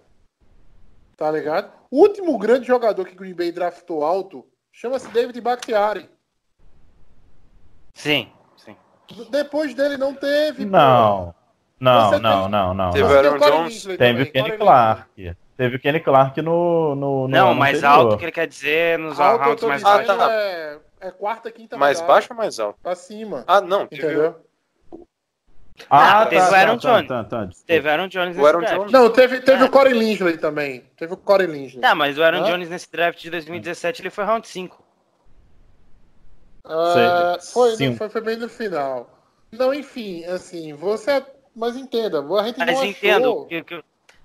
[1.17, 1.73] Tá ligado?
[1.91, 6.09] O último grande jogador que Green Bay draftou alto chama-se David Bakhtiari.
[7.95, 8.33] Sim, sim.
[9.31, 10.65] Depois dele não teve.
[10.65, 10.71] pô.
[10.71, 11.35] Não.
[11.81, 12.91] Não, Você não, tem- não, não.
[12.91, 15.37] Teve o Aaron Jones, Teve o Kenny Clark.
[15.57, 16.95] Teve o Kenny Clark no.
[16.95, 17.99] no, no Não, mais anterior.
[18.07, 20.11] alto que ele quer dizer nos Alto, eu rounds tô mais baixos.
[20.11, 20.33] Ah, tá.
[20.33, 22.13] é, é quarta, quinta Mais rodada.
[22.15, 22.79] baixo ou mais alto?
[22.83, 23.45] Pra cima.
[23.47, 23.87] Ah, não.
[23.87, 24.37] Teve, Entendeu?
[25.91, 27.09] Ah, Ah, teve o Aaron tá, Jones.
[27.09, 27.49] tá, tá.
[27.67, 28.77] Teve Aaron Jones O nesse Aaron draft.
[28.77, 28.93] Jones.
[28.93, 29.67] Não, teve, teve É.
[29.67, 30.85] o Corey Linsley também.
[30.97, 31.81] Teve o Corey Linsley.
[31.81, 32.45] Tá, mas o Aaron Hã?
[32.53, 34.84] Jones nesse draft de 2017 ele foi round 5.
[36.65, 37.89] Ah, foi, sim.
[37.91, 39.11] não, foi, foi bem no final.
[39.53, 41.25] Não, enfim, assim, você.
[41.55, 42.85] Mas entenda, a gente Mas não achou.
[42.85, 43.47] entendo.
[43.47, 43.85] Que, que-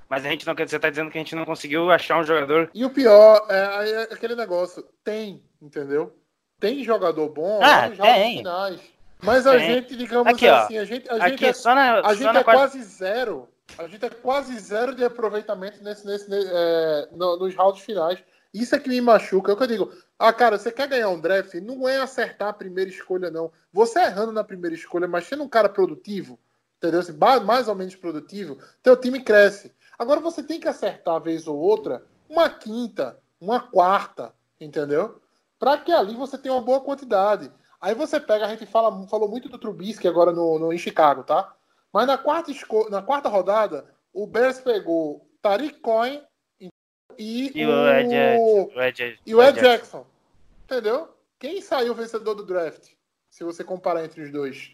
[0.09, 2.17] mas a gente não quer dizer, você tá dizendo que a gente não conseguiu achar
[2.19, 2.71] um jogador.
[2.73, 4.83] E o pior é, é aquele negócio.
[5.03, 6.11] Tem, entendeu?
[6.59, 8.37] Tem jogador bom Ah, jogos tem.
[8.37, 8.79] finais.
[9.21, 9.59] Mas a Tem.
[9.67, 10.55] gente, digamos Aqui, ó.
[10.63, 12.61] assim, a gente, a gente Aqui, é, só na, a só gente na é quarta.
[12.61, 13.47] quase zero.
[13.77, 18.17] A gente é quase zero de aproveitamento nesse, nesse, ne- é, no- nos rounds finais.
[18.51, 19.51] Isso é que me machuca.
[19.51, 19.93] É o que eu digo.
[20.21, 21.53] Ah, cara, você quer ganhar um draft?
[21.55, 23.53] Não é acertar a primeira escolha, não.
[23.71, 26.37] Você errando na primeira escolha, mas sendo um cara produtivo,
[26.77, 26.99] entendeu?
[26.99, 29.73] Assim, mais ou menos produtivo, teu time cresce.
[29.97, 35.21] Agora você tem que acertar, vez ou outra, uma quinta, uma quarta, entendeu?
[35.57, 37.49] Para que ali você tenha uma boa quantidade.
[37.79, 41.23] Aí você pega, a gente fala, falou muito do Trubisky agora no, no, em Chicago,
[41.23, 41.55] tá?
[41.93, 42.51] Mas na quarta,
[42.89, 46.21] na quarta rodada, o Bears pegou Tariq Cohen
[47.19, 50.05] e, E o Ed, o, o Ed, e o Ed Jackson.
[50.65, 51.09] Entendeu?
[51.37, 52.89] Quem saiu vencedor do draft?
[53.29, 54.71] Se você comparar entre os dois.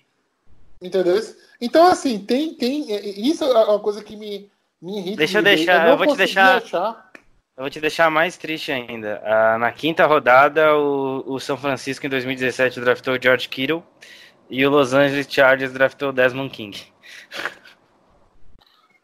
[0.82, 1.16] Entendeu?
[1.60, 2.54] Então, assim, tem.
[2.56, 2.86] tem
[3.28, 4.50] isso é uma coisa que me,
[4.82, 5.18] me irrita.
[5.18, 7.12] Deixa eu deixar- não eu vou te deixar- achar.
[7.58, 9.22] Eu vou te deixar mais triste ainda.
[9.24, 13.82] Ah, na quinta rodada, o, o São Francisco em 2017 draftou o George Kittle
[14.50, 16.84] e o Los Angeles Chargers draftou o Desmond King.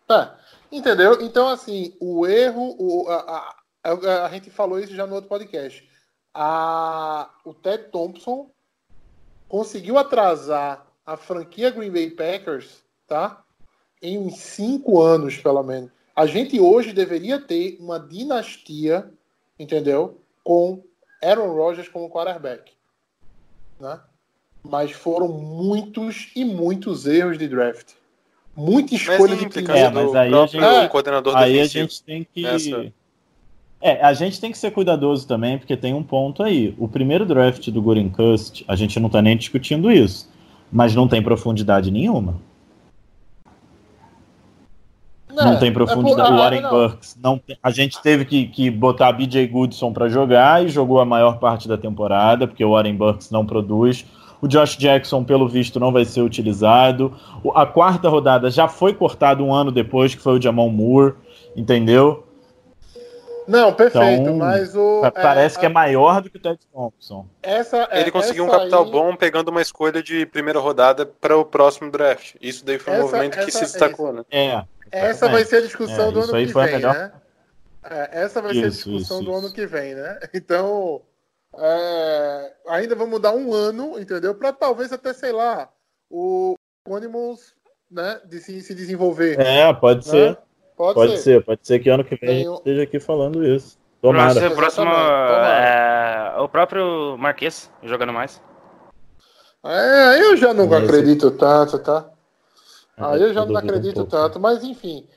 [0.07, 0.37] Tá.
[0.71, 1.21] Entendeu?
[1.21, 2.75] Então, assim, o erro.
[2.79, 5.87] O, a, a, a, gente falou isso já no outro podcast.
[6.33, 8.49] A, o Ted Thompson
[9.49, 13.43] conseguiu atrasar a franquia Green Bay Packers, tá?
[14.01, 15.91] Em uns cinco anos, pelo menos.
[16.15, 19.11] A gente hoje deveria ter uma dinastia,
[19.59, 20.21] entendeu?
[20.43, 20.83] Com
[21.21, 22.71] Aaron Rodgers como quarterback.
[23.79, 23.99] Né?
[24.63, 27.93] Mas foram muitos e muitos erros de draft.
[28.55, 32.45] Muita escolha de implicância É, mas aí a gente- coordenador Aí a gente tem que.
[32.45, 32.91] Essa-
[33.81, 36.75] É, a gente tem que ser cuidadoso também, porque tem um ponto aí.
[36.77, 40.29] O primeiro draft do Gurenkust, a gente não tá nem discutindo isso,
[40.71, 42.35] mas não tem profundidade nenhuma.
[45.33, 46.21] Não, tem profundidade.
[46.21, 46.69] é por- o ah, Warren não.
[46.69, 50.67] Burks não tem- A gente teve que, que botar a BJ Goodson para jogar e
[50.67, 54.05] jogou a maior parte da temporada, porque o Warren Burks não produz.
[54.41, 57.15] O Josh Jackson, pelo visto, não vai ser utilizado.
[57.43, 61.13] O- A quarta rodada já foi cortada um ano depois, que foi o Jamal Moore,
[61.55, 62.25] entendeu?
[63.47, 65.01] Não, perfeito, Então, mas o.
[65.01, 67.25] Pa- Parece é, que é maior do que o Ted Thompson.
[67.41, 71.05] essa, é, Ele conseguiu um essa capital aí- bom pegando uma escolha de primeira rodada
[71.05, 72.35] para o próximo draft.
[72.41, 74.23] Isso daí foi um Essa- movimento que essa- se destacou, né?
[74.31, 74.63] É.
[74.91, 77.11] Essa vai ser a discussão É, do isso ano que vem, melhor- né?
[77.89, 79.45] É, essa vai ser a Isso, discussão isso, do isso.
[79.45, 80.19] ano que vem, né?
[80.33, 81.01] Então,
[81.57, 84.33] é, ainda vamos dar um ano, entendeu?
[84.35, 85.69] Para talvez até, sei lá,
[86.09, 86.55] o
[86.87, 87.53] Animals
[87.89, 89.39] né, de se, se desenvolver.
[89.39, 90.11] É, pode né?
[90.11, 90.37] ser.
[90.75, 91.17] Pode, Pode ser.
[91.19, 91.45] ser.
[91.45, 93.77] Pode ser que ano que vem a Tem gente um- esteja aqui falando isso.
[94.01, 94.33] Tomara.
[94.33, 96.33] Próximo, próximo tomara.
[96.35, 98.41] é, o próprio Marquês jogando mais.
[99.63, 102.09] É, eu já não Esse- acredito tanto, tá?
[102.97, 104.09] É, Aí eu já não um acredito pouco.
[104.09, 105.07] tanto, mas enfim.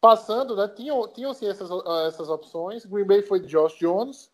[0.00, 0.66] Passando, né?
[0.74, 2.86] Tinham, tinham sim essas, ah, essas opções.
[2.86, 4.30] Green Bay foi de Josh Jones.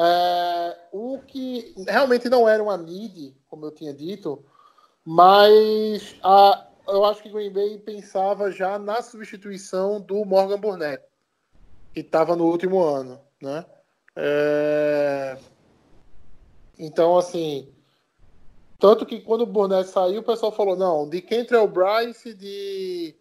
[0.00, 4.44] É, o que realmente não era uma need, como eu tinha dito,
[5.04, 11.02] Mas a, eu acho que Green Bay pensava já na substituição do Morgan Burnett,
[11.92, 13.64] que estava no último ano, né?
[14.14, 15.36] É...
[16.78, 17.68] Então, assim,
[18.78, 23.16] tanto que quando o Burnett saiu, o pessoal falou, não, de Kentrell Bryce, de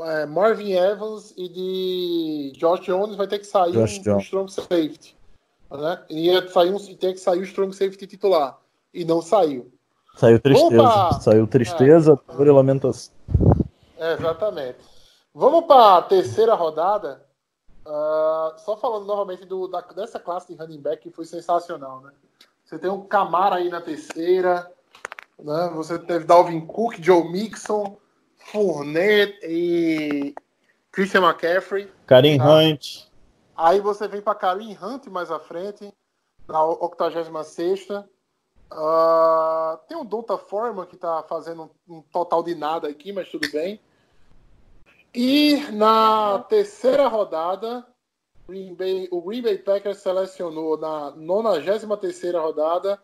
[0.00, 4.52] é, Marvin Evans e de Josh Jones vai ter que sair Josh um, um strong
[4.52, 5.16] safety.
[5.76, 6.02] Né?
[6.10, 8.58] Ia sair um, ter que sair o strong safety titular.
[8.92, 9.72] E não saiu.
[10.16, 10.82] Saiu tristeza.
[10.82, 11.20] Opa!
[11.20, 13.12] Saiu tristeza, dor e lamentação.
[13.98, 14.78] É, exatamente.
[15.34, 17.24] Vamos para a terceira rodada.
[17.86, 22.12] Ah, só falando novamente do, da, dessa classe de running back que foi sensacional, né?
[22.64, 24.70] Você tem o Camara aí na terceira,
[25.38, 25.70] né?
[25.74, 27.96] Você teve Dalvin Cook, Joe Mixon,
[28.36, 30.34] Fournette e
[30.90, 31.90] Christian McCaffrey.
[32.06, 32.58] Karim Ah.
[32.58, 33.03] Hunt.
[33.56, 35.92] Aí você vem para Karim Hunt mais à frente,
[36.48, 37.86] na 86
[38.70, 43.28] Ah, tem o Donta Foreman que está fazendo um, um total de nada aqui, mas
[43.30, 43.80] tudo bem.
[45.14, 47.86] E na terceira rodada,
[48.48, 53.00] Green Bay- o Green Bay Packers selecionou na 93 rodada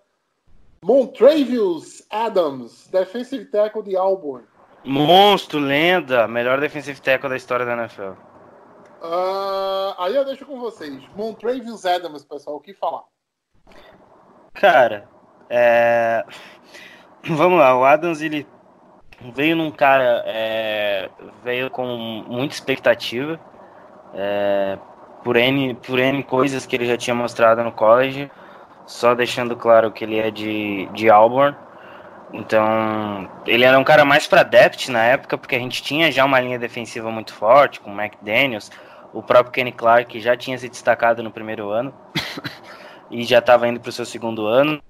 [0.82, 4.44] Montrevious Adams, defensive tackle de Auburn.
[4.82, 8.29] Monstro, lenda, melhor defensive tackle da história da NFL.
[9.02, 11.02] Ah, aí eu deixo com vocês.
[11.16, 13.04] Montrevious Adams, pessoal, o que falar?
[14.54, 15.08] Cara,
[15.48, 16.24] é...
[17.24, 18.46] vamos lá, o Adams ele
[19.34, 21.10] veio num cara, é,
[21.42, 21.84] veio com
[22.26, 23.38] muita expectativa,
[24.14, 24.78] é,
[25.22, 28.30] por, N, por N coisas que ele já tinha mostrado no college,
[28.86, 31.56] só deixando claro que ele é de, de Auburn.
[32.32, 36.24] Então, ele era um cara mais para depth na época, porque a gente tinha já
[36.24, 38.70] uma linha defensiva muito forte, com o McDaniels,
[39.12, 41.94] o próprio Kenny Clark já tinha se destacado no primeiro ano
[43.10, 44.80] e já estava indo para o seu segundo ano.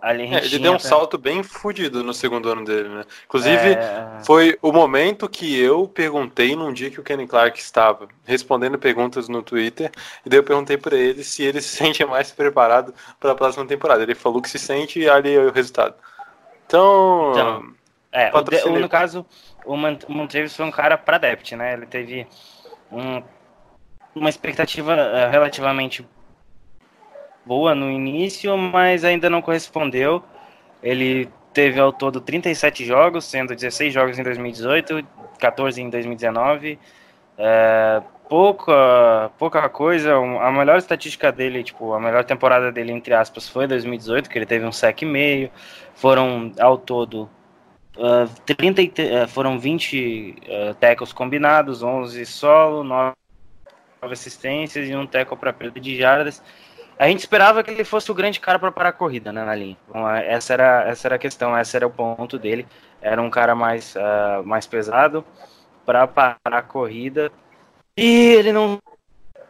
[0.00, 3.04] Ali a É, ele deu um até- salto bem fudido no segundo ano dele, né?
[3.24, 8.06] Inclusive, É, foi o momento que eu perguntei num dia que o Kenny Clark estava
[8.24, 9.90] respondendo perguntas no Twitter,
[10.24, 13.66] e daí eu perguntei pra ele se ele se sente mais preparado para a próxima
[13.66, 14.02] temporada.
[14.02, 15.94] Ele falou que se sente e ali é o resultado.
[16.66, 17.74] Então, Então,
[18.12, 19.26] É, o de- no caso,
[19.66, 21.74] o Mont- o Montevideo foi um cara para depth, né?
[21.74, 22.26] Ele teve
[22.90, 23.22] um-
[24.14, 26.06] uma expectativa eh, relativamente
[27.44, 30.22] boa no início, mas ainda não correspondeu.
[30.82, 35.06] Ele teve ao todo 37 jogos, sendo 16 jogos em 2018,
[35.38, 36.78] 14 em 2019.
[37.38, 40.14] É, pouca, pouca coisa.
[40.16, 44.46] A melhor estatística dele, tipo, a melhor temporada dele, entre aspas, foi 2018, que ele
[44.46, 45.50] teve um sec e meio.
[45.94, 47.28] Foram ao todo
[47.98, 53.14] ah, 30, e te- eh, foram 20 uh, tackles combinados, 11 solo, 9
[54.02, 56.42] assistências e um tackle para perda de jardas.
[56.98, 59.54] A gente esperava que ele fosse o grande cara para parar a corrida né, na
[59.54, 59.76] linha.
[59.88, 62.66] Então, eh, essa, era, essa era a questão, esse era o ponto dele.
[63.00, 65.24] Era um cara mais, ah, mais pesado
[65.84, 67.30] para parar a corrida.
[67.96, 68.78] E ele não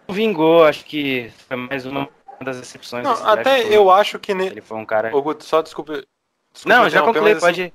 [0.09, 2.09] vingou, acho que foi mais uma
[2.41, 3.05] das exceções.
[3.05, 4.35] não, até eu acho que.
[4.35, 4.47] Ne...
[4.47, 5.15] Ele foi um cara.
[5.15, 6.05] Ô, Guto, só desculpa.
[6.53, 7.73] desculpa Não, já concluí, mas, assim, pode.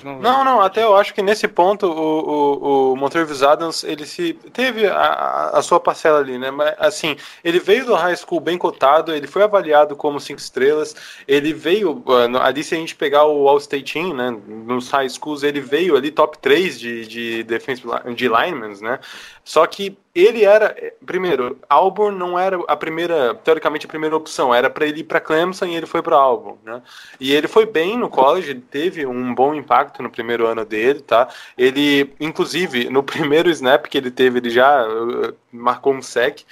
[0.00, 0.04] Pode.
[0.04, 4.34] Não, não, até eu acho que nesse ponto o, o, o Montrevious Adams, ele se
[4.52, 6.50] teve a, a- sua parcela ali, né?
[6.50, 10.94] Mas assim, ele veio do high school bem cotado, ele foi avaliado como cinco estrelas,
[11.26, 15.42] ele veio, ah, ali se a gente pegar o All-State Team, né, nos high schools,
[15.42, 18.98] ele veio ali top 3 de, de defensive de linemen, né?
[19.44, 24.54] Só que ele era, eh, primeiro, Auburn não era a primeira, teoricamente a primeira opção,
[24.54, 26.82] era para ele ir para Clemson e ele foi para Auburn, né?
[27.18, 31.28] E ele foi bem no college, teve um bom impacto no primeiro ano dele, tá?
[31.56, 36.42] Ele, inclusive, no primeiro snap que ele teve, ele já uh, marcou um sec.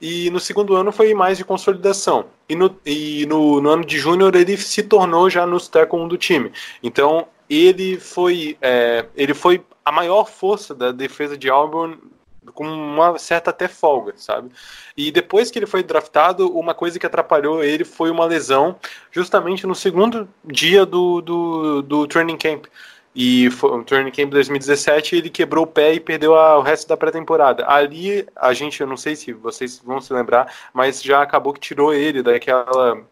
[0.00, 2.24] E no segundo ano foi mais de consolidação.
[2.48, 6.08] E no, e no, no ano de júnior ele se tornou já no tackle 1
[6.08, 6.50] do time.
[6.82, 11.98] Então ele foi, é, ele foi a maior força da defesa de Auburn
[12.54, 14.50] com uma certa até folga, sabe?
[14.96, 18.76] E depois que ele foi draftado, uma coisa que atrapalhou ele foi uma lesão
[19.10, 22.66] justamente no segundo dia do, do, do training camp.
[23.14, 26.88] E foi o training camp 2017 ele quebrou o pé e perdeu a- o resto
[26.88, 27.66] da pré-temporada.
[27.68, 31.60] Ali a gente, eu não sei se vocês vão se lembrar, mas já acabou que
[31.60, 33.02] tirou ele daquela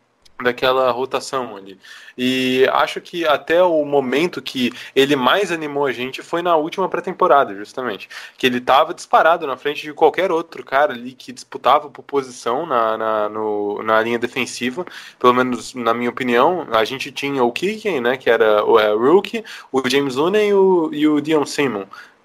[0.42, 1.78] daquela rotação ali.
[2.16, 6.88] E acho que até o momento que ele mais animou a gente foi na última
[6.88, 8.08] pré-temporada, justamente.
[8.36, 12.66] Que ele estava disparado na frente de qualquer outro cara ali que disputava por posição
[12.66, 14.86] na, na, no- na linha defensiva.
[15.18, 18.16] Pelo menos na minha opinião, a gente tinha o Kicken, né?
[18.16, 21.84] Que era o é, Rookie, o James Looney e o, e o Dion Simon,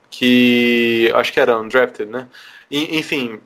[0.10, 2.27] que acho que era undrafted, né?
[2.69, 3.40] E, enfim,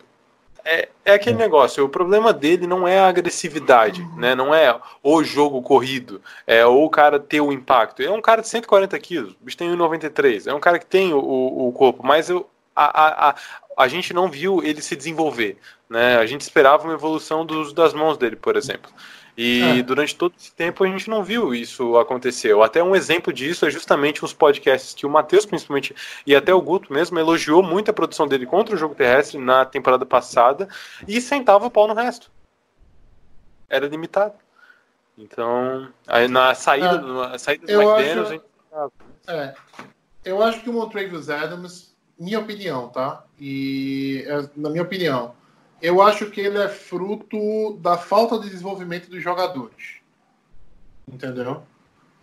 [0.68, 4.36] é, é aquele negócio, o problema dele não é a agressividade, né?
[4.36, 8.02] Não é o jogo corrido, é ou o cara ter o impacto.
[8.02, 10.46] É um cara de 140 quilos, o bicho tem 1,93.
[10.46, 13.36] É um cara que tem o, o corpo, mas eu, a, a, a,
[13.78, 15.58] a gente não viu ele se desenvolver.
[15.90, 16.18] Né?
[16.18, 18.92] A gente esperava uma evolução do uso das mãos dele, por exemplo.
[19.38, 19.84] E é.
[19.84, 22.60] durante todo esse tempo a gente não viu isso acontecer.
[22.60, 25.96] Até um exemplo disso é justamente os podcasts que o Matheus, principalmente,
[26.26, 29.64] e até o Guto mesmo, elogiou muito a produção dele contra o jogo terrestre na
[29.64, 30.68] temporada passada
[31.08, 32.32] e sentava o pau no resto.
[33.70, 34.34] Era limitado.
[35.16, 37.02] Então, aí na saída, é.
[37.02, 38.46] na saída do McDaniels, acho, a gente...
[39.28, 39.56] é,
[40.26, 43.24] eu acho que o Montravius Adams, minha opinião, tá?
[43.40, 45.34] E é, na minha opinião,
[45.82, 49.98] eu acho que ele é fruto da falta de desenvolvimento dos jogadores.
[51.08, 51.64] Entendeu?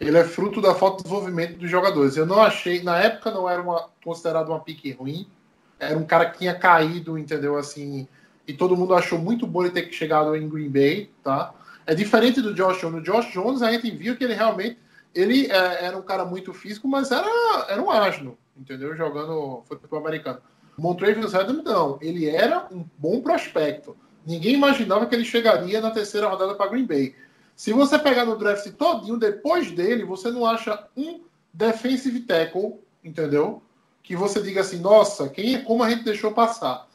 [0.00, 2.16] Ele é fruto da falta de desenvolvimento dos jogadores.
[2.16, 5.26] Eu não achei, na época não era uma, considerado uma pique ruim.
[5.78, 7.56] Era um cara que tinha caído, entendeu?
[7.56, 8.06] Assim,
[8.46, 11.54] e todo mundo achou muito bom ele ter chegado em Green Bay, tá?
[11.86, 13.00] É diferente do Josh Jones.
[13.00, 14.78] O Josh Jones a gente viu que ele realmente
[15.14, 17.26] ele é, era um cara muito físico, mas era,
[17.68, 18.96] era um asno, entendeu?
[18.96, 20.40] Jogando futebol americano.
[20.76, 23.96] Montrevious Adams não, ele era um bom prospecto.
[24.26, 27.14] Ninguém imaginava que ele chegaria na terceira rodada para Green Bay.
[27.54, 31.20] Se você pegar no draft todinho depois dele, você não acha um
[31.52, 33.62] defensive tackle, entendeu?
[34.02, 36.88] Que você diga assim, nossa, quem, é, como a gente deixou passar.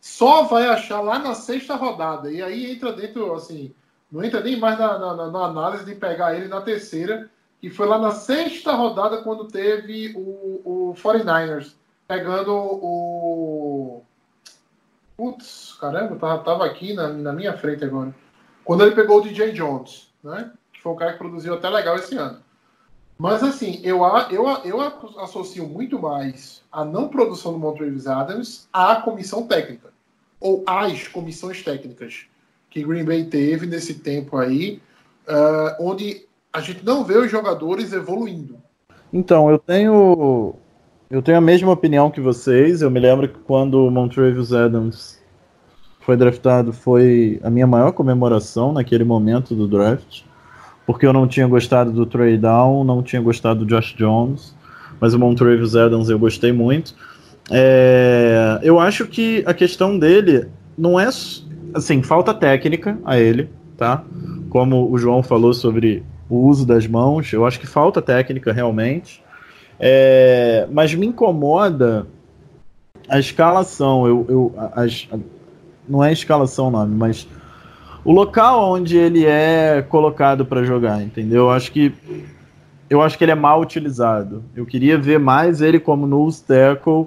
[0.00, 2.30] Só vai achar lá na sexta rodada.
[2.32, 3.72] E aí entra dentro, assim,
[4.10, 7.30] não entra nem mais na, na, na análise de pegar ele na terceira,
[7.60, 11.74] que foi lá na sexta rodada quando teve o, o 49ers
[12.10, 14.02] pegando o.
[15.16, 18.12] Putz, caramba, tava, tava aqui na, na minha frente agora.
[18.64, 20.50] Quando ele pegou o DJ Jones, né?
[20.72, 22.38] Que foi um cara que produziu até legal esse ano.
[23.16, 24.00] Mas assim, eu,
[24.30, 24.80] eu, eu
[25.20, 29.92] associo muito mais a não produção do Montrevis Adams à comissão técnica.
[30.40, 32.26] Ou às comissões técnicas
[32.70, 34.80] que Green Bay teve nesse tempo aí,
[35.28, 38.58] uh, onde a gente não vê os jogadores evoluindo.
[39.12, 40.56] Então, eu tenho
[41.10, 42.82] eu tenho a mesma opinião que vocês.
[42.82, 45.18] Eu me lembro que quando o Montrevious Adams
[46.00, 50.22] foi draftado, foi a minha maior comemoração naquele momento do draft,
[50.86, 54.54] porque eu não tinha gostado do trade down, não tinha gostado do Josh Jones,
[55.00, 56.94] mas o Montrevious Adams eu gostei muito.
[57.50, 60.46] É, eu acho que a questão dele
[60.78, 61.08] não é
[61.74, 64.04] assim, falta técnica a ele, tá?
[64.48, 69.22] Como o João falou sobre o uso das mãos, eu acho que falta técnica realmente.
[69.80, 72.06] É, mas me incomoda
[73.08, 74.06] a escalação.
[74.06, 75.18] Eu, eu, a, a,
[75.88, 77.26] não é a escalação o nome, mas
[78.04, 81.44] o local onde ele é colocado para jogar, entendeu?
[81.44, 81.94] Eu acho que
[82.90, 84.44] eu acho que ele é mal utilizado.
[84.54, 87.06] Eu queria ver mais ele como nose tackle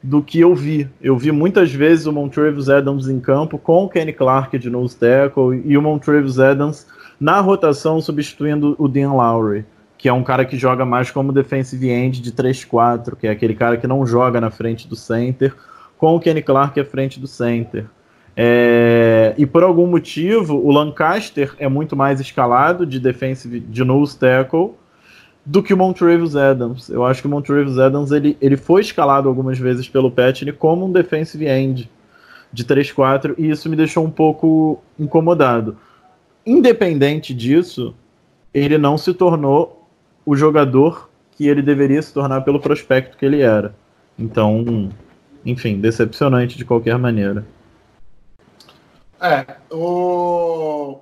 [0.00, 0.88] do que eu vi.
[1.02, 4.96] Eu vi muitas vezes o Montrevis Adams em campo com o Kenny Clark de nose
[4.96, 6.86] tackle e o Montrevis Adams
[7.18, 9.64] na rotação substituindo o Dean Lowry
[9.98, 13.54] que é um cara que joga mais como defensive end de 3-4, que é aquele
[13.54, 15.54] cara que não joga na frente do center,
[15.96, 17.86] com o Kenny Clark à frente do center.
[18.36, 24.18] É, e por algum motivo, o Lancaster é muito mais escalado de defensive, de nose
[24.18, 24.72] tackle,
[25.44, 26.90] do que o Montrevis Adams.
[26.90, 30.84] Eu acho que o Montrevis Adams ele, ele foi escalado algumas vezes pelo Petney como
[30.84, 31.90] um defensive end
[32.52, 35.76] de 3-4 e isso me deixou um pouco incomodado.
[36.44, 37.94] Independente disso,
[38.52, 39.75] ele não se tornou
[40.26, 43.74] o jogador que ele deveria se tornar pelo prospecto que ele era.
[44.18, 44.90] Então,
[45.44, 47.46] enfim, decepcionante de qualquer maneira.
[49.20, 51.00] É, o...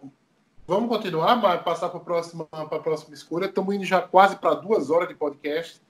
[0.67, 2.47] vamos continuar, vai passar para a próxima,
[2.83, 3.47] próxima escolha.
[3.47, 5.81] Estamos indo já quase para duas horas de podcast.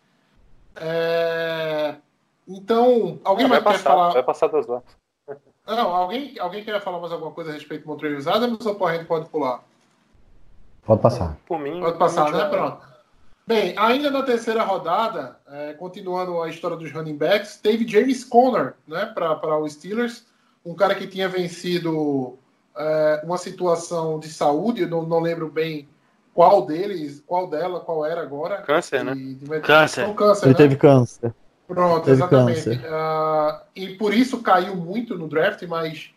[0.77, 1.97] É...
[2.47, 4.12] Então, alguém vai mais passar, quer falar?
[4.12, 4.85] Vai passar duas horas.
[5.66, 9.06] Não, alguém, alguém quer falar mais alguma coisa a respeito do Montreal Adams ou gente
[9.06, 9.65] pode pular?
[10.85, 11.39] Pode passar.
[11.47, 12.44] Por mim, pode passar, né?
[12.51, 12.93] Pronto.
[13.46, 18.74] Bem, ainda na terceira rodada, é, continuando a história dos running backs, teve James Conner
[18.88, 20.24] né, para os Steelers,
[20.64, 22.38] um cara que tinha vencido
[22.74, 25.86] é, uma situação de saúde, eu não, não, lembro bem
[26.32, 28.62] qual deles, qual dela, qual era agora.
[28.62, 29.14] Câncer, né?
[29.14, 30.14] De, câncer.
[30.14, 30.46] câncer.
[30.46, 30.58] Ele né?
[30.58, 31.34] teve câncer.
[31.68, 32.70] Pronto, teve exatamente.
[32.70, 36.10] Uh, e por isso caiu muito no draft, mas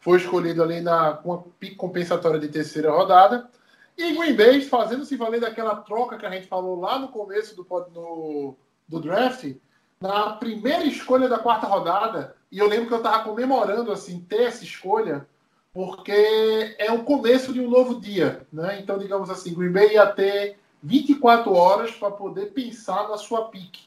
[0.00, 3.48] foi escolhido ali na uma pique compensatória de terceira rodada.
[3.96, 7.54] E Green Bay fazendo se valer daquela troca que a gente falou lá no começo
[7.54, 8.56] do, no,
[8.88, 9.54] do draft,
[10.00, 14.42] na primeira escolha da quarta rodada, e eu lembro que eu estava comemorando assim ter
[14.42, 15.26] essa escolha,
[15.72, 18.78] porque é o começo de um novo dia, né?
[18.80, 23.82] Então, digamos assim, Green Bay ia ter 24 horas para poder pensar na sua pique,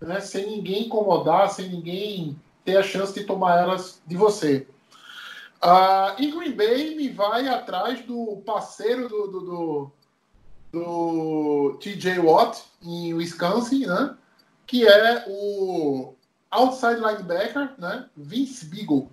[0.00, 0.20] né?
[0.20, 4.66] Sem ninguém incomodar, sem ninguém ter a chance de tomar elas de você.
[5.64, 9.92] Uh, e Green Bay me vai atrás do parceiro do, do, do,
[10.70, 14.14] do TJ Watt em Wisconsin, né?
[14.66, 16.14] Que é o
[16.50, 18.04] outside linebacker, né?
[18.14, 19.08] Vince Beagle.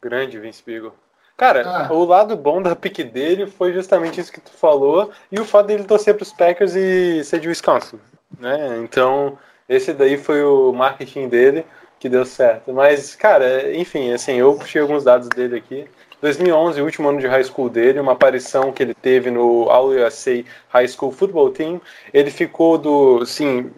[0.00, 0.94] Grande Vince Beagle.
[1.36, 1.92] Cara, ah.
[1.92, 5.66] o lado bom da pick dele foi justamente isso que tu falou e o fato
[5.66, 7.98] dele torcer para os Packers e ser de Wisconsin,
[8.38, 8.78] né?
[8.78, 9.38] Então,
[9.68, 11.66] esse daí foi o marketing dele
[12.00, 12.72] que deu certo.
[12.72, 15.86] Mas, cara, enfim, assim, eu puxei alguns dados dele aqui.
[16.20, 20.44] 2011, último ano de high school dele, uma aparição que ele teve no All USA
[20.68, 21.80] High School Football Team.
[22.12, 23.70] Ele ficou do, assim,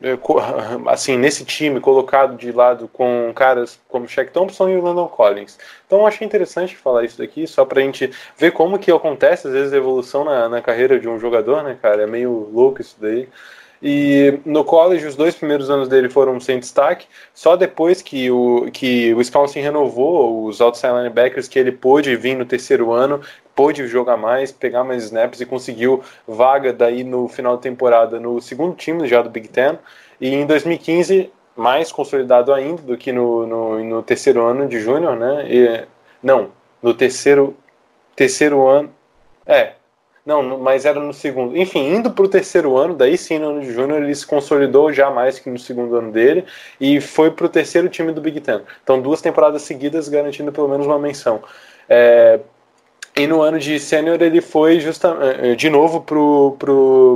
[0.86, 5.58] assim, nesse time colocado de lado com caras como Shaq Thompson e o Landon Collins.
[5.86, 9.72] Então, achei interessante falar isso daqui, só pra gente ver como que acontece às vezes
[9.72, 12.02] a evolução na, na carreira de um jogador, né, cara?
[12.02, 13.28] É meio louco isso daí.
[13.82, 17.06] E no college, os dois primeiros anos dele foram sem destaque.
[17.34, 22.36] Só depois que o, que o Wisconsin renovou os outside linebackers, que ele pôde vir
[22.36, 23.20] no terceiro ano,
[23.56, 28.40] pôde jogar mais, pegar mais snaps e conseguiu vaga daí no final da temporada no
[28.40, 29.76] segundo time já do Big Ten.
[30.20, 35.16] E em 2015, mais consolidado ainda do que no, no, no terceiro ano de júnior,
[35.16, 35.46] né?
[35.48, 35.84] E,
[36.22, 36.50] não,
[36.80, 37.56] no terceiro,
[38.14, 38.90] terceiro ano.
[39.44, 39.72] É,
[40.24, 41.56] não, mas era no segundo.
[41.56, 44.92] Enfim, indo para o terceiro ano, daí sim, no ano de júnior, ele se consolidou
[44.92, 46.44] já mais que no segundo ano dele
[46.80, 48.60] e foi para o terceiro time do Big Ten.
[48.82, 51.42] Então, duas temporadas seguidas garantindo pelo menos uma menção.
[51.88, 52.38] É,
[53.16, 56.04] e no ano de sênior ele foi justa, é, de novo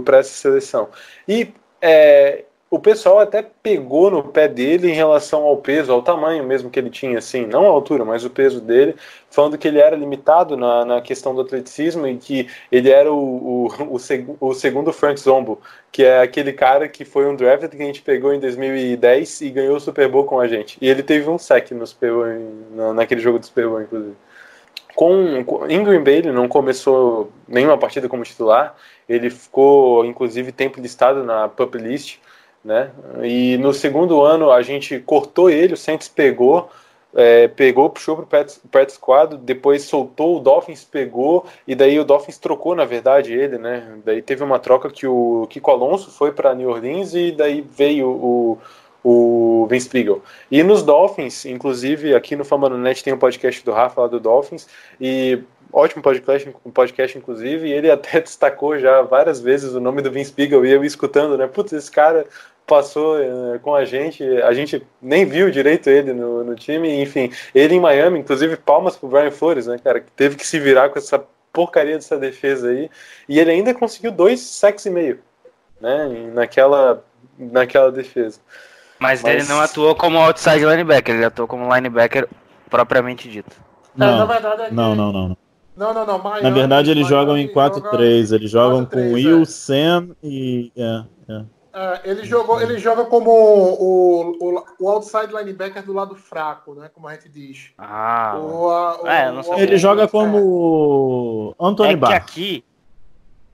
[0.05, 0.89] para essa seleção.
[1.29, 6.43] E é, o pessoal até pegou no pé dele em relação ao peso, ao tamanho
[6.43, 8.97] mesmo que ele tinha, assim, não a altura, mas o peso dele,
[9.31, 13.67] falando que ele era limitado na, na questão do atleticismo e que ele era o,
[13.67, 15.61] o, o, seg o segundo Frank Zombo,
[15.93, 19.51] que é aquele cara que foi um draft que a gente pegou em 2010 e
[19.51, 20.77] ganhou o Super Bowl com a gente.
[20.81, 22.27] E ele teve um sec no Super Bowl,
[22.73, 24.17] na, naquele jogo do Super Bowl, inclusive.
[24.97, 28.75] Com, com, em Green Bay ele não começou nenhuma partida como titular,
[29.09, 32.19] ele ficou inclusive tempo listado na pup list,
[32.67, 32.91] né?
[33.23, 36.69] E no segundo ano a gente cortou ele, o Saints pegou,
[37.15, 42.05] é, pegou, puxou pro pet, pet squad, depois soltou, o Dolphins pegou, e daí o
[42.05, 43.87] Dolphins trocou, na verdade, ele, né?
[44.05, 48.09] Daí teve uma troca que o Kiko Alonso foi para New Orleans e daí veio
[48.09, 48.59] o,
[49.03, 50.21] o Vince Spiegel.
[50.51, 54.09] E nos Dolphins, inclusive aqui no Fama no Net tem um podcast do Rafa lá
[54.09, 54.67] do Dolphins,
[55.01, 55.39] e
[55.73, 60.31] ótimo podcast, podcast inclusive, e ele até destacou já várias vezes o nome do Vince
[60.31, 61.47] Spiegel, e eu escutando, né?
[61.47, 62.27] Putz, esse cara
[62.67, 67.31] passou é, com a gente, a gente nem viu direito ele no, no time, enfim,
[67.55, 70.89] ele em Miami, inclusive palmas pro Brian Flores, né, cara, que teve que se virar
[70.89, 71.23] com essa
[71.53, 72.91] porcaria dessa defesa aí,
[73.29, 75.21] e ele ainda conseguiu dois sacks e meio,
[75.81, 77.05] né, naquela,
[77.39, 78.41] naquela defesa.
[78.99, 82.29] Mas, Mas, ele não atuou como outside linebacker, ele atuou como linebacker
[82.69, 83.55] propriamente dito.
[83.95, 85.37] Não, é, verdade, é não, não, não, não.
[85.77, 88.33] Não, não, Miami, Na verdade, eles jogam em 4-3.
[88.33, 89.45] Eles jogam 4, 3, com Will, é.
[89.45, 90.73] Sam e.
[90.75, 91.45] É, é.
[91.79, 96.89] É, ele, jogou, ele joga como o, o, o, outside linebacker do lado fraco, né?
[96.89, 97.71] Como a gente diz.
[97.77, 98.35] Ah.
[98.39, 101.63] O, a, o, é, ele joga como é.
[101.63, 102.09] Anthony é Barr.
[102.13, 102.65] que aqui.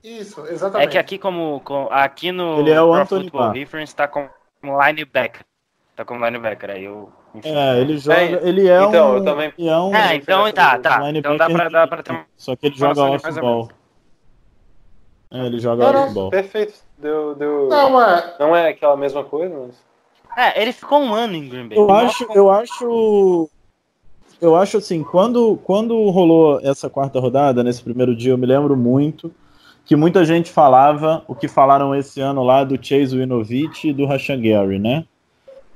[0.01, 0.87] Isso, exatamente.
[0.87, 3.55] É que aqui como, aqui no ele é o Anthony Football Barr.
[3.55, 4.29] Reference tá como
[4.63, 5.45] linebacker.
[5.93, 7.11] Tá como linebacker aí eu
[7.43, 9.53] É, ele joga, é, ele é então, um, eu também...
[9.57, 11.11] é um É, então tá, tá.
[11.11, 13.69] Então dá pra, dá pra ter Só que ele joga off-ball.
[15.29, 16.29] É, ele joga off-ball.
[16.29, 16.75] Perfeito.
[16.97, 17.67] Deu, deu...
[17.69, 18.35] Não, é...
[18.39, 19.93] não é aquela mesma coisa, mas.
[20.35, 21.77] É, ele ficou um ano em Green Bay.
[21.77, 23.49] Eu acho, eu acho.
[24.41, 28.75] Eu acho assim, quando, quando rolou essa quarta rodada, nesse primeiro dia, eu me lembro
[28.75, 29.31] muito
[29.85, 34.05] que muita gente falava o que falaram esse ano lá do Chase Winovich e do
[34.05, 35.05] Rashan Gary, né?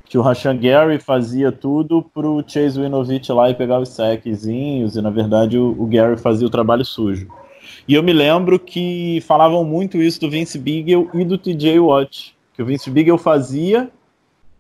[0.06, 5.02] Que o Rashan Gary fazia tudo pro Chase Winovich lá e pegar os saquezinhos, e
[5.02, 7.27] na verdade o, o Gary fazia o trabalho sujo.
[7.88, 12.36] E eu me lembro que falavam muito isso do Vince Beagle e do TJ Watt.
[12.54, 13.90] Que o Vince Beagle fazia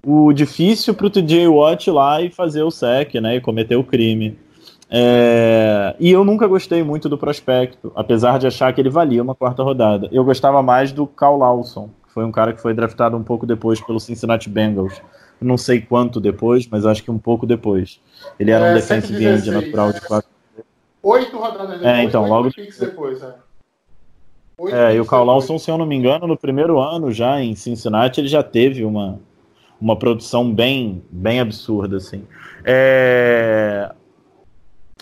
[0.05, 3.35] o difícil para o TJ Watt lá e fazer o sec, né?
[3.35, 4.37] E cometer o crime.
[4.89, 5.93] É...
[5.99, 9.61] E eu nunca gostei muito do prospecto, apesar de achar que ele valia uma quarta
[9.61, 10.07] rodada.
[10.11, 13.45] Eu gostava mais do Cal Lawson, que foi um cara que foi draftado um pouco
[13.45, 15.01] depois pelo Cincinnati Bengals.
[15.39, 17.99] Não sei quanto depois, mas acho que um pouco depois.
[18.39, 20.26] Ele era é, um defensive end natural de quatro
[21.07, 21.85] Oito rodadas depois.
[21.85, 23.35] É, então, logo depois, é.
[24.71, 27.55] é, e o Carl Lawson, se eu não me engano, no primeiro ano já em
[27.55, 29.17] Cincinnati, ele já teve uma,
[29.79, 32.27] uma produção bem, bem absurda, assim.
[32.65, 33.89] É...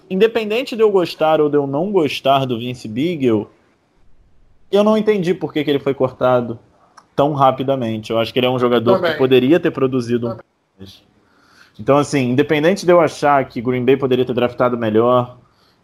[0.07, 3.49] Independente de eu gostar ou de eu não gostar do Vince Beagle,
[4.71, 6.59] eu não entendi por que, que ele foi cortado
[7.15, 8.11] tão rapidamente.
[8.11, 9.13] Eu acho que ele é um jogador Também.
[9.13, 10.33] que poderia ter produzido Também.
[10.33, 11.03] um pouco mais.
[11.79, 15.37] Então, assim, independente de eu achar que Green Bay poderia ter draftado melhor,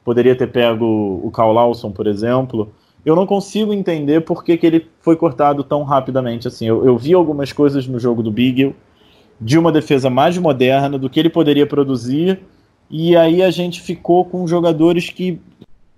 [0.03, 2.71] poderia ter pego o Carl Lawson, por exemplo.
[3.05, 6.67] Eu não consigo entender por que, que ele foi cortado tão rapidamente assim.
[6.67, 8.75] Eu, eu vi algumas coisas no jogo do Beagle
[9.39, 12.39] de uma defesa mais moderna, do que ele poderia produzir,
[12.89, 15.41] e aí a gente ficou com jogadores que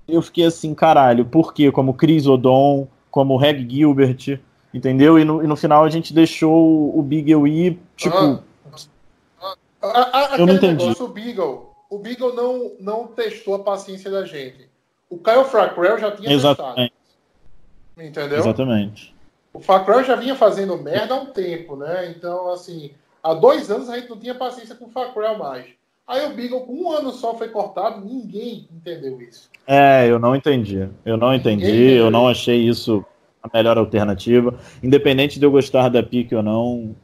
[0.08, 1.70] eu fiquei assim, caralho, por quê?
[1.70, 4.40] Como Chris Odom, como Reg Gilbert,
[4.74, 5.20] entendeu?
[5.20, 8.16] E no, e no final a gente deixou o Beagle ir, tipo.
[8.16, 10.86] Ah, a, a, eu não entendi.
[10.86, 14.68] Negócio, o Beagle, o Beagle não, não testou a paciência da gente.
[15.10, 16.92] O Kyle Fracrell já tinha Exatamente.
[16.92, 18.08] testado.
[18.10, 18.40] Entendeu?
[18.40, 19.16] Exatamente.
[19.54, 22.12] O Fracrell já vinha fazendo merda há um tempo, né?
[22.18, 22.92] Então, assim,
[23.22, 25.68] há dois anos a gente não tinha paciência com o Fracrell mais.
[26.08, 29.50] Aí o Beagle, com um ano só, foi cortado, ninguém entendeu isso.
[29.68, 30.90] É, eu não entendi.
[31.06, 33.06] Eu não entendi, eu não achei isso
[33.42, 34.58] a melhor alternativa.
[34.82, 36.96] Independente de eu gostar da pique ou não,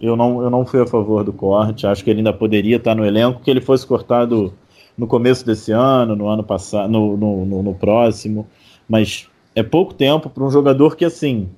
[0.00, 1.86] eu não, eu não fui a favor do corte.
[1.86, 4.52] Acho que ele ainda poderia estar no elenco, que ele fosse cortado
[4.96, 8.46] no começo desse ano, no ano passado, no, no, no, no próximo.
[8.88, 11.48] Mas é pouco tempo para um jogador que, assim,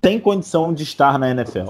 [0.00, 1.68] tem condição de estar na NFL.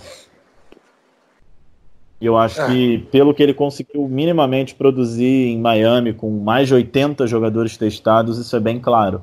[2.20, 2.66] Eu acho é.
[2.66, 8.38] que, pelo que ele conseguiu minimamente produzir em Miami, com mais de 80 jogadores testados,
[8.38, 9.22] isso é bem claro.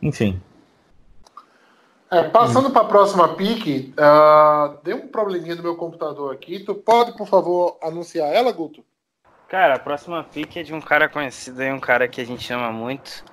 [0.00, 0.40] Enfim.
[2.14, 6.60] É, passando para a próxima pique, uh, deu um probleminha no meu computador aqui.
[6.60, 8.84] Tu pode, por favor, anunciar ela, Guto?
[9.48, 12.52] Cara, a próxima pique é de um cara conhecido aí, um cara que a gente
[12.52, 13.24] ama muito,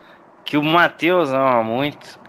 [0.43, 2.19] que o Matheus ama muito,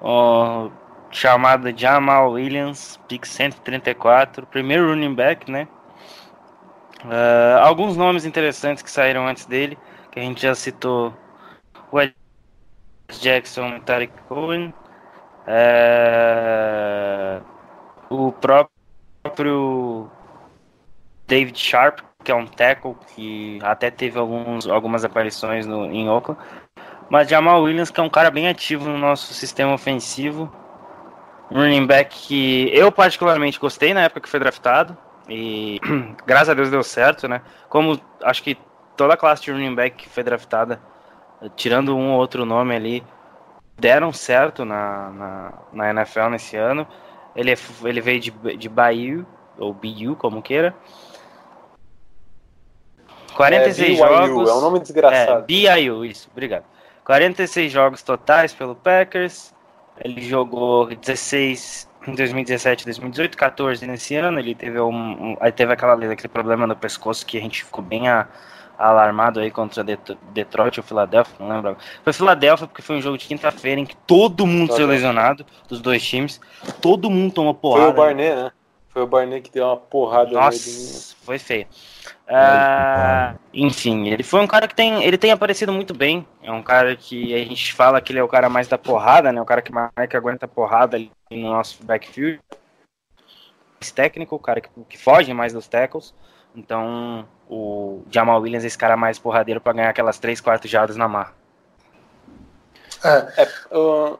[0.00, 0.70] ó,
[1.10, 5.68] chamado Jamal Williams, pick 134, primeiro running back, né?
[7.04, 9.76] Uh, alguns nomes interessantes que saíram antes dele,
[10.10, 11.12] que a gente já citou,
[11.92, 12.14] o Ed
[13.20, 14.72] Jackson e Tarek Cohen,
[15.46, 17.42] uh,
[18.08, 20.10] o próprio
[21.26, 26.40] David Sharp, que é um tackle que até teve alguns, algumas aparições no, em Oakland.
[27.08, 30.50] Mas Jamal Williams, que é um cara bem ativo no nosso sistema ofensivo.
[31.50, 34.96] Um running back que eu particularmente gostei na época que foi draftado.
[35.28, 35.80] E
[36.26, 37.42] graças a Deus deu certo, né?
[37.68, 38.58] Como acho que
[38.96, 40.80] toda a classe de running back que foi draftada,
[41.56, 43.04] tirando um ou outro nome ali,
[43.78, 46.86] deram certo na, na, na NFL nesse ano.
[47.34, 49.24] Ele, é, ele veio de, de Bayou,
[49.58, 50.74] ou BU, como queira.
[53.34, 54.48] 46 é, jogos.
[54.48, 55.40] É um nome desgraçado.
[55.40, 56.64] É, BIU, isso, obrigado.
[57.04, 59.52] 46 jogos totais pelo Packers.
[60.02, 64.38] Ele jogou 16 em 2017, 2018, 14 nesse ano.
[64.38, 67.82] Ele teve um, um aí teve aquela aquele problema no pescoço que a gente ficou
[67.82, 68.26] bem a,
[68.78, 69.84] alarmado aí contra
[70.32, 71.76] Detroit ou Philadelphia, não lembro.
[72.02, 75.80] Foi Philadelphia porque foi um jogo de quinta-feira em que todo mundo foi lesionado dos
[75.80, 76.40] dois times.
[76.80, 77.84] Todo mundo tomou porrada.
[77.84, 78.52] Foi o Barney, né?
[78.88, 80.30] Foi o Barney que deu uma porrada.
[80.30, 81.66] Nossa, foi feio.
[82.26, 86.26] Uh, enfim, ele foi um cara que tem, ele tem aparecido muito bem.
[86.42, 89.32] É um cara que a gente fala que ele é o cara mais da porrada,
[89.32, 89.40] né?
[89.40, 92.40] O cara que mais que aguenta porrada ali no nosso backfield.
[93.94, 96.14] Técnico, o cara que, que foge mais dos tackles.
[96.54, 100.96] Então, o Jamal Williams é esse cara mais porradeiro para ganhar aquelas 3, 4 jardas
[100.96, 101.34] na mar.
[103.04, 104.18] É, é uh,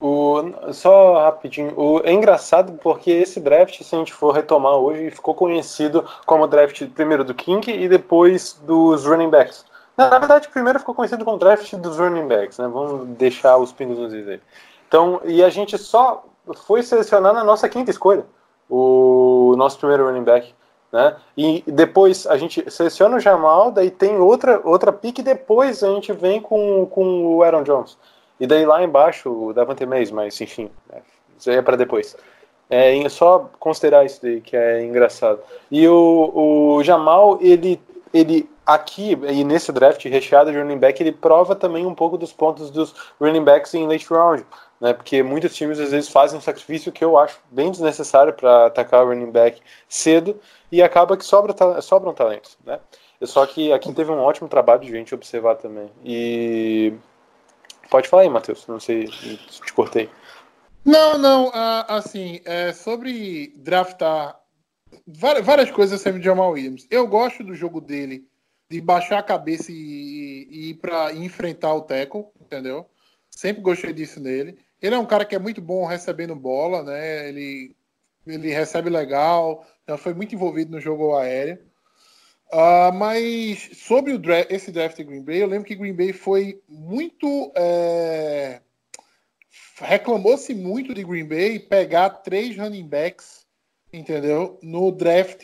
[0.00, 5.10] o, só rapidinho, o, é engraçado porque esse draft, se a gente for retomar hoje,
[5.10, 9.64] ficou conhecido como draft primeiro do King e depois dos running backs.
[9.96, 12.68] Na, na verdade, primeiro ficou conhecido como draft dos running backs, né?
[12.68, 14.40] Vamos deixar os pinos nos aí.
[14.88, 16.24] Então, e a gente só
[16.66, 18.26] foi selecionar na nossa quinta escolha,
[18.68, 20.54] o nosso primeiro running back.
[20.94, 21.16] Né?
[21.36, 26.12] E depois a gente seleciona o Jamal, daí tem outra, outra e depois a gente
[26.12, 27.98] vem com, com o Aaron Jones.
[28.38, 31.00] E daí lá embaixo o Davante Mays, mas enfim, né,
[31.36, 32.16] isso aí é para depois.
[32.70, 35.40] É só considerar isso daí que é engraçado.
[35.68, 41.10] E o, o Jamal, ele, ele aqui e nesse draft recheado de running back, ele
[41.10, 44.46] prova também um pouco dos pontos dos running backs em late round,
[44.80, 44.92] né?
[44.92, 49.04] Porque muitos times às vezes fazem um sacrifício que eu acho bem desnecessário para atacar
[49.04, 50.40] o running back cedo
[50.70, 52.80] e acaba que sobra, sobram talentos, né?
[53.22, 55.90] Só que aqui teve um ótimo trabalho de gente observar também.
[56.04, 56.92] E
[57.94, 58.66] Pode falar aí, Matheus.
[58.66, 60.10] Não sei, te cortei.
[60.84, 61.50] Não, não.
[61.88, 64.40] Assim, é, sobre draftar
[65.06, 66.86] várias coisas sobre o Jamal Williams.
[66.90, 68.26] Eu gosto do jogo dele,
[68.70, 72.84] de baixar a cabeça e, e ir para enfrentar o Teco, entendeu?
[73.36, 74.58] Sempre gostei disso nele.
[74.80, 77.28] Ele é um cara que é muito bom recebendo bola, né?
[77.28, 77.74] Ele,
[78.26, 81.58] ele recebe legal, já foi muito envolvido no jogo aéreo.
[82.52, 86.12] Uh, mas sobre o draft, esse draft de Green Bay, eu lembro que Green Bay
[86.12, 87.52] foi muito.
[87.56, 88.60] É...
[89.78, 93.44] Reclamou-se muito de Green Bay pegar três running backs,
[93.92, 94.58] entendeu?
[94.62, 95.42] No draft,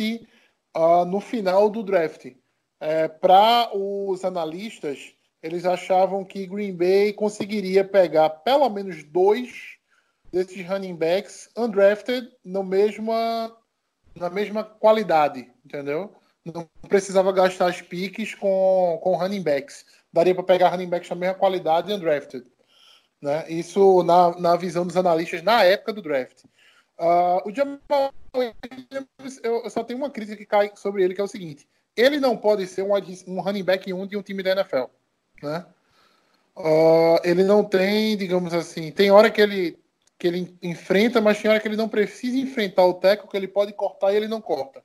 [0.76, 2.26] uh, no final do draft.
[2.80, 5.12] é, para os analistas,
[5.42, 9.76] eles achavam que Green Bay conseguiria pegar pelo menos dois
[10.32, 13.54] desses running backs undrafted no mesma,
[14.14, 16.14] na mesma qualidade, entendeu?
[16.44, 19.84] Não precisava gastar as piques com, com running backs.
[20.12, 22.44] Daria para pegar running backs da mesma qualidade undrafted.
[23.20, 23.44] Né?
[23.50, 26.44] Isso na, na visão dos analistas na época do draft.
[26.98, 31.24] Uh, o Jamal Williams, eu, só tenho uma crítica que cai sobre ele, que é
[31.24, 32.92] o seguinte: ele não pode ser um,
[33.26, 34.84] um running back 1 de um time da NFL.
[35.42, 35.64] Né?
[36.56, 39.78] Uh, ele não tem, digamos assim, tem hora que ele,
[40.18, 43.72] que ele enfrenta, mas tem hora que ele não precisa enfrentar o que ele pode
[43.72, 44.82] cortar e ele não corta.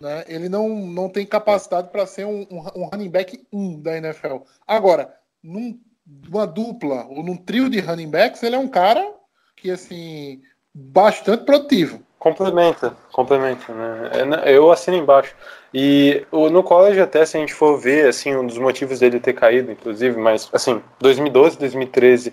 [0.00, 0.24] Né?
[0.26, 4.38] Ele não, não tem capacidade para ser um, um, um, running back 1 da NFL.
[4.66, 9.14] Agora, num, numa dupla ou num trio de running backs, ele é um cara
[9.56, 10.42] que, assim,
[10.74, 12.02] bastante produtivo.
[12.24, 14.40] Complementa, complementa, né?
[14.44, 15.36] É, eu assino embaixo.
[15.74, 19.34] E no college até, se a gente for ver, assim, um dos motivos dele ter
[19.34, 22.32] caído, inclusive, mas, assim, 2012, 2013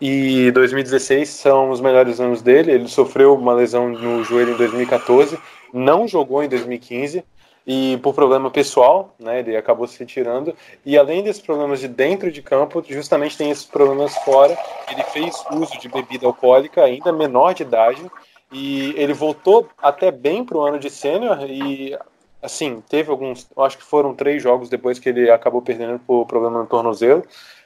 [0.00, 2.70] e 2016 são os melhores anos dele.
[2.70, 5.36] Ele sofreu uma lesão no joelho em 2014,
[5.74, 7.24] não jogou em 2015
[7.66, 10.54] e por problema pessoal, né, ele acabou se retirando.
[10.86, 14.56] E além desses problemas de dentro de campo, justamente tem esses problemas fora.
[14.88, 18.08] Ele fez uso de bebida alcoólica ainda menor de idade
[18.52, 21.96] e ele voltou até bem para o ano de sênior e
[22.42, 26.60] assim teve alguns, acho que foram três jogos depois que ele acabou perdendo por problema
[26.60, 27.24] no tornozelo.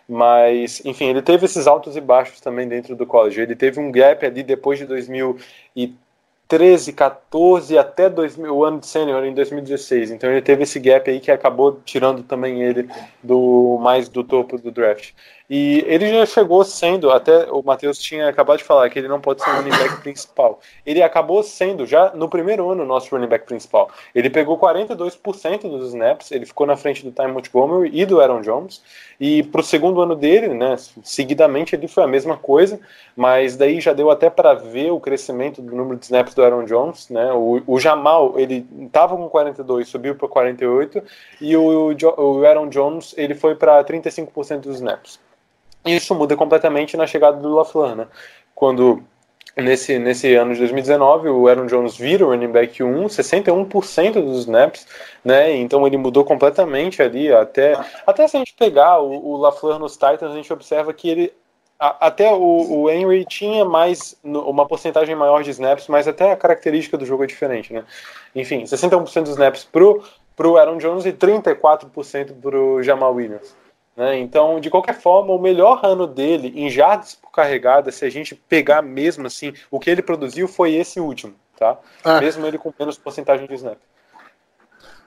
[0.09, 3.41] Mas, enfim, ele teve esses altos e baixos também dentro do college.
[3.41, 6.07] Ele teve um gap ali depois de 2013
[6.49, 10.13] 13, 14 até 2000, o ano de sênior em 2016.
[10.13, 12.89] Então ele teve esse gap aí que acabou tirando também ele
[13.23, 15.13] do mais do topo do draft.
[15.49, 19.21] E ele já chegou sendo, até o Matheus tinha acabado de falar que ele não
[19.21, 20.61] pode ser o running back principal.
[20.85, 23.89] Ele acabou sendo já no primeiro ano nosso running back principal.
[24.13, 28.41] Ele pegou 42% dos snaps, ele ficou na frente do Ty Montgomery e do Aaron
[28.41, 28.83] Jones.
[29.21, 32.81] E para o segundo ano dele, né, seguidamente ele foi a mesma coisa,
[33.17, 36.65] mas daí já deu até para ver o crescimento do número de snaps do Aaron
[36.65, 37.33] Jones, né?
[37.33, 41.03] O, o Jamal, ele estava com 42, subiu para 48
[41.41, 45.19] e o, o Aaron Jones, ele foi para 35% dos snaps.
[45.87, 48.07] Isso muda completamente na chegada do LaFleur, né?
[48.55, 49.03] Quando
[49.57, 54.41] nesse, nesse ano de 2019 o Aaron Jones vira o running back 1, 61% dos
[54.41, 54.87] snaps,
[55.25, 55.55] né?
[55.57, 59.93] Então ele mudou completamente ali, até até se a gente pegar o, o LaFleur nos
[59.93, 61.33] Titans, a gente observa que ele
[61.79, 66.37] a, até o, o Henry tinha mais uma porcentagem maior de snaps, mas até a
[66.37, 67.85] característica do jogo é diferente, né?
[68.35, 70.03] Enfim, 61% dos snaps pro
[70.35, 73.57] pro Aaron Jones e 34% pro Jamal Williams.
[73.97, 74.19] Né?
[74.19, 78.35] Então, de qualquer forma, o melhor ano dele em jardas por carregada, se a gente
[78.35, 81.79] pegar mesmo assim, o que ele produziu foi esse último, tá?
[82.05, 82.21] Ah.
[82.21, 83.79] Mesmo ele com menos porcentagem de snap.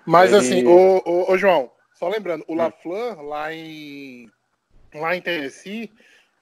[0.04, 0.40] Mas ele...
[0.40, 2.58] assim, o, o, o, João, só lembrando, o hum.
[2.58, 4.28] LaFleur lá em
[4.96, 5.92] lá em Tennessee,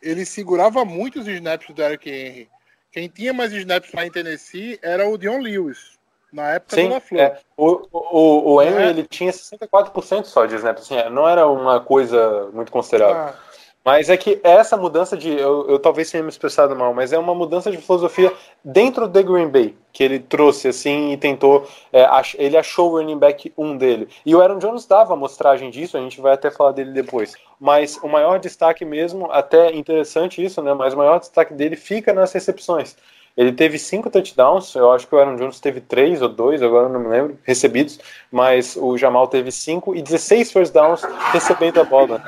[0.01, 2.49] ele segurava muito os snaps do Derrick Henry.
[2.93, 5.96] Quem tinha mais snaps lá em Tennessee era o Dion Lewis
[6.37, 7.17] na época Sim.
[7.17, 7.35] É.
[7.57, 8.89] O, o, o Henry, é.
[8.89, 13.33] ele tinha 64% só de snaps, assim, é, não era uma coisa muito considerável.
[13.33, 13.35] Ah.
[13.83, 15.31] Mas é que essa mudança de.
[15.31, 19.23] Eu, eu, talvez tenha me expressado mal, mas é uma mudança de filosofia dentro do
[19.23, 21.65] Green Bay, que ele trouxe assim e tentou.
[21.93, 24.09] É, ach, ele achou o running back um dele.
[24.25, 27.33] E o Aaron Jones dava amostragem disso, a gente vai até falar dele depois.
[27.57, 30.73] Mas o maior destaque mesmo, até interessante isso, né?
[30.73, 32.97] Mas o maior destaque dele fica nas recepções.
[33.37, 36.89] Ele teve cinco touchdowns, eu acho que o Aaron Jones teve três ou dois, agora
[36.89, 37.99] não me lembro, recebidos,
[38.31, 42.23] mas o Jamal teve cinco e 16 first downs recebendo a bola.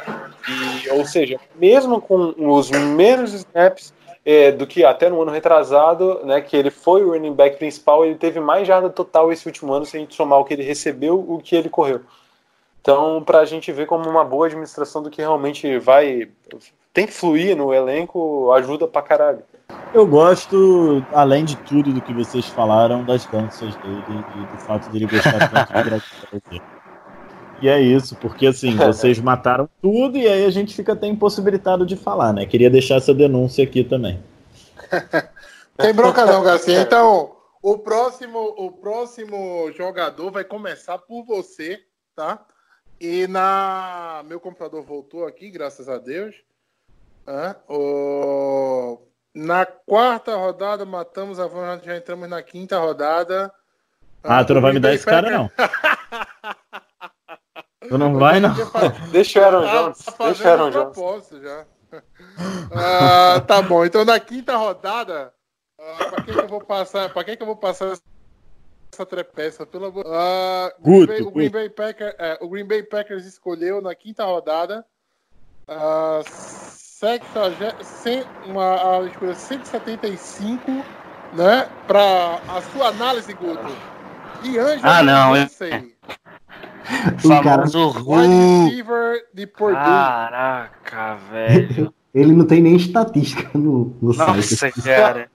[0.48, 3.92] E, ou seja, mesmo com os menos snaps
[4.24, 8.06] é, do que até no ano retrasado, né, que ele foi o running back principal,
[8.06, 10.64] ele teve mais jarda total esse último ano, se a gente somar o que ele
[10.64, 12.02] recebeu, o que ele correu.
[12.82, 16.30] Então, para a gente ver como uma boa administração do que realmente vai
[16.94, 19.44] tem que fluir no elenco, ajuda pra caralho.
[19.94, 24.90] Eu gosto, além de tudo do que vocês falaram, das danças dele e do fato
[24.92, 26.62] dele gostar tanto de gravidez.
[27.62, 31.86] E é isso, porque assim, vocês mataram tudo e aí a gente fica até impossibilitado
[31.86, 32.46] de falar, né?
[32.46, 34.24] Queria deixar essa denúncia aqui também.
[35.76, 36.82] Tem bronca não, Garcia.
[36.82, 41.82] Então, o próximo, o próximo jogador vai começar por você,
[42.16, 42.46] tá?
[43.02, 46.36] E na meu computador voltou aqui, graças a Deus.
[47.26, 48.98] É, o
[49.34, 53.54] na quarta rodada matamos a Van, já entramos na quinta rodada.
[54.24, 55.50] Ah, tu não vai me dar esse cara, não.
[57.88, 58.54] tu não vai, não.
[59.12, 60.06] Deixa o Aaron Jones.
[60.08, 61.30] Ah, Deixa o Aaron Jones.
[61.42, 61.66] Já.
[62.72, 65.34] Ah, tá bom, então na quinta rodada,
[65.80, 67.14] ah, para quem que eu vou passar?
[67.14, 67.98] Para quem que eu vou passar
[68.92, 69.66] essa trepeça?
[69.66, 70.06] Pelo amor...
[70.08, 74.26] ah, Green Bay, o, Green Bay Packers, é, o Green Bay Packers escolheu na quinta
[74.26, 74.86] rodada.
[75.68, 76.22] Ah,
[77.00, 80.70] 100, uma, escolha 175,
[81.34, 81.70] né?
[81.88, 83.72] Para a sua análise, Guto.
[84.44, 85.72] E Anjo ah, não, eu sei.
[85.72, 85.84] É.
[87.24, 89.76] O famoso receiver de Purdue.
[89.76, 91.94] Caraca, velho.
[92.14, 94.82] Ele não tem nem estatística no, no Nossa, site.
[94.82, 95.30] cara.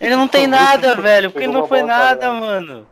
[0.00, 2.84] ele não tem nada, velho, porque não foi nada, mano.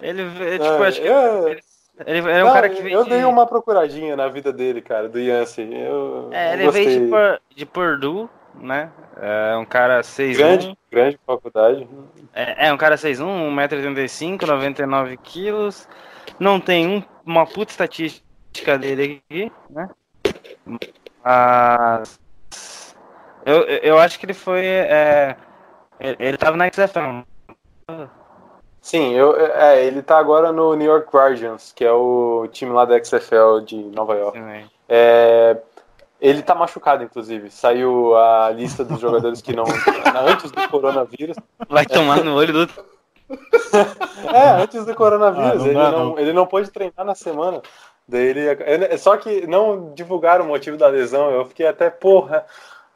[0.00, 1.50] Ele, tipo, é, tipo, acho que é...
[1.52, 1.62] ele
[2.06, 4.80] ele é um não, cara que veio eu de- dei uma procuradinha na vida dele,
[4.82, 5.68] cara, do Yancey.
[5.72, 6.84] Eu, É, ele gostei.
[6.86, 8.90] veio de, Pur- de Purdue, né?
[9.20, 10.36] É um cara 6'1".
[10.36, 11.88] Grande, grande faculdade.
[12.32, 15.88] É, é um cara 6'1", 1,85m, 99 quilos.
[16.38, 19.88] Não tem um- uma puta estatística dele aqui, né?
[21.24, 22.18] Mas...
[23.46, 24.64] Eu, eu eu acho que ele foi...
[24.64, 25.36] é,
[26.00, 27.22] ele, ele tava na XFL.
[28.84, 32.84] Sim, eu, é, ele tá agora no New York Guardians, que é o time lá
[32.84, 34.38] da XFL de Nova York.
[34.38, 34.66] também.
[34.86, 35.56] É,
[36.20, 37.50] ele tá machucado, inclusive.
[37.50, 39.64] Saiu a lista dos jogadores que não.
[40.28, 41.34] antes do coronavírus.
[41.66, 42.68] Vai tomar no olho do...
[44.34, 45.52] É, antes do coronavírus.
[45.52, 46.18] Ah, não ele, dá, não, não.
[46.18, 47.62] ele não pôde treinar na semana.
[48.06, 51.30] Daí ele, ele- só que não divulgaram o motivo da lesão.
[51.30, 52.44] Eu fiquei até, porra,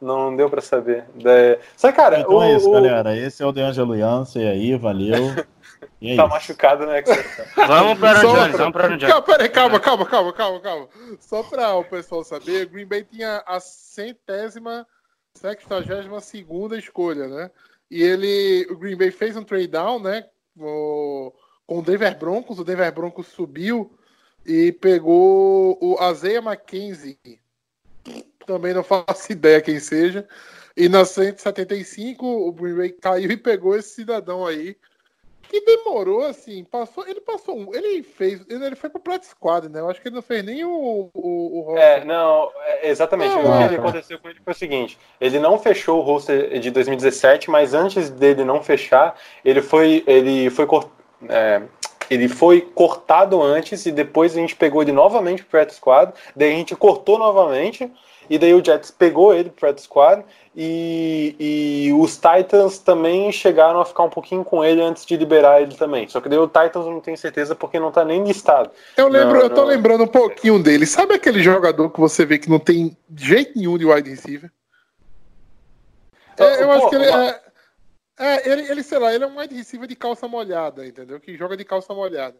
[0.02, 1.06] não deu pra saber.
[1.15, 3.16] Daí, só cara, Então o, é isso, o- galera.
[3.16, 5.16] Esse é o DeAngelo Yancey aí, valeu.
[6.00, 6.32] E é tá isso.
[6.34, 7.02] machucado, né?
[7.05, 7.42] XFL.
[7.66, 9.12] Vamos para o Jones, pra- vamos para o Jones.
[9.12, 10.88] Calma, peraí, calma, calma, calma, calma, calma.
[11.20, 14.86] Só para o pessoal saber, Green Bay tinha a centésima,
[15.34, 17.50] sextagésima segunda escolha, né?
[17.90, 20.26] E ele, o Green Bay fez um trade down, né?
[20.60, 21.32] o-
[21.66, 23.92] com o Denver Broncos, o Denver Broncos subiu
[24.44, 27.18] e pegou o Azeia Mackenzie.
[28.46, 30.26] Também não faço ideia quem seja.
[30.76, 34.76] E na 175, o Green Bay caiu e pegou esse cidadão aí
[35.49, 39.81] que demorou, assim, passou, ele passou ele fez, ele foi pro Practice Squad, né?
[39.81, 41.85] Eu acho que ele não fez nem o, o, o roster.
[41.85, 43.35] É, não, é, exatamente.
[43.35, 43.81] Ah, o que tá.
[43.81, 48.11] aconteceu com ele foi o seguinte: ele não fechou o roster de 2017, mas antes
[48.11, 50.66] dele não fechar, ele foi, ele foi,
[51.29, 51.62] é,
[52.11, 56.53] ele foi cortado antes e depois a gente pegou ele novamente pro Practice Squad, daí
[56.53, 57.91] a gente cortou novamente.
[58.28, 60.24] E daí o Jets pegou ele pro Practice Squad
[60.55, 65.62] e, e os Titans também chegaram a ficar um pouquinho com ele antes de liberar
[65.62, 66.09] ele também.
[66.09, 68.70] Só que daí o Titans eu não tenho certeza porque não tá nem listado.
[68.96, 69.68] Eu lembro, Não, eu tô não.
[69.68, 70.84] lembrando um pouquinho dele.
[70.86, 74.50] Sabe aquele jogador que você vê que não tem jeito nenhum de wide receiver?
[76.36, 77.40] É, eu Pô, acho que ele é,
[78.18, 81.20] é, ele, ele, sei lá, ele é um wide receiver de calça molhada, entendeu?
[81.20, 82.36] Que joga de calça molhada.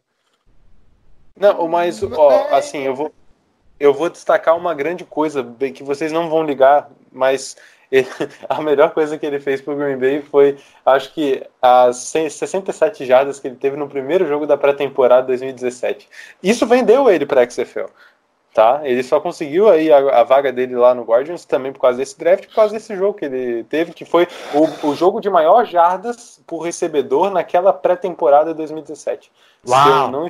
[1.36, 3.12] Não, mas, ó, assim, eu vou,
[3.79, 7.57] eu vou destacar uma grande coisa que vocês não vão ligar, mas
[7.91, 8.07] ele-
[8.49, 13.07] a melhor coisa que ele fez pro Green Bay foi, acho que, as 100 67
[13.07, 16.09] jardas que ele teve no primeiro jogo da pré-temporada 2017.
[16.43, 17.87] Isso vendeu ele pra XFL,
[18.53, 18.81] tá?
[18.85, 22.19] Ele só conseguiu aí a, a vaga dele lá no Guardians também por causa desse
[22.19, 25.65] draft, por causa desse jogo que ele teve, que foi o, o jogo de maior
[25.65, 29.31] jardas por recebedor naquela pré-temporada 2017.
[29.65, 29.89] Se Uau!
[30.07, 30.29] eu não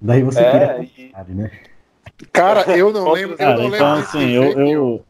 [0.00, 1.50] Daí você É, tira e- né?
[2.32, 5.04] Cara, eu não lembro, eu Cara, não lembro então desse assim, eu, eu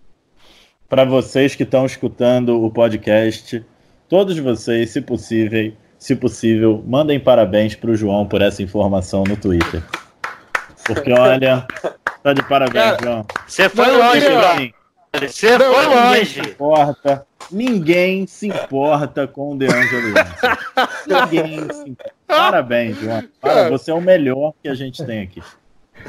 [0.88, 3.64] para vocês que estão escutando o podcast,
[4.08, 9.82] todos vocês, se possível, se possível, mandem parabéns pro João por essa informação no Twitter.
[10.86, 11.66] Porque olha,
[12.22, 13.26] tá de parabéns, Cara, João.
[13.46, 14.70] Você foi Não, eu longe, João.
[15.28, 16.26] Você Não, foi eu- ninguém longe.
[16.26, 20.14] se importa, ninguém se importa com o DeAngelo.
[21.06, 22.12] Ninguém se importa.
[22.26, 23.22] Parabéns, João.
[23.40, 25.42] Para, você é o melhor que a gente tem aqui.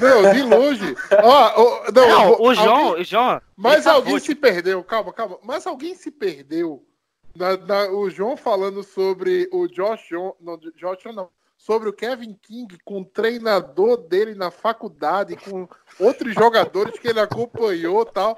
[0.01, 0.95] Não, de longe.
[1.23, 3.41] Ó, ó, não, Não, vou- o João, alguém- João.
[3.55, 4.25] Mas tá alguém fútil.
[4.27, 5.37] se perdeu, calma, calma.
[5.43, 6.83] Mas alguém se perdeu.
[7.35, 10.09] Na, na- o João falando sobre o Josh
[10.41, 15.67] não, Josh não, sobre o Kevin King com o treinador dele na faculdade, com
[15.99, 18.37] outros jogadores que ele acompanhou e tal.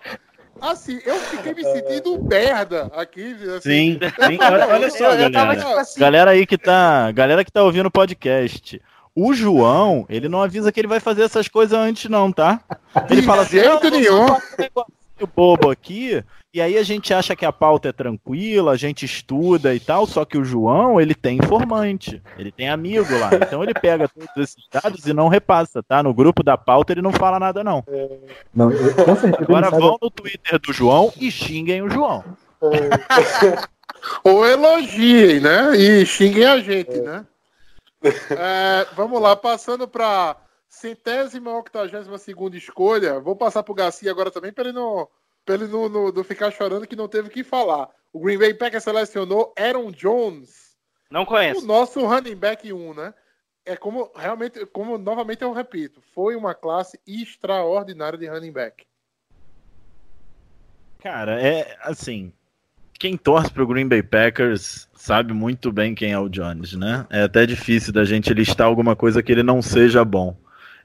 [0.59, 3.33] Assim, eu fiquei me sentindo merda aqui.
[3.55, 3.61] Assim.
[3.61, 4.37] Sim, sim.
[4.41, 5.59] Olha, olha só, Eu- eu tava, galera.
[5.69, 8.81] tipo assim, Galera aí que tá, galera que tá ouvindo o podcast.
[9.19, 12.59] O João, ele não avisa que ele vai fazer essas coisas antes não, tá?
[13.09, 16.23] Ele De fala assim, jeito "Não, vou nenhum." um negocinho bobo aqui,
[16.53, 20.05] e aí a gente acha que a pauta é tranquila, a gente estuda e tal,
[20.05, 24.29] só que o João, ele tem informante, ele tem amigo lá, então ele pega todos
[24.37, 26.03] esses dados e não repassa, tá?
[26.03, 27.83] No grupo da pauta ele não fala nada não.
[28.53, 32.23] Não, eu, com certeza Agora sabe- vão no Twitter do João e xinguem o João.
[34.23, 35.75] Ou elogiem, né?
[35.75, 37.25] E xinguem a gente, né?
[38.03, 40.37] É, vamos lá, passando para
[40.67, 43.19] centésima, octagésima segunda escolha.
[43.19, 45.07] Vou passar pro Garcia agora também para ele não,
[45.45, 47.89] pra ele não, não- não ficar chorando que não teve o que falar.
[48.13, 50.75] O Green Bay Packers selecionou Aaron Jones,
[51.09, 51.65] Não O conheço.
[51.65, 53.13] nosso running back 1, né?
[53.65, 58.85] É como, realmente, como novamente eu repito, foi uma classe extraordinária de running back.
[60.99, 62.33] Cara, é assim.
[62.99, 67.05] Quem torce pro Green Bay Packers sabe muito bem quem é o Jones, né?
[67.09, 70.35] É até difícil da gente listar alguma coisa que ele não seja bom.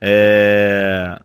[0.01, 1.19] É...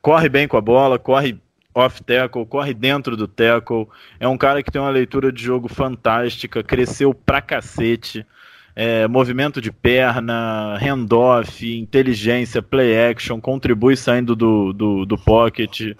[0.00, 1.40] Corre bem com a bola, corre
[1.74, 3.88] off tackle, corre dentro do tackle.
[4.20, 8.26] É um cara que tem uma leitura de jogo fantástica, cresceu pra cacete.
[8.74, 15.94] É, movimento de perna, handoff, inteligência, play action, contribui saindo do, do, do pocket.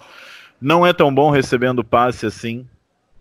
[0.59, 2.65] Não é tão bom recebendo passe assim,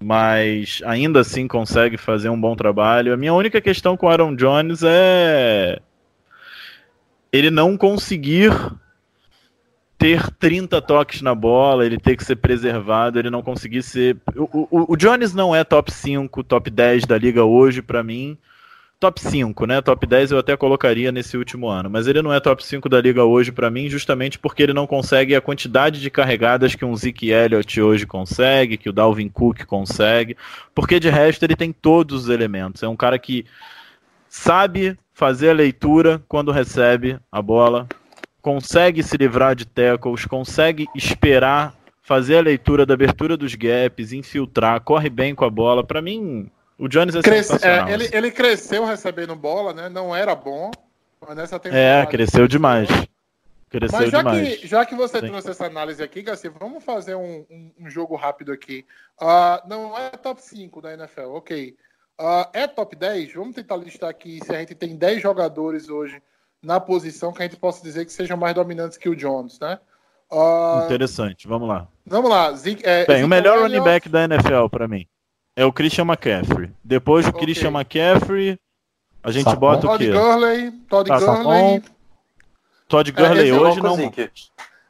[0.02, 3.12] mas ainda assim consegue fazer um bom trabalho.
[3.12, 5.80] A minha única questão com o Aaron Jones é
[7.32, 8.52] ele não conseguir
[9.96, 14.16] ter 30 toques na bola, ele ter que ser preservado, ele não conseguir ser.
[14.36, 18.36] O, o, o Jones não é top 5, top 10 da liga hoje, para mim.
[19.02, 19.82] Top 5, né?
[19.82, 23.00] Top 10 eu até colocaria nesse último ano, mas ele não é top 5 da
[23.00, 26.94] liga hoje para mim, justamente porque ele não consegue a quantidade de carregadas que um
[26.94, 30.36] Zeke Elliott hoje consegue, que o Dalvin Cook consegue,
[30.72, 32.80] porque de resto ele tem todos os elementos.
[32.84, 33.44] É um cara que
[34.28, 37.88] sabe fazer a leitura quando recebe a bola,
[38.40, 41.74] consegue se livrar de tackles, consegue esperar,
[42.04, 45.82] fazer a leitura da abertura dos gaps, infiltrar, corre bem com a bola.
[45.82, 46.48] Para mim,
[46.84, 47.88] o Jones é sensacional.
[47.88, 49.88] é, ele, ele cresceu recebendo bola, né?
[49.88, 50.70] Não era bom,
[51.26, 52.06] mas nessa É, temporada.
[52.10, 52.88] cresceu demais.
[53.70, 54.58] Cresceu Mas já demais.
[54.58, 55.28] que, já que você Sim.
[55.28, 58.84] trouxe essa análise aqui, Garcia, vamos fazer um, um- um jogo rápido aqui.
[59.18, 61.74] Ah, não é top 5 da NFL, ok.
[62.18, 63.32] Ah, é top 10?
[63.32, 66.20] Vamos tentar listar aqui se a gente tem 10 jogadores hoje
[66.62, 69.78] na posição que a gente possa dizer que sejam mais dominantes que o Jones, né?
[70.30, 71.88] Ah, Interessante, vamos lá.
[72.06, 72.52] vamos lá.
[72.82, 75.06] É, Bem, o melhor Elliott, running back da NFL pra mim
[75.56, 76.70] é o Christian McCaffrey.
[76.82, 77.40] Depois do Ok.
[77.42, 78.58] Christian McCaffrey,
[79.22, 79.60] a gente Sacon.
[79.60, 80.10] bota o Todd quê?
[80.12, 81.82] Gurley, Todd Tá, Gurley.
[82.88, 84.12] Todd Gurley esse é o hoje não.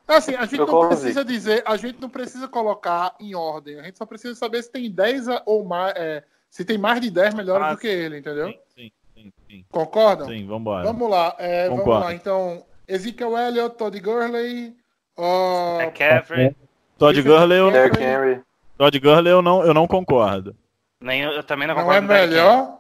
[0.09, 3.79] Assim, a gente Eu não precisa dizer, a gente não precisa colocar em ordem.
[3.79, 7.01] A gente só precisa saber se tem 10 a- ou mais, é, se tem mais
[7.01, 8.49] de 10 melhores Ah, do que ele, entendeu?
[8.49, 9.65] Sim, sim, sim, sim.
[9.71, 10.27] Concordam?
[10.27, 10.85] Sim, vambora.
[10.85, 12.13] Vamos lá, é, vamos lá.
[12.13, 14.77] Então, Ezekiel Elliott, Todd Gurley,
[15.17, 16.55] uh, McCaffrey.
[16.99, 17.73] Todd Defensive Gurley, Tackle.
[17.73, 18.43] Derrick Henry.
[18.83, 20.57] Todd Gurley eu não, eu não concordo.
[21.01, 22.43] Nem, eu também não não concordo é com o Derrick Henry.
[22.45, 22.79] melhor?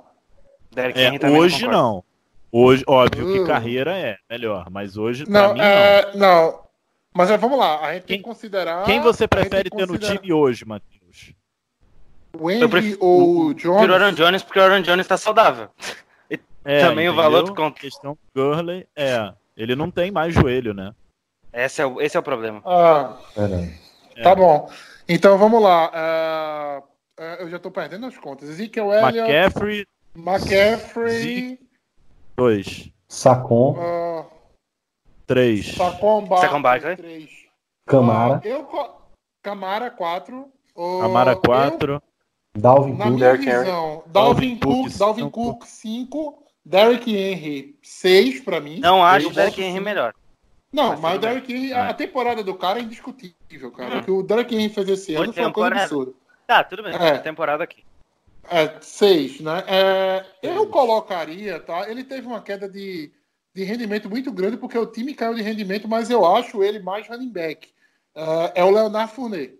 [0.72, 1.76] Derrick É, Henry também hoje concordo.
[1.76, 2.04] não.
[2.50, 3.46] Hoje, óbvio que Uh.
[3.46, 5.64] carreira é melhor, mas hoje pra Não, mim não.
[5.64, 6.62] é, não.
[7.14, 8.84] Mas é, vamos lá, a gente tem Quem- que considerar.
[8.84, 11.34] Quem você a prefere tem ter no time hoje, Matheus?
[12.36, 14.16] O Eu Henry prefiro- ou o Prefiro o Aaron Jones?
[14.16, 15.68] Jones porque o Aaron Jones tá saudável.
[16.64, 17.80] É, Também o valor do A contra.
[17.80, 20.92] questão do Gurley é, ele não tem mais joelho, né?
[21.52, 22.60] Esse é o, esse é o problema.
[22.64, 23.16] Ah.
[24.16, 24.22] É.
[24.22, 24.68] tá bom.
[25.14, 26.82] Então vamos lá.
[27.18, 28.48] é, eu já tô perdendo as contas.
[28.48, 29.86] Ezekiel Elliott, McCaffrey,
[30.16, 31.58] McCaffrey,
[32.36, 32.90] 2.
[33.08, 34.24] Sacon, uh,
[35.26, 35.74] 3.
[35.76, 36.96] Saquon Saquon Barkley.
[36.96, 37.30] 3.
[37.86, 39.02] Camara, eu, co-
[39.42, 40.48] Camara 4.
[40.74, 42.02] Camara 4.
[42.56, 43.64] Dalvin Na Cook, minha Derrick Henry.
[43.64, 45.30] visão, Dalvin Dalvin Cook, Dalvin cinco.
[45.52, 48.78] Cook 5, Derrick Henry 6 pra mim.
[48.80, 50.14] Não acho Eu o Derrick boto Henry melhor.
[50.72, 51.20] Não, Mas o.
[51.20, 53.98] Derrick Henry, a, a temporada do cara é indiscutível, cara.
[53.98, 56.12] O que o Derrick Henry fez esse ano foi uma coisa absurda.
[56.46, 56.94] Tá, tudo bem.
[56.94, 57.18] É.
[57.18, 57.84] Temporada aqui.
[58.50, 59.64] É, 6, né?
[59.66, 61.88] É, eu colocaria, tá?
[61.88, 63.12] Ele teve uma queda de,
[63.54, 67.06] de rendimento muito grande porque o time caiu de rendimento, mas eu acho ele mais
[67.06, 67.68] running back.
[68.14, 69.54] É, é o Leonardo Fournet.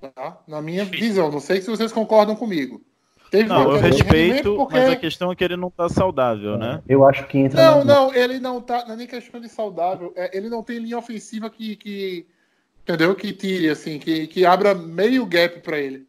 [0.00, 0.38] Tá?
[0.46, 1.30] Na minha visão.
[1.30, 2.82] Não sei se vocês concordam comigo.
[3.30, 4.74] Teve Não, eu respeito, porque...
[4.74, 6.80] mas a questão é que ele não tá saudável, né?
[6.88, 8.84] eu acho que entra Não, na- não, ele não tá.
[8.86, 10.12] Não é nem questão de saudável.
[10.16, 11.74] é, ele não tem linha ofensiva que.
[11.76, 12.26] que
[12.82, 13.14] entendeu?
[13.16, 16.06] Que tire, assim, que, que abra meio gap pra ele.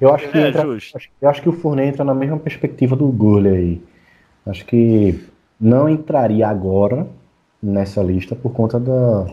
[0.00, 0.96] Eu acho que É, entra, justo.
[0.96, 3.82] acho- eu acho que o Fournet entra na mesma perspectiva do Gurley aí.
[4.46, 5.18] Acho que
[5.60, 7.06] não entraria agora
[7.62, 9.26] nessa lista por conta da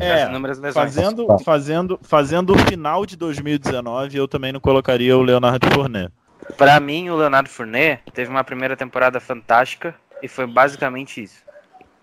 [0.00, 6.12] É, fazendo, fazendo, fazendo o final de 2019, eu também não colocaria o Leonardo Fournet.
[6.56, 11.42] Pra mim, o Leonardo Fournet teve uma primeira temporada fantástica e foi basicamente isso.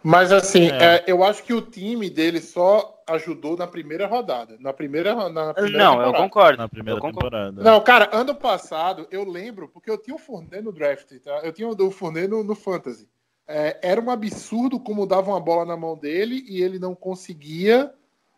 [0.01, 0.95] Mas assim, É.
[0.95, 4.56] é, eu acho que o time dele só ajudou na primeira rodada.
[4.60, 6.18] Na primeira, na primeira Não, eu temporada.
[6.23, 6.57] concordo.
[6.57, 7.30] Na primeira eu concordo.
[7.30, 7.64] temporada.
[7.64, 11.41] Não, cara, ano passado eu lembro, porque eu tinha o Fournet no draft, tá?
[11.43, 13.07] Eu tinha o Fournet no, no Fantasy.
[13.51, 17.91] É, era um absurdo como dava uma bola na mão dele e ele não conseguia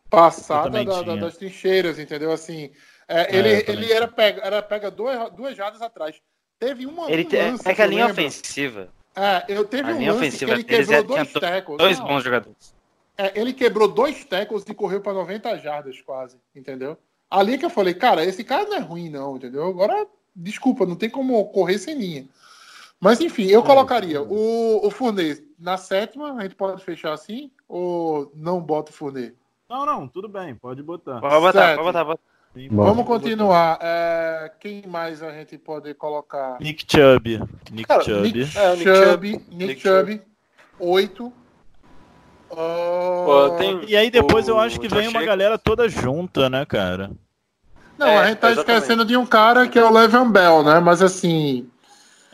[0.10, 2.32] passar da, da- das trincheiras, entendeu?
[2.32, 2.72] Assim,
[3.10, 6.16] é, É, ele, ele era pega, era pega duas, duas jardas atrás.
[6.58, 8.22] Teve uma Ele um lance é que a linha lembro.
[8.22, 11.34] ofensiva, É, eu teve a um linha lance que ofensiva ele deles quebrou é- dois
[11.34, 11.78] tackles.
[11.78, 12.74] dois Não, bons jogadores.
[13.18, 16.98] é, ele quebrou dois tackles e correu para 90 jardas quase, entendeu?
[17.30, 19.66] Ali que eu falei, cara, esse cara não é ruim não, entendeu?
[19.68, 22.26] Agora desculpa, não tem como correr sem linha.
[23.02, 28.32] Mas enfim, eu colocaria o, o Fournet na sétima, a gente pode fechar assim, ou
[28.36, 29.34] não bota o Fournet?
[29.68, 31.20] Não, não, tudo bem, pode botar.
[31.20, 32.20] Pode botar, pode botar, pode
[32.54, 32.84] Sim, Bom.
[32.84, 33.80] Vamos continuar.
[33.82, 36.58] É, quem mais a gente pode colocar?
[36.60, 37.42] Nick Chubb.
[37.72, 38.22] Nick Cara, Chubb.
[38.34, 39.28] Nick É, Nick Chubb, Chubb.
[39.32, 40.22] Nick Nick Chubb,
[40.78, 41.34] 8.
[42.50, 46.66] Pô, tem- E aí depois eu O acho que vem uma galera toda junta, né,
[46.66, 47.10] cara?
[47.98, 48.82] Não, É, a gente tá exatamente.
[48.84, 50.80] esquecendo de um cara que é o Le'Veon Bell, né?
[50.82, 51.70] Mas assim,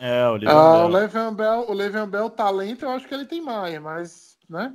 [0.00, 1.00] É, o Le'Veon ah, o Bell.
[1.00, 4.72] Le'Veon Bell, o Le'Veon Bell talento, eu acho que ele tem mais, mas, né?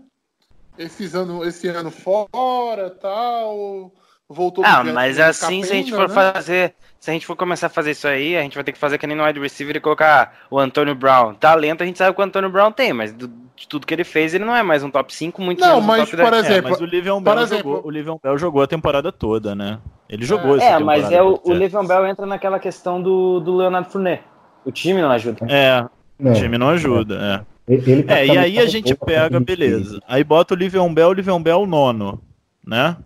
[0.77, 3.91] Esses ano, esse ano fora, tal,
[4.27, 6.13] voltou Ah, mas assim, se a gente for né?
[6.15, 6.73] fazer.
[6.99, 8.97] Se a gente for começar a fazer isso aí, a gente vai ter que fazer
[8.97, 11.33] que nem no wide receiver e colocar o Antônio Brown.
[11.35, 14.05] Talento, a gente sabe que o Antônio Brown tem, mas do- de tudo que ele
[14.05, 16.29] fez, ele não é mais um top 5, muito Não, menos um mas, top 10.
[16.29, 16.85] por É, exemplo, mas o
[17.21, 19.79] por Bell, exemplo- jogou, o Bell jogou a temporada toda, né?
[20.09, 21.53] Ele jogou essa É, mas temporada é o, o.
[21.53, 24.23] Le'Veon Bell entra naquela questão do, do Leonardo Fournet.
[24.65, 25.45] O time não ajuda.
[25.49, 25.81] É,
[26.19, 28.19] o É, time não ajuda, ele- ele é.
[28.21, 29.99] É, e aí a gente pouco pega, de beleza.
[30.07, 32.21] Aí bota o Le'Veon Bell, o Le'Veon Bell nono,
[32.65, 32.97] né?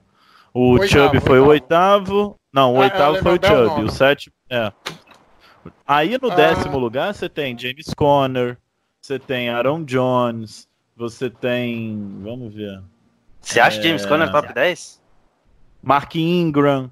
[0.53, 2.35] O Oitavo, Chubb foi o oitavo.
[2.51, 4.71] Não, o Ah, é, oitavo o foi o Chubb, o sétimo, é.
[5.85, 6.35] Aí no Ah.
[6.35, 8.57] décimo lugar você tem James Conner,
[9.01, 12.81] você tem Aaron Jones, você tem, vamos ver,
[13.39, 14.07] Você acha James É.
[14.07, 15.01] Conner top 10?
[15.81, 16.89] Mark Ingram,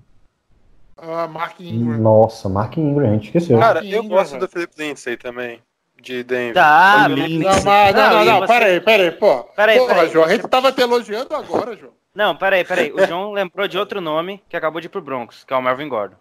[0.97, 1.97] ah, Mark Ingram.
[1.97, 3.59] Nossa, Mark Ingram, a gente esqueceu.
[3.59, 4.45] Cara, Mark eu Ingram, gosto velho.
[4.45, 5.61] do Felipe Lindsay também,
[6.01, 6.53] de Denver.
[6.53, 7.63] Tá, Não, Lindsay.
[7.63, 9.43] mas, não, não, não, você- pera aí, pera aí, pô.
[9.43, 10.09] Pera aí, Porra, pera aí.
[10.11, 11.93] João, a gente tava te elogiando agora, João.
[12.13, 12.91] Não, peraí, peraí.
[12.93, 15.61] O John lembrou de outro nome que acabou de ir pro Broncos, que é o
[15.61, 16.15] Melvin Gordon.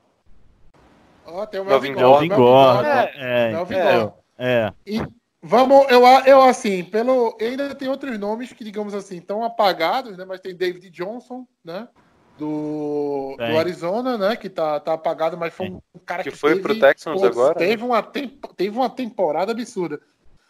[1.26, 2.36] Ó, tem o Melvin Melvin Melvin Gordon.
[2.36, 3.08] Gordon, Gordon.
[3.16, 4.14] é, Melvin é, Gordon.
[4.38, 4.72] é.
[4.86, 5.02] E
[5.42, 7.36] vamos, eu, eu assim, pelo.
[7.40, 10.24] Ainda tem outros nomes que, digamos assim, estão apagados, né?
[10.26, 11.86] Mas tem David Johnson, né?
[12.36, 14.34] Do, do Arizona, né?
[14.36, 17.54] Que tá, tá apagado, mas foi um cara que, Que foi teve, pro Texans agora,
[17.54, 20.00] Teve uma, tempo, teve uma temporada absurda.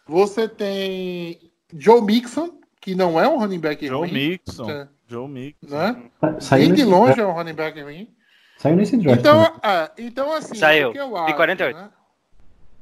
[0.06, 5.28] Você tem Joe Mixon, que não é um running back Joe ruim, Mixon, é, Joe
[5.28, 5.66] Mixon.
[5.68, 6.10] né?
[6.40, 8.08] Saiu Nem de longe é um running back ruim.
[8.56, 9.20] Saiu nesse draft.
[9.20, 9.52] Então, né?
[9.62, 10.88] ah, então assim, Saiu.
[10.90, 11.76] o que eu E acho, 48.
[11.76, 11.90] né?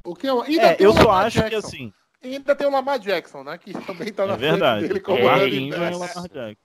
[0.05, 1.67] O que eu, ainda É, tem eu o só Lamar acho que Jackson.
[1.67, 3.57] assim, E ainda tem o Lamar Jackson, né?
[3.57, 4.79] Que também tá na é verdade.
[4.79, 6.57] frente dele como É, running Ingram e back.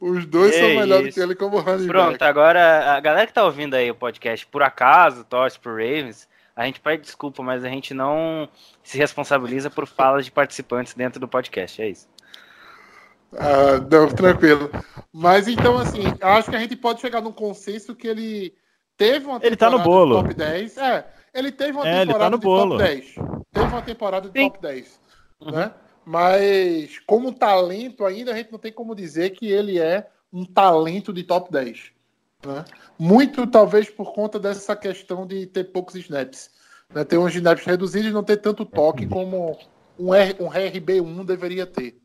[0.00, 1.14] Os dois É são melhores isso.
[1.14, 2.24] que ele como running Pronto, back.
[2.24, 6.66] agora a galera que tá ouvindo aí o podcast, por acaso, torce pro Ravens, a
[6.66, 8.48] gente pede desculpa, mas a gente não
[8.82, 12.08] se responsabiliza por falas de participantes dentro do podcast, é isso.
[13.38, 14.70] Ah, não, tranquilo.
[15.12, 18.52] Mas então, assim, eu acho que a gente pode chegar num consenso que ele
[18.96, 20.16] teve uma Ele tá no temporada bolo.
[20.16, 20.76] de top 10.
[20.78, 22.70] É, ele teve uma É, ele tá temporada no de bolo.
[22.76, 23.14] top 10.
[23.52, 24.50] Teve uma temporada de Sim.
[24.50, 25.00] top 10.
[25.40, 25.70] Uhum.
[26.10, 31.12] Mas como talento ainda, a gente não tem como dizer que ele é um talento
[31.12, 31.92] de top 10.
[32.44, 32.64] né?
[32.98, 36.50] Muito talvez por conta dessa questão de ter poucos snaps.
[36.92, 37.04] Né?
[37.04, 39.56] Ter uns snaps reduzidos e não ter tanto toque como
[39.96, 41.96] um, R, um RB1 deveria ter.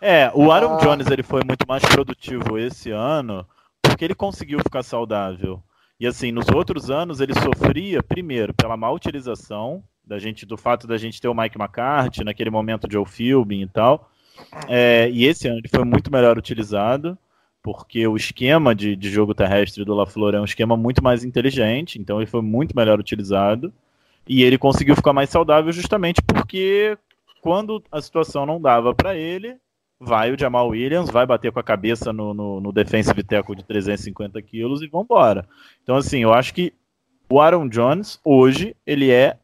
[0.00, 0.78] É, o Aaron Ah.
[0.78, 3.46] Jones ele foi muito mais produtivo esse ano
[3.80, 5.62] porque ele conseguiu ficar saudável.
[6.00, 10.86] E assim, nos outros anos ele sofria primeiro pela má utilização da gente, do fato
[10.86, 14.10] da gente ter o Mike McCarthy naquele momento de Joe Philbin e tal.
[14.68, 17.16] É, e esse ano ele foi muito melhor utilizado
[17.62, 22.00] porque o esquema de, de jogo terrestre do LaFleur é um esquema muito mais inteligente,
[22.00, 23.72] então ele foi muito melhor utilizado.
[24.26, 26.96] E ele conseguiu ficar mais saudável justamente porque
[27.40, 29.56] quando a situação não dava para ele,
[29.98, 33.64] vai o Jamal Williams, vai bater com a cabeça no, no, no defensive tackle de
[33.64, 35.46] 350 quilos e vambora.
[35.82, 36.72] Então, assim, eu acho que
[37.28, 39.38] o Aaron Jones, hoje, ele é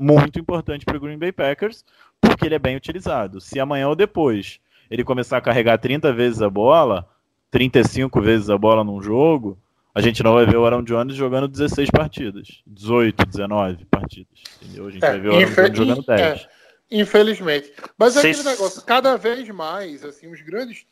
[0.00, 1.84] muito importante para o Green Bay Packers,
[2.20, 3.40] porque ele é bem utilizado.
[3.40, 4.58] Se amanhã ou depois
[4.90, 7.06] ele começar a carregar 30 vezes a bola,
[7.50, 9.58] 35 vezes a bola num jogo,
[9.94, 14.42] a gente não vai ver o Aaron Jones jogando 16 partidas, 18, 19 partidas.
[14.62, 14.86] Entendeu?
[14.86, 16.20] A gente É, vai ver o Aaron Jones jogando 10.
[16.20, 16.48] é.
[16.92, 17.72] Infelizmente.
[17.96, 20.84] Mas é aquele negócio, cada vez mais, assim, os grandes,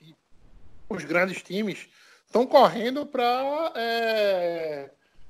[0.89, 1.89] os grandes times
[2.27, 3.73] estão correndo para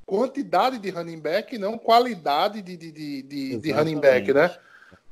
[0.09, 4.57] quantidade de running back e não qualidade de, de, de, de, de running back, né?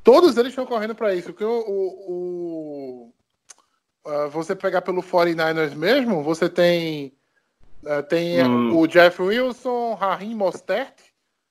[0.02, 1.26] Todos eles estão correndo para isso.
[1.28, 3.12] Porque o, o, o-
[4.06, 7.12] ah, você pegar pelo 49ers mesmo, você tem,
[7.84, 8.78] ah, tem Hum.
[8.78, 10.94] o Jeff Wilson, Raheem Mostert,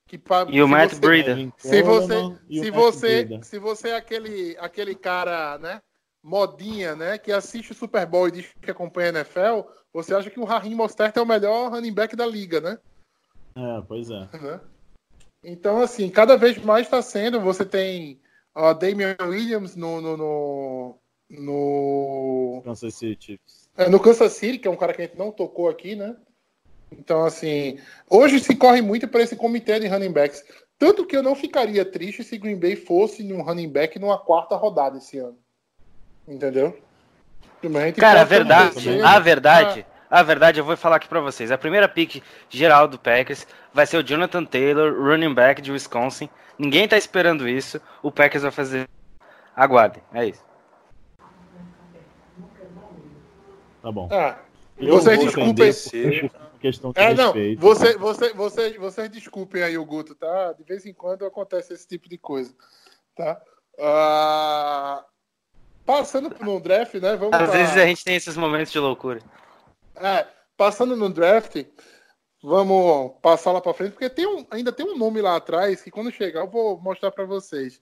[0.08, 1.36] que pa- E o Matt você- Breida.
[1.58, 5.82] se você, Coleman e o se Matt você, se você é aquele, aquele cara, né,
[6.24, 10.32] modinha, né, que assiste o Super Bowl e diz que acompanha a NFL, você acha
[10.32, 12.80] que o Raheem Mostert é o melhor running back da liga, né?
[13.56, 14.28] É, pois é.
[14.34, 14.60] né?
[15.44, 17.40] Então, assim, cada vez mais está sendo.
[17.42, 18.20] Você tem
[18.54, 21.00] ó, Damian Williams no, no, no,
[21.30, 23.70] no, Kansas City Chiefs.
[23.78, 26.16] é, no Kansas City, que é um cara que a gente não tocou aqui, né?
[26.92, 27.80] Então, assim,
[28.10, 30.44] hoje se corre muito para esse comitê de running backs.
[30.78, 34.56] Tanto que eu não ficaria triste se Green Bay fosse num running back numa quarta
[34.56, 35.38] rodada esse ano.
[36.28, 36.78] Entendeu?
[38.00, 41.52] Cara, a verdade, a verdade, a verdade, eu vou falar aqui pra vocês.
[41.52, 46.30] A primeira pick geral do Packers vai ser o Jonathan Taylor, running back de Wisconsin.
[46.58, 47.82] Ninguém tá esperando isso.
[48.02, 48.88] O Packers vai fazer.
[49.56, 50.44] Aguardem, é isso.
[53.82, 54.10] Tá bom.
[54.12, 54.38] Ah,
[54.78, 55.72] Eu vocês desculpem.
[56.30, 57.60] por questão de É, não, respeito.
[57.62, 60.54] você, você, você, vocês desculpem aí o Guto, tá?
[60.54, 62.54] De vez em quando acontece esse tipo de coisa,
[63.16, 63.40] tá?
[63.80, 65.04] Ah,
[65.86, 67.16] passando no draft, né?
[67.16, 69.20] Vamos Às pra- vezes a gente tem esses momentos de loucura.
[69.96, 70.28] É,
[70.58, 71.66] passando no draft,
[72.44, 75.92] vamos passar lá para frente, porque tem um, ainda tem um nome lá atrás que
[75.92, 77.82] quando chegar eu vou mostrar para vocês.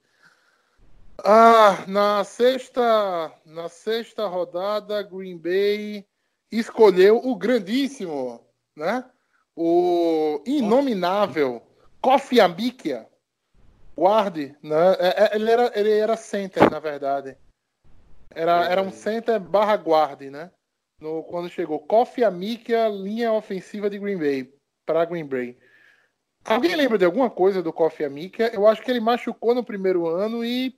[1.23, 6.05] Ah, na sexta, na sexta rodada, Green Bay
[6.51, 8.43] escolheu o grandíssimo,
[8.75, 9.05] né?
[9.55, 11.61] O inominável
[12.01, 13.07] Kofi Amikia,
[13.95, 14.93] guarde, né?
[14.99, 17.37] É- é- Ele era, ele era center, na verdade.
[18.31, 20.51] Era, era um center barra guarde, né?
[21.03, 24.49] No, quando chegou Kofi Amikia, linha ofensiva de Green Bay,
[24.85, 25.57] para Green Bay.
[26.45, 28.49] Alguém lembra de alguma coisa do Kofi Amikia?
[28.53, 30.73] Eu acho que ele machucou no primeiro ano e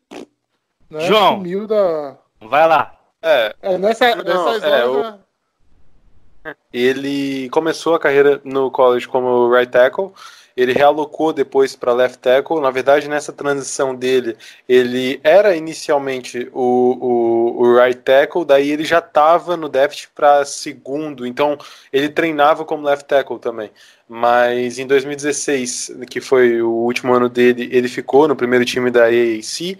[0.89, 1.35] né, João.
[1.37, 2.17] sumiu da.
[2.41, 2.99] Vai lá.
[3.21, 5.15] É, É, nessa, Não, nessas é, horas.
[5.15, 10.11] o- ele começou a carreira no college como right tackle.
[10.55, 12.61] Ele realocou depois para left tackle.
[12.61, 14.37] Na verdade, nessa transição dele,
[14.67, 20.45] ele era inicialmente o, o, o right tackle, daí ele já estava no déficit para
[20.45, 21.27] segundo.
[21.27, 21.57] Então,
[21.91, 23.69] ele treinava como left tackle também.
[24.07, 29.05] Mas em 2016, que foi o último ano dele, ele ficou no primeiro time da
[29.05, 29.77] AAC.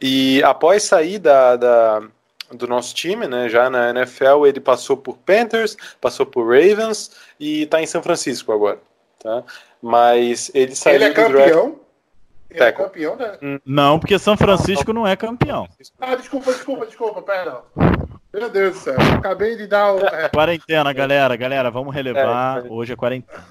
[0.00, 2.02] E após sair da, da,
[2.52, 7.62] do nosso time, né, já na NFL, ele passou por Panthers, passou por Ravens e
[7.62, 8.78] está em São Francisco agora.
[9.18, 9.42] Tá?
[9.86, 11.32] Mas ele saiu Ele é do draft.
[11.32, 11.80] campeão.
[12.50, 13.38] Ele é campeão, né?
[13.64, 15.68] Não, porque São Francisco não é campeão.
[16.00, 17.62] Ah, desculpa, desculpa, desculpa, perdão.
[18.32, 19.98] Meu Deus do céu, acabei de dar o.
[20.04, 22.64] É, Quarentena, galera, galera, vamos relevar.
[22.64, 22.70] É, é.
[22.70, 23.44] Hoje é quarentena.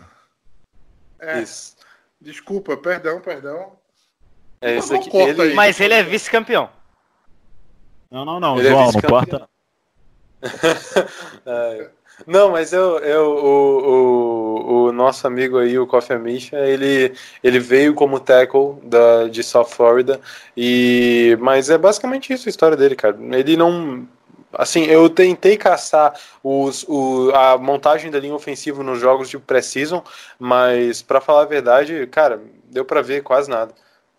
[1.20, 1.76] é, Isso.
[2.20, 3.72] desculpa, perdão, perdão.
[4.60, 5.10] É Não aqui.
[5.10, 5.54] corta Ele, aí.
[5.54, 6.70] Mas ele é vice-campeão.
[8.12, 9.20] Não, não, não, Ele é João, não vice-campeão.
[9.20, 9.50] corta.
[12.26, 17.14] Não, mas eu, eu o, o, o nosso amigo aí, o Kofi Amisha, ele,
[17.44, 20.20] ele veio como tackle da, de South Florida,
[20.56, 23.18] e, mas é basicamente isso a história dele, cara.
[23.32, 24.08] Ele não.
[24.54, 30.02] Assim, eu tentei caçar os, o, a montagem da linha ofensiva nos jogos de pré-season,
[30.40, 33.74] mas pra falar a verdade, cara, deu pra ver quase nada.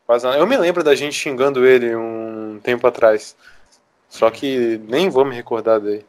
[0.06, 0.38] Quase nada.
[0.38, 3.34] Eu me lembro da gente xingando ele um tempo atrás.
[4.08, 6.04] Só que nem vou me recordar daí.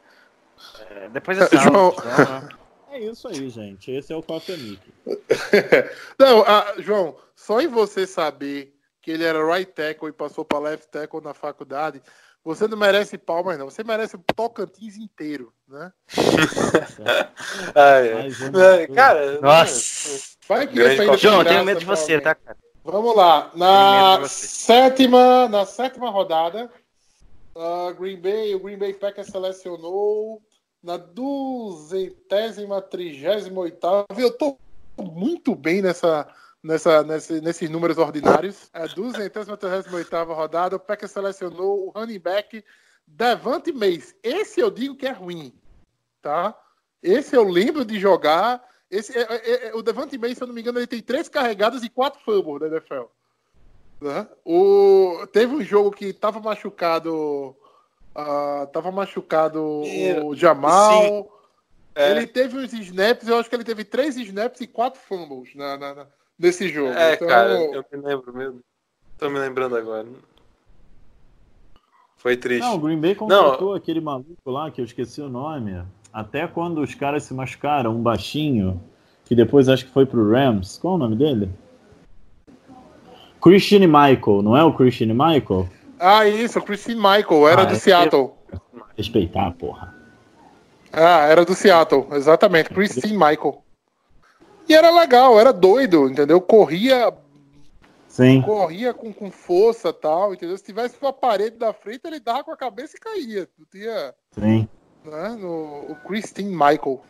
[1.07, 2.49] É, Depois dessa João- né?
[2.91, 3.91] É isso aí, gente.
[3.91, 4.93] Esse é o Coffee Mickey.
[6.17, 10.59] Não, ah, João, só em você saber que ele era right tackle e passou para
[10.59, 12.01] left tackle na faculdade,
[12.43, 13.69] você não merece palmas, não.
[13.69, 15.91] Você merece o Tocantins inteiro, né?
[17.75, 18.83] Ah, é.
[18.83, 20.37] É, Cara, Nossa.
[20.47, 22.23] Vai que João, eu tenho medo de você, alguém.
[22.23, 22.57] tá, cara?
[22.83, 23.51] Vamos lá.
[23.53, 26.71] Na sétima, na sétima rodada,
[27.55, 30.41] ah, Green Bay, o Green Bay Packers selecionou
[30.87, 34.07] na duzentésima, trigésima oitava.
[34.17, 34.57] Eu tô
[34.97, 36.25] muito bem nessa,
[36.63, 38.69] nessa, nesse- nesses números ordinários.
[38.73, 42.63] A duzentésima, trigésima oitava rodada, o Packers selecionou o running back
[43.05, 44.15] Devante Mace.
[44.23, 45.51] Esse eu digo que é ruim,
[46.21, 46.57] tá?
[47.03, 48.63] Esse eu lembro de jogar.
[48.89, 51.27] Esse, é- é- é- o Devante Mace, se eu não me engano, ele tem três
[51.27, 53.03] carregadas e quatro fumbles da NFL.
[53.99, 54.25] Né?
[54.45, 57.53] O, teve um jogo que tava machucado.
[58.17, 59.61] Ah, tava machucado
[60.25, 61.29] o Jamal.
[61.95, 62.11] É.
[62.11, 65.77] Ele teve uns snaps, eu acho que ele teve três snaps e quatro fumbles na,
[65.77, 66.07] na- na-
[66.37, 66.93] nesse jogo.
[66.93, 68.59] É, Então, cara, eu me lembro mesmo.
[69.17, 70.05] Tô me lembrando agora.
[72.17, 72.61] Foi triste.
[72.61, 75.83] Não, o Green Bay contratou aquele maluco lá, que eu esqueci o nome.
[76.11, 78.81] Até quando os caras se machucaram, um baixinho,
[79.25, 80.77] que depois acho que foi pro Rams.
[80.77, 81.49] Qual é o nome dele?
[83.41, 85.69] Christian Michael, não é o Christian Michael?
[85.99, 87.79] Ah, isso, o Christine Michael, era Ah, do é.
[87.79, 88.31] Seattle.
[88.95, 89.95] Respeitar, porra.
[90.91, 93.63] Ah, era do Seattle, exatamente, Christine Michael.
[94.67, 96.41] E era legal, era doido, entendeu?
[96.41, 97.13] Corria,
[98.07, 98.41] Sim.
[98.41, 100.57] corria com, com força tal, entendeu?
[100.57, 103.47] Se tivesse uma parede da frente, ele dava com a cabeça e caía.
[103.57, 104.67] Não tinha, Sim.
[105.05, 105.29] né?
[105.39, 107.01] No, o Christine Michael.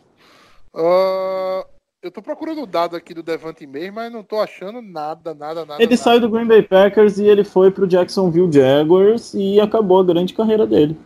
[0.76, 1.66] Ah,
[2.08, 5.66] eu tô procurando o dado aqui do Devante May, mas não tô achando nada, nada,
[5.66, 5.76] nada.
[5.84, 5.98] Ele nada.
[5.98, 10.34] saiu do Green Bay Packers e ele foi pro Jacksonville Jaguars e acabou a grande
[10.34, 10.98] carreira dele.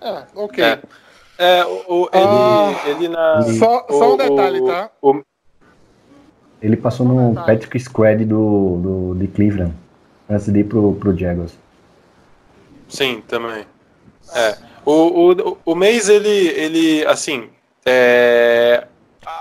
[0.00, 0.64] É, ok.
[0.64, 0.82] É.
[1.38, 3.42] É, o, o- ele, Ah, ele na.
[3.42, 4.90] Só, só um o- detalhe, o- tá?
[5.00, 5.22] o-
[6.60, 9.74] Ele passou no Patrick Scred do, do, de Cleveland,
[10.28, 11.56] antes de ir pro, pro Jaguars.
[12.88, 13.64] Sim, também.
[14.34, 14.56] É.
[14.84, 17.48] O, o, o Mays, ele, ele assim,
[17.84, 18.86] é,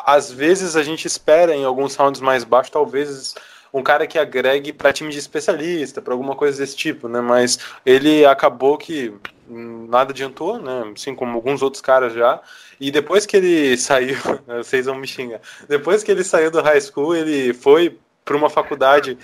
[0.05, 3.35] às vezes a gente espera em alguns rounds mais baixos, talvez
[3.73, 7.19] um cara que agregue para time de especialista, para alguma coisa desse tipo, né?
[7.19, 9.13] Mas ele acabou que
[9.47, 10.91] nada adiantou, né?
[10.95, 12.41] Assim como alguns outros caras já.
[12.79, 14.15] E depois que ele saiu,
[14.63, 15.41] vocês vão me xingar.
[15.67, 19.17] Depois que ele saiu do high school, ele foi para uma faculdade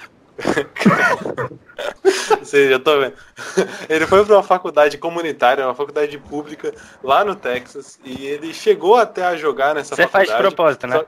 [2.39, 3.13] Você já tô vendo.
[3.89, 6.73] Ele foi para uma faculdade comunitária, uma faculdade pública
[7.03, 10.49] lá no Texas, e ele chegou até a jogar nessa Você faz faculdade.
[10.49, 10.97] de propósito, né?
[10.97, 11.05] Só-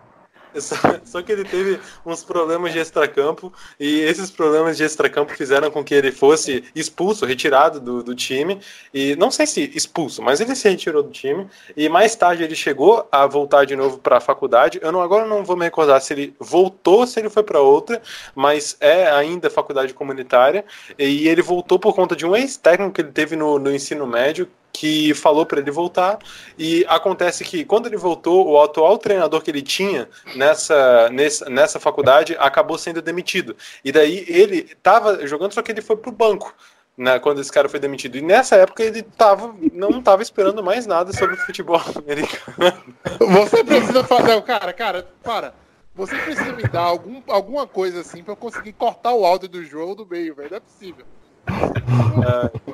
[0.64, 5.72] Só, só que ele teve uns problemas de extracampo e esses problemas de extracampo fizeram
[5.72, 8.60] com que ele fosse expulso, retirado do, do time.
[8.94, 11.48] E não sei se expulso, mas ele se retirou do time.
[11.76, 14.80] E mais tarde ele chegou a voltar de novo para a faculdade.
[14.82, 18.02] Eu não, agora não vou me recordar se ele voltou, se ele foi para outra,
[18.36, 20.64] mas é ainda faculdade comunitária.
[20.98, 24.48] E ele voltou por conta de um ex-técnico que ele teve no, no ensino médio
[24.74, 26.18] que falou para ele voltar
[26.58, 31.80] e acontece que quando ele voltou o atual treinador que ele tinha nessa, nessa, nessa
[31.80, 33.56] faculdade acabou sendo demitido
[33.86, 36.54] e daí ele estava jogando só que ele foi pro banco
[36.98, 40.88] né, quando esse cara foi demitido e nessa época ele tava, não estava esperando mais
[40.88, 42.74] nada sobre o futebol americano
[43.20, 44.42] Você precisa fazer.
[44.44, 45.54] Cara, cara, para.
[45.96, 49.64] Você precisa me dar algum, alguma coisa assim pra eu conseguir cortar o áudio do
[49.64, 50.50] jogo do meio, velho.
[50.50, 51.06] Não é possível.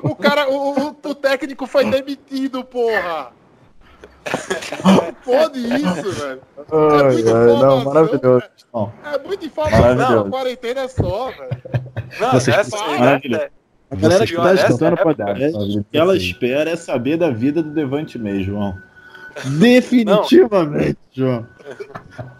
[0.02, 3.32] O cara, o, o- o técnico foi demitido, porra.
[4.84, 6.40] Não pode isso, velho.
[6.58, 9.80] É muita informação, Bom, É muita informação.
[9.80, 10.24] Maravilhoso.
[10.24, 11.50] Não, quarentena é só, velho.
[12.20, 13.42] não, Vocês- Maravilhoso.
[13.42, 13.50] essa-
[13.90, 17.30] a galera que tá escutando o época- podcast, o que ela espera é saber da
[17.30, 18.76] vida do Devante May, João.
[19.58, 21.46] Definitivamente, João.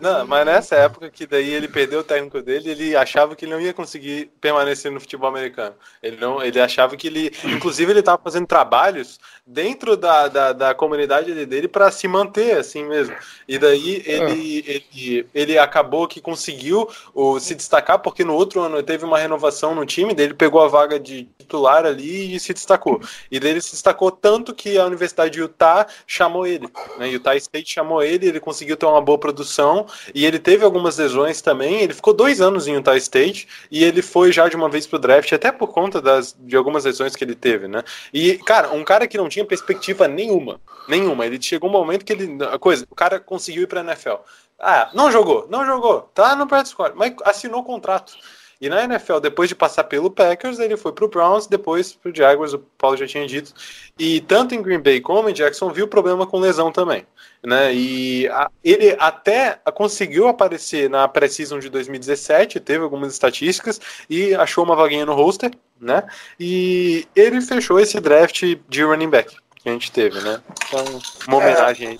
[0.01, 3.52] Não, mas nessa época que daí ele perdeu o técnico dele, ele achava que ele
[3.52, 5.74] não ia conseguir permanecer no futebol americano.
[6.02, 10.74] Ele não, ele achava que ele, inclusive ele estava fazendo trabalhos dentro da, da, da
[10.74, 13.15] comunidade dele- dele para se manter assim mesmo.
[13.47, 18.82] E daí ele, ele, ele acabou que conseguiu o, se destacar porque no outro ano
[18.82, 23.01] teve uma renovação no time, dele pegou a vaga de titular ali e se destacou.
[23.31, 27.09] E daí ele se destacou tanto que a Universidade de Utah chamou ele, né?
[27.09, 31.41] Utah State chamou ele, ele conseguiu ter uma boa produção e ele teve algumas lesões
[31.41, 31.83] também.
[31.83, 34.99] Ele ficou dois anos em Utah State e ele foi já de uma vez pro
[34.99, 37.85] draft, até por conta das, de algumas lesões que ele teve, né?
[38.13, 41.27] E, cara, um cara que não tinha perspectiva nenhuma, nenhuma.
[41.27, 42.37] Ele chegou um momento que ele.
[42.45, 44.17] A coisa, o cara conseguiu ir pra NFL.
[44.59, 48.13] Ah, não jogou, não jogou, tá no practice squad, mas assinou o contrato.
[48.61, 52.53] E na NFL, depois de passar pelo Packers, ele foi pro Browns, depois pro Jaguars,
[52.53, 53.55] o Paulo já tinha dito.
[53.99, 57.07] E tanto em Green Bay como em Jackson viu problema com lesão também.
[57.43, 57.73] Né?
[57.73, 63.81] E a- ele até conseguiu aparecer na pré-season de 2017, teve algumas estatísticas
[64.11, 65.51] e achou uma vaguinha no roster,
[65.81, 66.03] né?
[66.39, 70.39] E ele fechou esse draft de running back que a gente teve, né?
[70.69, 70.85] Então,
[71.28, 71.99] uma homenagem aí.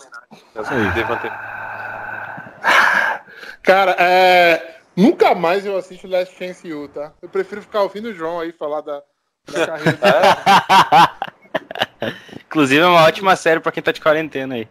[3.63, 7.13] Cara, é, nunca mais eu assisto Last Chance U, tá?
[7.23, 9.03] Eu prefiro ficar ouvindo o João aí falar da,
[9.51, 12.15] da carreira dele.
[12.47, 14.69] Inclusive é uma ótima série pra quem tá de quarentena aí.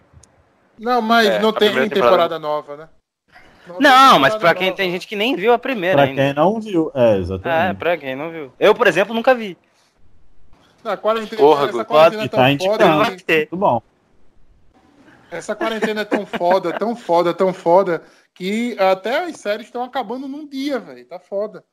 [0.77, 2.39] Não, mas É, não tem temporada, temporada.
[2.39, 2.89] nova, né?
[3.67, 4.77] tem Não, mas pra quem nova.
[4.77, 6.21] tem gente que nem viu a primeira Pra ainda.
[6.21, 7.77] quem não viu, é, É, exatamente.
[7.77, 8.51] pra quem não viu.
[8.59, 9.57] Eu, por exemplo, nunca vi.
[10.83, 12.87] Não, a quarentena, Porra, essa quarentena é tão tá foda.
[13.09, 13.81] Muito bom.
[15.31, 18.01] Essa quarentena é tão foda, tão foda, tão foda,
[18.33, 21.05] que até as séries estão acabando num dia, velho.
[21.05, 21.63] Tá foda.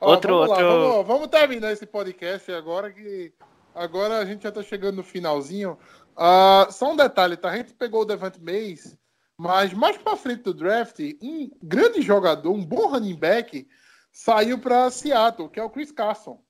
[0.00, 3.32] Ó, Outro- vamos, lá, outro- vamos, vamos terminar esse podcast agora que
[3.74, 5.76] agora a gente já tá chegando no finalzinho.
[6.16, 7.50] Ah, só um detalhe, tá?
[7.50, 8.96] A gente pegou o Devante Mays,
[9.36, 13.68] mas mais pra frente do draft, um grande jogador, um bom running back,
[14.12, 16.40] saiu pra Seattle, que é o Chris Carson.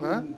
[0.00, 0.34] Né?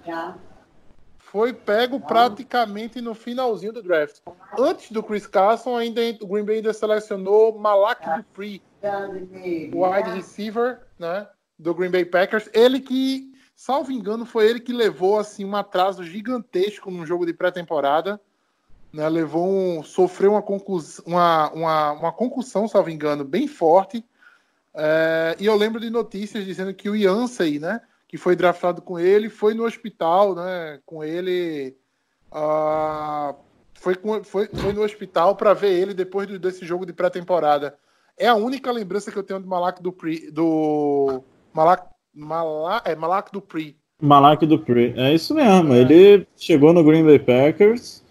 [1.36, 4.22] Foi pego praticamente no finalzinho do draft.
[4.58, 8.62] Antes do Chris Carson, ainda o Green Bay ainda selecionou Malak Dupree,
[9.74, 12.48] wide receiver, né, do Green Bay Packers.
[12.54, 17.34] Ele que, salvo engano, foi ele que levou assim um atraso gigantesco num jogo de
[17.34, 18.18] pré-temporada.
[18.90, 24.02] Né, levou um, sofreu uma, concus, uma, uma, uma concussão, salvo engano, bem forte.
[24.72, 28.98] É, e eu lembro de notícias dizendo que o Yancey, né, que foi draftado com
[28.98, 31.74] ele, foi no hospital, né, com ele,
[32.30, 33.34] ah,
[33.74, 37.74] foi, com- foi, foi no hospital para ver ele depois do- desse jogo de pré-temporada.
[38.18, 41.22] É a única lembrança que eu tenho do Malak Dupri, do
[41.52, 41.84] Malak,
[42.14, 43.76] Mala, é, Malak Dupri.
[44.00, 44.92] Malak Dupree.
[44.96, 45.74] É isso mesmo.
[45.74, 48.04] Ele chegou no Green Bay Packers.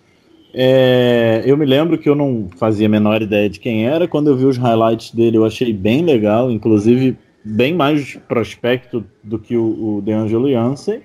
[0.53, 4.07] É, eu me lembro que eu não fazia a menor ideia de quem era.
[4.07, 9.37] Quando eu vi os highlights dele, eu achei bem legal, inclusive bem mais prospecto do
[9.37, 11.03] que o, o DeAngelo Yancey.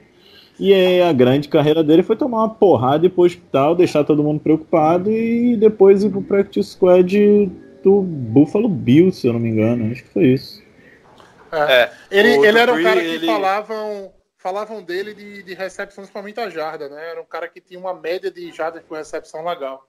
[0.58, 4.04] E aí a grande carreira dele foi tomar uma porrada e ir pro hospital, deixar
[4.04, 7.50] todo mundo preocupado e depois ir pro practice squad
[7.82, 9.90] do Buffalo Bills, se eu não me engano.
[9.90, 10.62] Acho que foi isso.
[11.52, 11.90] É.
[12.10, 13.26] ele, ele era um cara que ele...
[13.26, 17.10] falavam, falavam dele de, de recepções para muita jarda, né?
[17.10, 19.86] Era um cara que tinha uma média de jardas por recepção legal.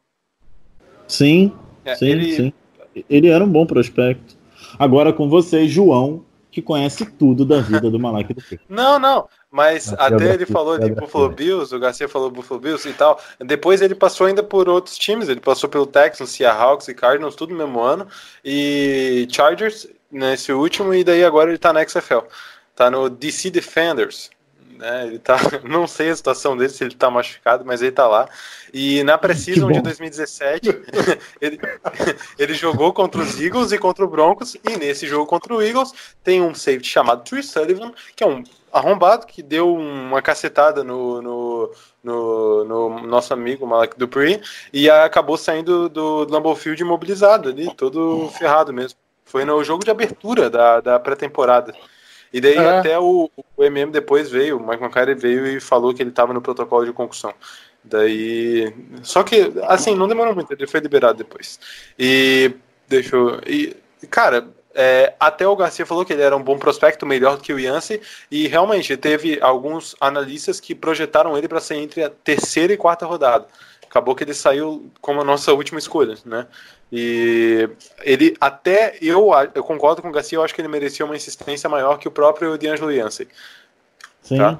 [1.07, 1.53] Sim,
[1.85, 2.35] é, sim, ele...
[2.35, 2.53] sim.
[3.09, 4.35] Ele era um bom prospecto.
[4.77, 8.63] Agora com você, João, que conhece tudo da vida do Malak do Pico.
[8.67, 9.27] Não, não.
[9.49, 13.19] Mas até ele falou de Buffalo Bills, o Garcia falou Buffalo Bills e tal.
[13.39, 15.29] Depois ele passou ainda por outros times.
[15.29, 18.07] Ele passou pelo Texans, Seahawks e Cardinals, tudo no mesmo ano.
[18.43, 22.25] E Chargers nesse último, e daí agora ele tá na XFL.
[22.75, 24.29] Tá no DC Defenders.
[24.81, 25.05] Né?
[25.05, 28.27] Ele tá, não sei a situação dele, se ele tá machucado, mas ele tá lá.
[28.73, 30.69] E na Precision de 2017,
[31.39, 31.59] ele,
[32.39, 35.93] ele jogou contra os Eagles e contra o Broncos, e nesse jogo contra o Eagles
[36.23, 38.43] tem um safety chamado Tree Sullivan, que é um
[38.73, 41.71] arrombado que deu uma cacetada no, no,
[42.03, 44.41] no, no nosso amigo Malak Dupree
[44.73, 48.97] e acabou saindo do Lambeau Field imobilizado ali, todo ferrado mesmo.
[49.25, 51.73] Foi no jogo de abertura da, da pré-temporada.
[52.33, 52.79] E daí é.
[52.79, 56.33] até o, o MM depois veio, o Mike McCarthy veio e falou que ele estava
[56.33, 57.33] no protocolo de concussão.
[57.83, 58.73] Daí.
[59.01, 61.59] Só que, assim, não demorou muito, ele foi liberado depois.
[61.97, 62.51] E.
[62.87, 63.39] Deixa eu.
[63.45, 63.75] E,
[64.09, 67.53] cara, é, até o Garcia falou que ele era um bom prospecto, melhor do que
[67.53, 72.73] o Yancey, e realmente teve alguns analistas que projetaram ele para ser entre a terceira
[72.73, 73.47] e quarta rodada.
[73.91, 76.47] Acabou que ele saiu como a nossa última escolha, né?
[76.89, 77.69] E
[78.03, 81.69] ele até eu, eu concordo com o Garcia, eu acho que ele merecia uma insistência
[81.69, 83.27] maior que o próprio D'Angelo Yancey.
[84.21, 84.59] Sim, tá?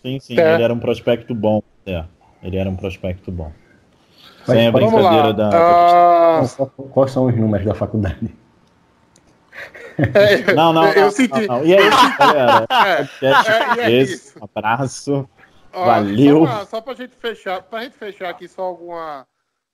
[0.00, 0.40] sim, sim.
[0.40, 0.54] É.
[0.54, 1.62] Ele era um prospecto bom.
[1.84, 2.06] É,
[2.42, 3.52] ele era um prospecto bom.
[4.48, 6.40] Mas, Sem a brincadeira da.
[6.42, 6.66] Uh...
[6.88, 8.34] Quais são os números da faculdade?
[9.98, 11.46] É, não, não, eu não, senti.
[11.46, 11.66] Não, não.
[11.66, 12.66] E é isso, galera.
[13.20, 15.28] É, é, é, esse, um abraço.
[15.72, 16.46] Ó, valeu.
[16.46, 19.26] Só pra, só pra gente fechar, pra gente fechar aqui só alguma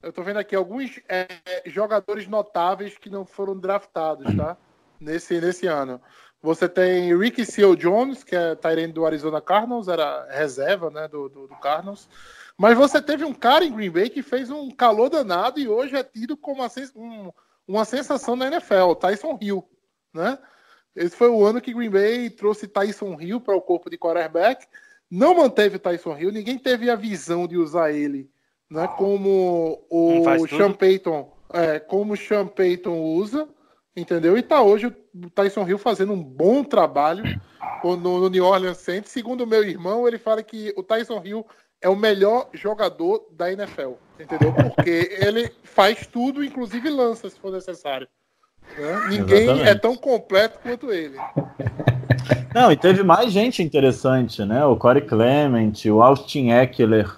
[0.03, 1.27] eu tô vendo aqui alguns é,
[1.67, 4.57] jogadores notáveis que não foram draftados, tá?
[5.01, 6.01] Nesse, nesse ano.
[6.41, 11.29] Você tem Ricky Seal Jones, que é Tyrande do Arizona Cardinals, era reserva né, do,
[11.29, 12.09] do, do, Cardinals.
[12.57, 15.97] Mas você teve um cara em Green Bay que fez um calor danado e hoje
[15.97, 17.33] é tido como uma, um,
[17.67, 19.69] uma sensação na NFL, Tyson Hill.
[20.15, 20.39] Né?
[20.95, 24.67] Esse foi o ano que Green Bay trouxe Tyson Hill para o corpo de quarterback.
[25.11, 28.31] Não manteve Tyson Hill, ninguém teve a visão de usar ele
[28.71, 33.49] né, como o Sean Payton, é, como o Sean Payton usa,
[33.97, 34.37] entendeu?
[34.37, 37.25] E tá hoje o Tyson Hill fazendo um bom trabalho
[37.83, 39.11] no, no New Orleans Saints.
[39.11, 41.47] Segundo o meu irmão, ele fala que o Tyson Hill
[41.81, 44.53] é o melhor jogador da NFL, entendeu?
[44.53, 48.09] Porque ele faz tudo, inclusive lança se for necessário.
[48.79, 49.07] Né?
[49.11, 49.69] Ninguém Exatamente.
[49.69, 51.17] é tão completo quanto ele.
[52.55, 54.65] Não, e teve mais gente interessante, né?
[54.65, 57.11] O Corey Clement, o Austin Eckler,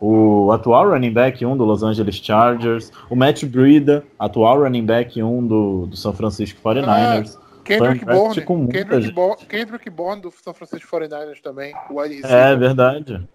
[0.00, 5.22] o atual running back 1 do Los Angeles Chargers, o Matt Breida, atual running back
[5.22, 7.36] 1 do, do São Francisco 49ers.
[7.36, 11.74] Ah, Kendrick Bourne, Kendrick, Bo Kendrick Bourne do São Francisco 49ers também.
[12.22, 13.26] é verdade.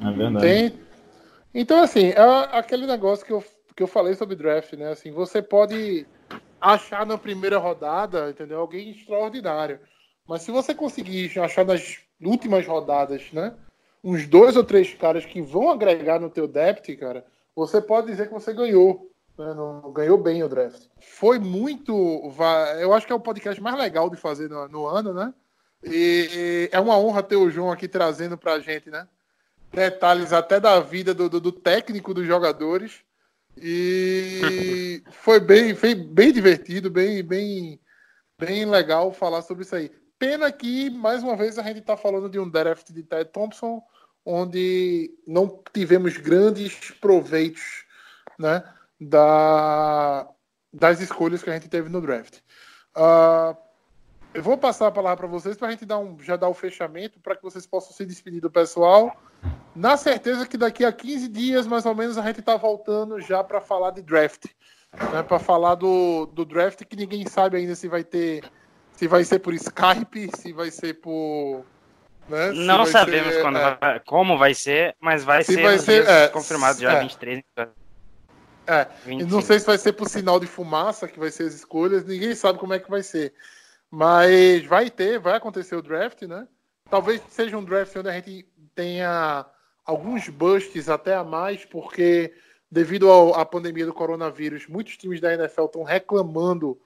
[0.00, 0.44] É verdade.
[0.44, 0.72] Tem...
[1.54, 3.42] Então, assim, é aquele negócio que eu,
[3.74, 4.90] que eu falei sobre draft, né?
[4.90, 6.06] Assim, você pode
[6.60, 8.60] achar na primeira rodada, entendeu?
[8.60, 9.80] Alguém extraordinário.
[10.26, 13.54] Mas se você conseguir achar nas últimas rodadas, né?
[14.02, 17.24] uns dois ou três caras que vão agregar no teu depth, cara,
[17.54, 19.10] você pode dizer que você ganhou.
[19.36, 19.54] Né?
[19.54, 20.86] Não, ganhou bem o draft.
[21.00, 22.32] Foi muito.
[22.80, 25.32] Eu acho que é o podcast mais legal de fazer no, no ano, né?
[25.84, 29.06] E é uma honra ter o João aqui trazendo pra gente, né?
[29.72, 33.02] Detalhes até da vida do, do, do técnico dos jogadores.
[33.60, 37.80] E foi bem, foi bem divertido, bem, bem,
[38.38, 39.90] bem legal falar sobre isso aí.
[40.18, 43.82] Pena que, mais uma vez, a gente está falando de um draft de Ted Thompson,
[44.24, 47.84] onde não tivemos grandes proveitos
[48.38, 48.62] né,
[49.00, 50.28] da,
[50.72, 52.38] das escolhas que a gente teve no draft.
[52.96, 53.56] Uh,
[54.38, 56.54] eu vou passar a palavra para vocês para a gente dar um, já dar o
[56.54, 59.16] fechamento, para que vocês possam se despedir do pessoal,
[59.74, 63.42] na certeza que daqui a 15 dias, mais ou menos, a gente está voltando já
[63.42, 64.46] para falar de draft.
[65.12, 68.42] Né, para falar do, do draft que ninguém sabe ainda se vai ter
[68.98, 71.64] se vai ser por Skype, se vai ser por.
[72.28, 72.50] Né?
[72.52, 76.80] Não sabemos ser, quando é, como vai ser, mas vai ser, vai ser é, confirmado
[76.80, 77.42] já é, 23.
[78.66, 78.86] É,
[79.24, 82.34] não sei se vai ser por sinal de fumaça que vai ser as escolhas, ninguém
[82.34, 83.32] sabe como é que vai ser.
[83.90, 86.46] Mas vai ter, vai acontecer o draft, né?
[86.90, 89.46] Talvez seja um draft onde a gente tenha
[89.84, 92.34] alguns busts até a mais, porque
[92.70, 96.78] devido à pandemia do coronavírus, muitos times da NFL estão reclamando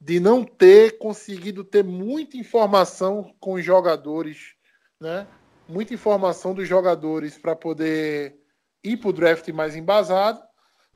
[0.00, 4.54] de não ter conseguido ter muita informação com os jogadores,
[4.98, 5.26] né?
[5.68, 8.40] Muita informação dos jogadores para poder
[8.82, 10.42] ir para o draft mais embasado.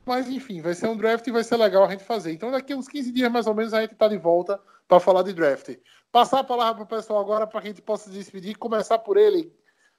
[0.05, 2.33] Mas enfim, vai ser um draft e vai ser legal a gente fazer.
[2.33, 5.01] Então, daqui a uns 15 dias mais ou menos a gente está de volta para
[5.01, 5.71] falar de draft.
[6.13, 8.57] Passar a palavra para o pessoal agora para que a gente possa despedir.
[8.57, 9.53] Começar por ele.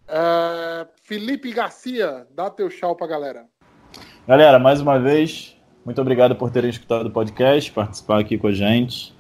[0.08, 3.46] Uh, Felipe Garcia, dá teu tchau para a galera.
[4.28, 8.52] Galera, mais uma vez, muito obrigado por terem escutado o podcast, participar aqui com a
[8.52, 9.16] gente.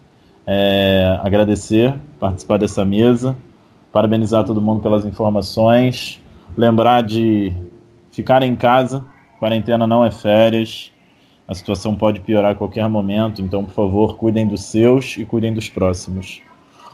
[0.48, 3.36] É, agradecer, participar dessa mesa.
[3.92, 6.22] Parabenizar todo mundo pelas informações.
[6.58, 7.54] Lembrar de
[8.12, 9.06] ficar em casa.
[9.40, 10.92] Quarentena não é férias.
[11.48, 13.42] A situação pode piorar a qualquer momento.
[13.42, 16.42] Então, por favor, cuidem dos seus e cuidem dos próximos.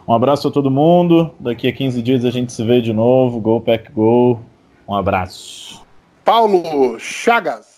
[0.08, 1.32] Um abraço a todo mundo.
[1.40, 3.40] Daqui a 15 dias a gente se vê de novo.
[3.40, 4.40] Go Pack Go.
[4.88, 5.82] Um abraço.
[6.26, 7.72] Paulo Chagas.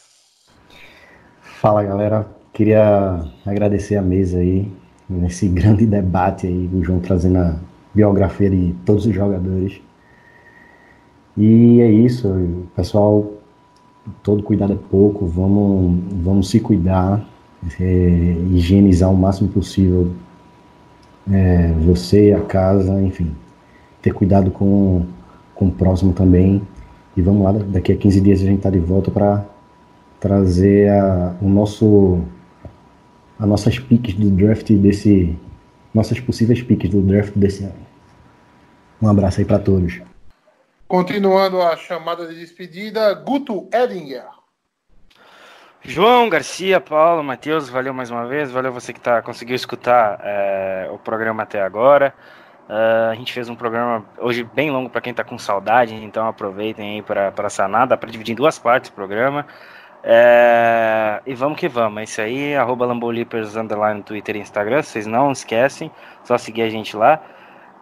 [1.42, 4.70] Fala galera, queria agradecer a mesa aí,
[5.08, 7.56] nesse grande debate aí, o João trazendo a
[7.94, 9.80] biografia de todos os jogadores.
[11.38, 13.32] E é isso, pessoal,
[14.22, 17.26] todo cuidado é pouco, vamos, vamos se cuidar,
[17.80, 20.12] é, higienizar o máximo possível
[21.32, 23.32] é, você, a casa, enfim,
[24.02, 25.06] ter cuidado com,
[25.56, 26.62] com o próximo também.
[27.16, 29.46] E vamos lá, daqui a 15 dias a gente tá de volta para
[30.20, 32.22] trazer a, o nosso
[33.38, 35.36] as nossas piques do draft desse
[35.94, 37.74] nossas possíveis piques do draft desse ano.
[39.02, 40.02] Um abraço aí para todos.
[40.88, 44.26] Continuando a chamada de despedida, Guto Edinger.
[45.82, 50.88] João Garcia, Paulo, Matheus, valeu mais uma vez, valeu você que tá, conseguiu escutar é,
[50.92, 52.14] o programa até agora.
[52.70, 56.26] Uh, a gente fez um programa hoje bem longo para quem está com saudade, então
[56.26, 59.46] aproveitem aí para sanar, dá para dividir em duas partes o programa.
[60.02, 65.06] É, e vamos que vamos, é isso aí, arroba Lambolipers underline Twitter e Instagram, vocês
[65.06, 65.92] não esquecem,
[66.24, 67.22] só seguir a gente lá.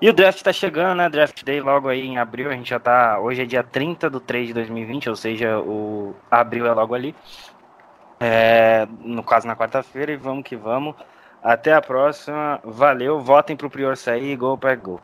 [0.02, 1.08] E o draft tá chegando, né?
[1.08, 3.20] Draft Day logo aí em abril, a gente já tá.
[3.20, 7.16] Hoje é dia 30 do 3 de 2020, ou seja, o abril é logo ali.
[8.20, 10.96] É, no caso na quarta-feira, e vamos que vamos.
[11.44, 12.60] Até a próxima.
[12.64, 15.00] Valeu, votem pro Prior sair, gol para gol.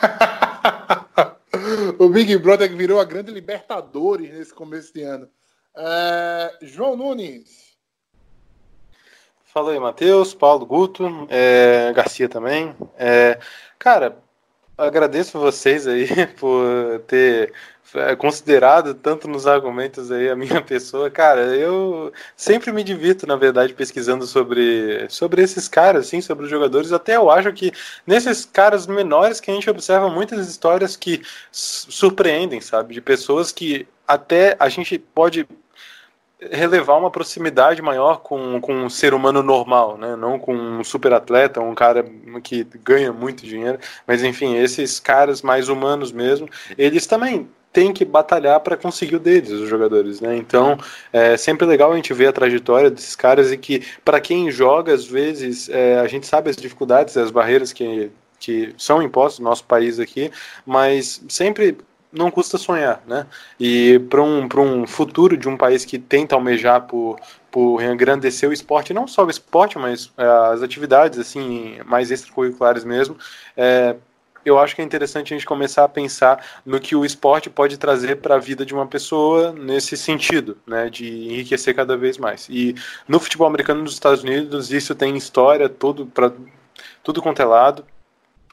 [1.98, 5.28] o Big Brother virou a grande Libertadores nesse começo de ano.
[5.76, 7.72] É, João Nunes.
[9.52, 12.74] Fala aí, Matheus, Paulo Guto, é, Garcia também.
[12.96, 13.38] É,
[13.82, 14.16] cara,
[14.78, 16.06] agradeço vocês aí
[16.38, 17.52] por ter
[17.94, 21.10] é, considerado tanto nos argumentos aí a minha pessoa.
[21.10, 26.50] Cara, eu sempre me divirto, na verdade, pesquisando sobre, sobre esses caras, assim, sobre os
[26.50, 26.92] jogadores.
[26.92, 27.72] Até eu acho que
[28.06, 32.94] nesses caras menores que a gente observa muitas histórias que surpreendem, sabe?
[32.94, 35.44] De pessoas que até a gente pode
[36.50, 40.16] relevar uma proximidade maior com, com um ser humano normal, né?
[40.16, 42.04] Não com um super atleta, um cara
[42.42, 48.04] que ganha muito dinheiro, mas enfim, esses caras mais humanos mesmo, eles também têm que
[48.04, 50.36] batalhar para conseguir o deles, os jogadores, né?
[50.36, 50.78] Então,
[51.12, 54.92] é sempre legal a gente ver a trajetória desses caras e que, para quem joga,
[54.92, 59.46] às vezes, é, a gente sabe as dificuldades, as barreiras que, que são impostas no
[59.46, 60.30] nosso país aqui,
[60.66, 61.78] mas sempre
[62.12, 63.26] não custa sonhar, né?
[63.58, 67.18] E para um, um futuro de um país que tenta almejar por,
[67.50, 72.84] por engrandecer o esporte, não só o esporte, mas é, as atividades assim mais extracurriculares
[72.84, 73.16] mesmo,
[73.56, 73.96] é,
[74.44, 77.78] eu acho que é interessante a gente começar a pensar no que o esporte pode
[77.78, 82.48] trazer para a vida de uma pessoa nesse sentido, né, de enriquecer cada vez mais.
[82.50, 82.74] E
[83.06, 86.32] no futebol americano nos Estados Unidos isso tem história todo para
[87.02, 87.84] tudo quanto é lado.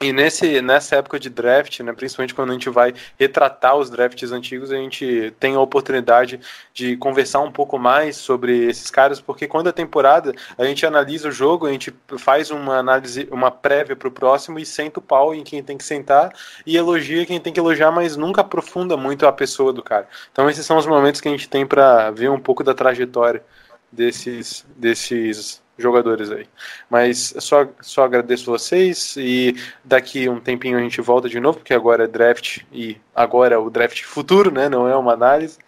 [0.02, 4.32] E nesse, nessa época de draft, né, principalmente quando a gente vai retratar os drafts
[4.32, 6.40] antigos, a gente tem a oportunidade
[6.72, 11.28] de conversar um pouco mais sobre esses caras, porque quando a temporada a gente analisa
[11.28, 15.02] o jogo, a gente faz uma análise, uma prévia para o próximo e senta o
[15.02, 16.32] pau em quem tem que sentar
[16.64, 20.08] e elogia quem tem que elogiar, mas nunca aprofunda muito a pessoa do cara.
[20.32, 23.44] Então esses são os momentos que a gente tem para ver um pouco da trajetória
[23.92, 26.46] desses, desses jogadores aí.
[26.88, 31.74] Mas só, só agradeço vocês e daqui um tempinho a gente volta de novo, porque
[31.74, 34.68] agora é draft e agora é o draft futuro, né?
[34.68, 35.58] Não é uma análise.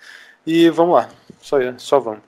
[0.47, 1.09] E vamos lá,
[1.41, 2.23] só, só vamos.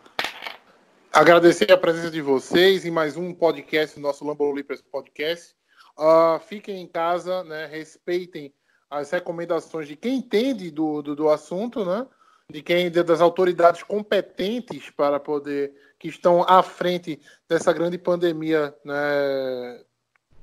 [1.13, 5.55] Agradecer a presença de vocês em mais um podcast, nosso Lambo Leapers Podcast.
[5.97, 7.67] Uh, fiquem em casa, né?
[7.67, 8.53] Respeitem
[8.91, 12.07] as recomendações de quem entende do, do, do assunto, né?
[12.51, 19.83] De quem das autoridades competentes para poder que estão à frente dessa grande pandemia né,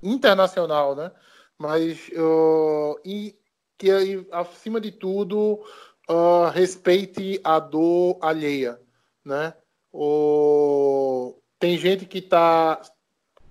[0.02, 1.12] internacional, né?
[1.58, 3.38] Mas uh, e
[3.78, 3.90] que
[4.32, 5.64] acima de tudo
[6.10, 8.80] uh, respeite a dor alheia,
[9.24, 9.54] né?
[9.94, 11.38] O...
[11.60, 12.82] Tem gente que está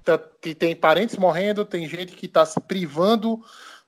[0.04, 3.40] tá, que tem parentes morrendo, tem gente que está se privando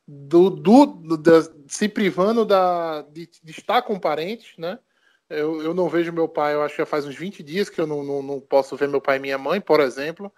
[0.06, 1.22] do, do, do
[1.68, 4.78] se privando da, de, de, estar com parentes, né?
[5.28, 7.81] Eu, eu não vejo meu pai, eu acho que já faz uns 20 dias que
[7.81, 10.31] eu não, não, não posso ver meu pai e minha mãe, por exemplo.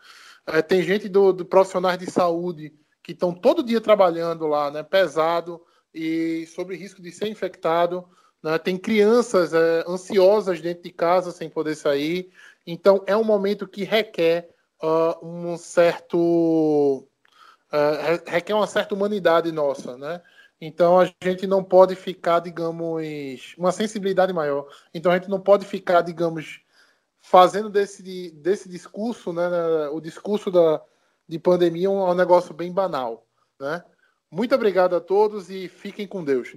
[0.46, 4.82] É, tem gente do, do profissionais de saúde que estão todo dia trabalhando lá, né?
[4.82, 5.60] Pesado
[5.92, 8.04] e sobre risco de ser infectado.
[8.42, 8.58] Né?
[8.58, 12.30] Tem crianças é, ansiosas dentro de casa sem poder sair.
[12.66, 17.06] Então é um momento que requer uh, um certo
[17.74, 20.22] uh, requer uma certa humanidade nossa, né?
[20.60, 24.66] Então a gente não pode ficar, digamos, uma sensibilidade maior.
[24.94, 26.60] Então a gente não pode ficar, digamos,
[27.20, 29.48] fazendo desse, desse discurso, né,
[29.88, 30.80] o discurso da,
[31.28, 33.26] de pandemia um, um negócio bem banal,
[33.58, 33.82] né?
[34.30, 36.56] Muito obrigado a todos e fiquem com Deus.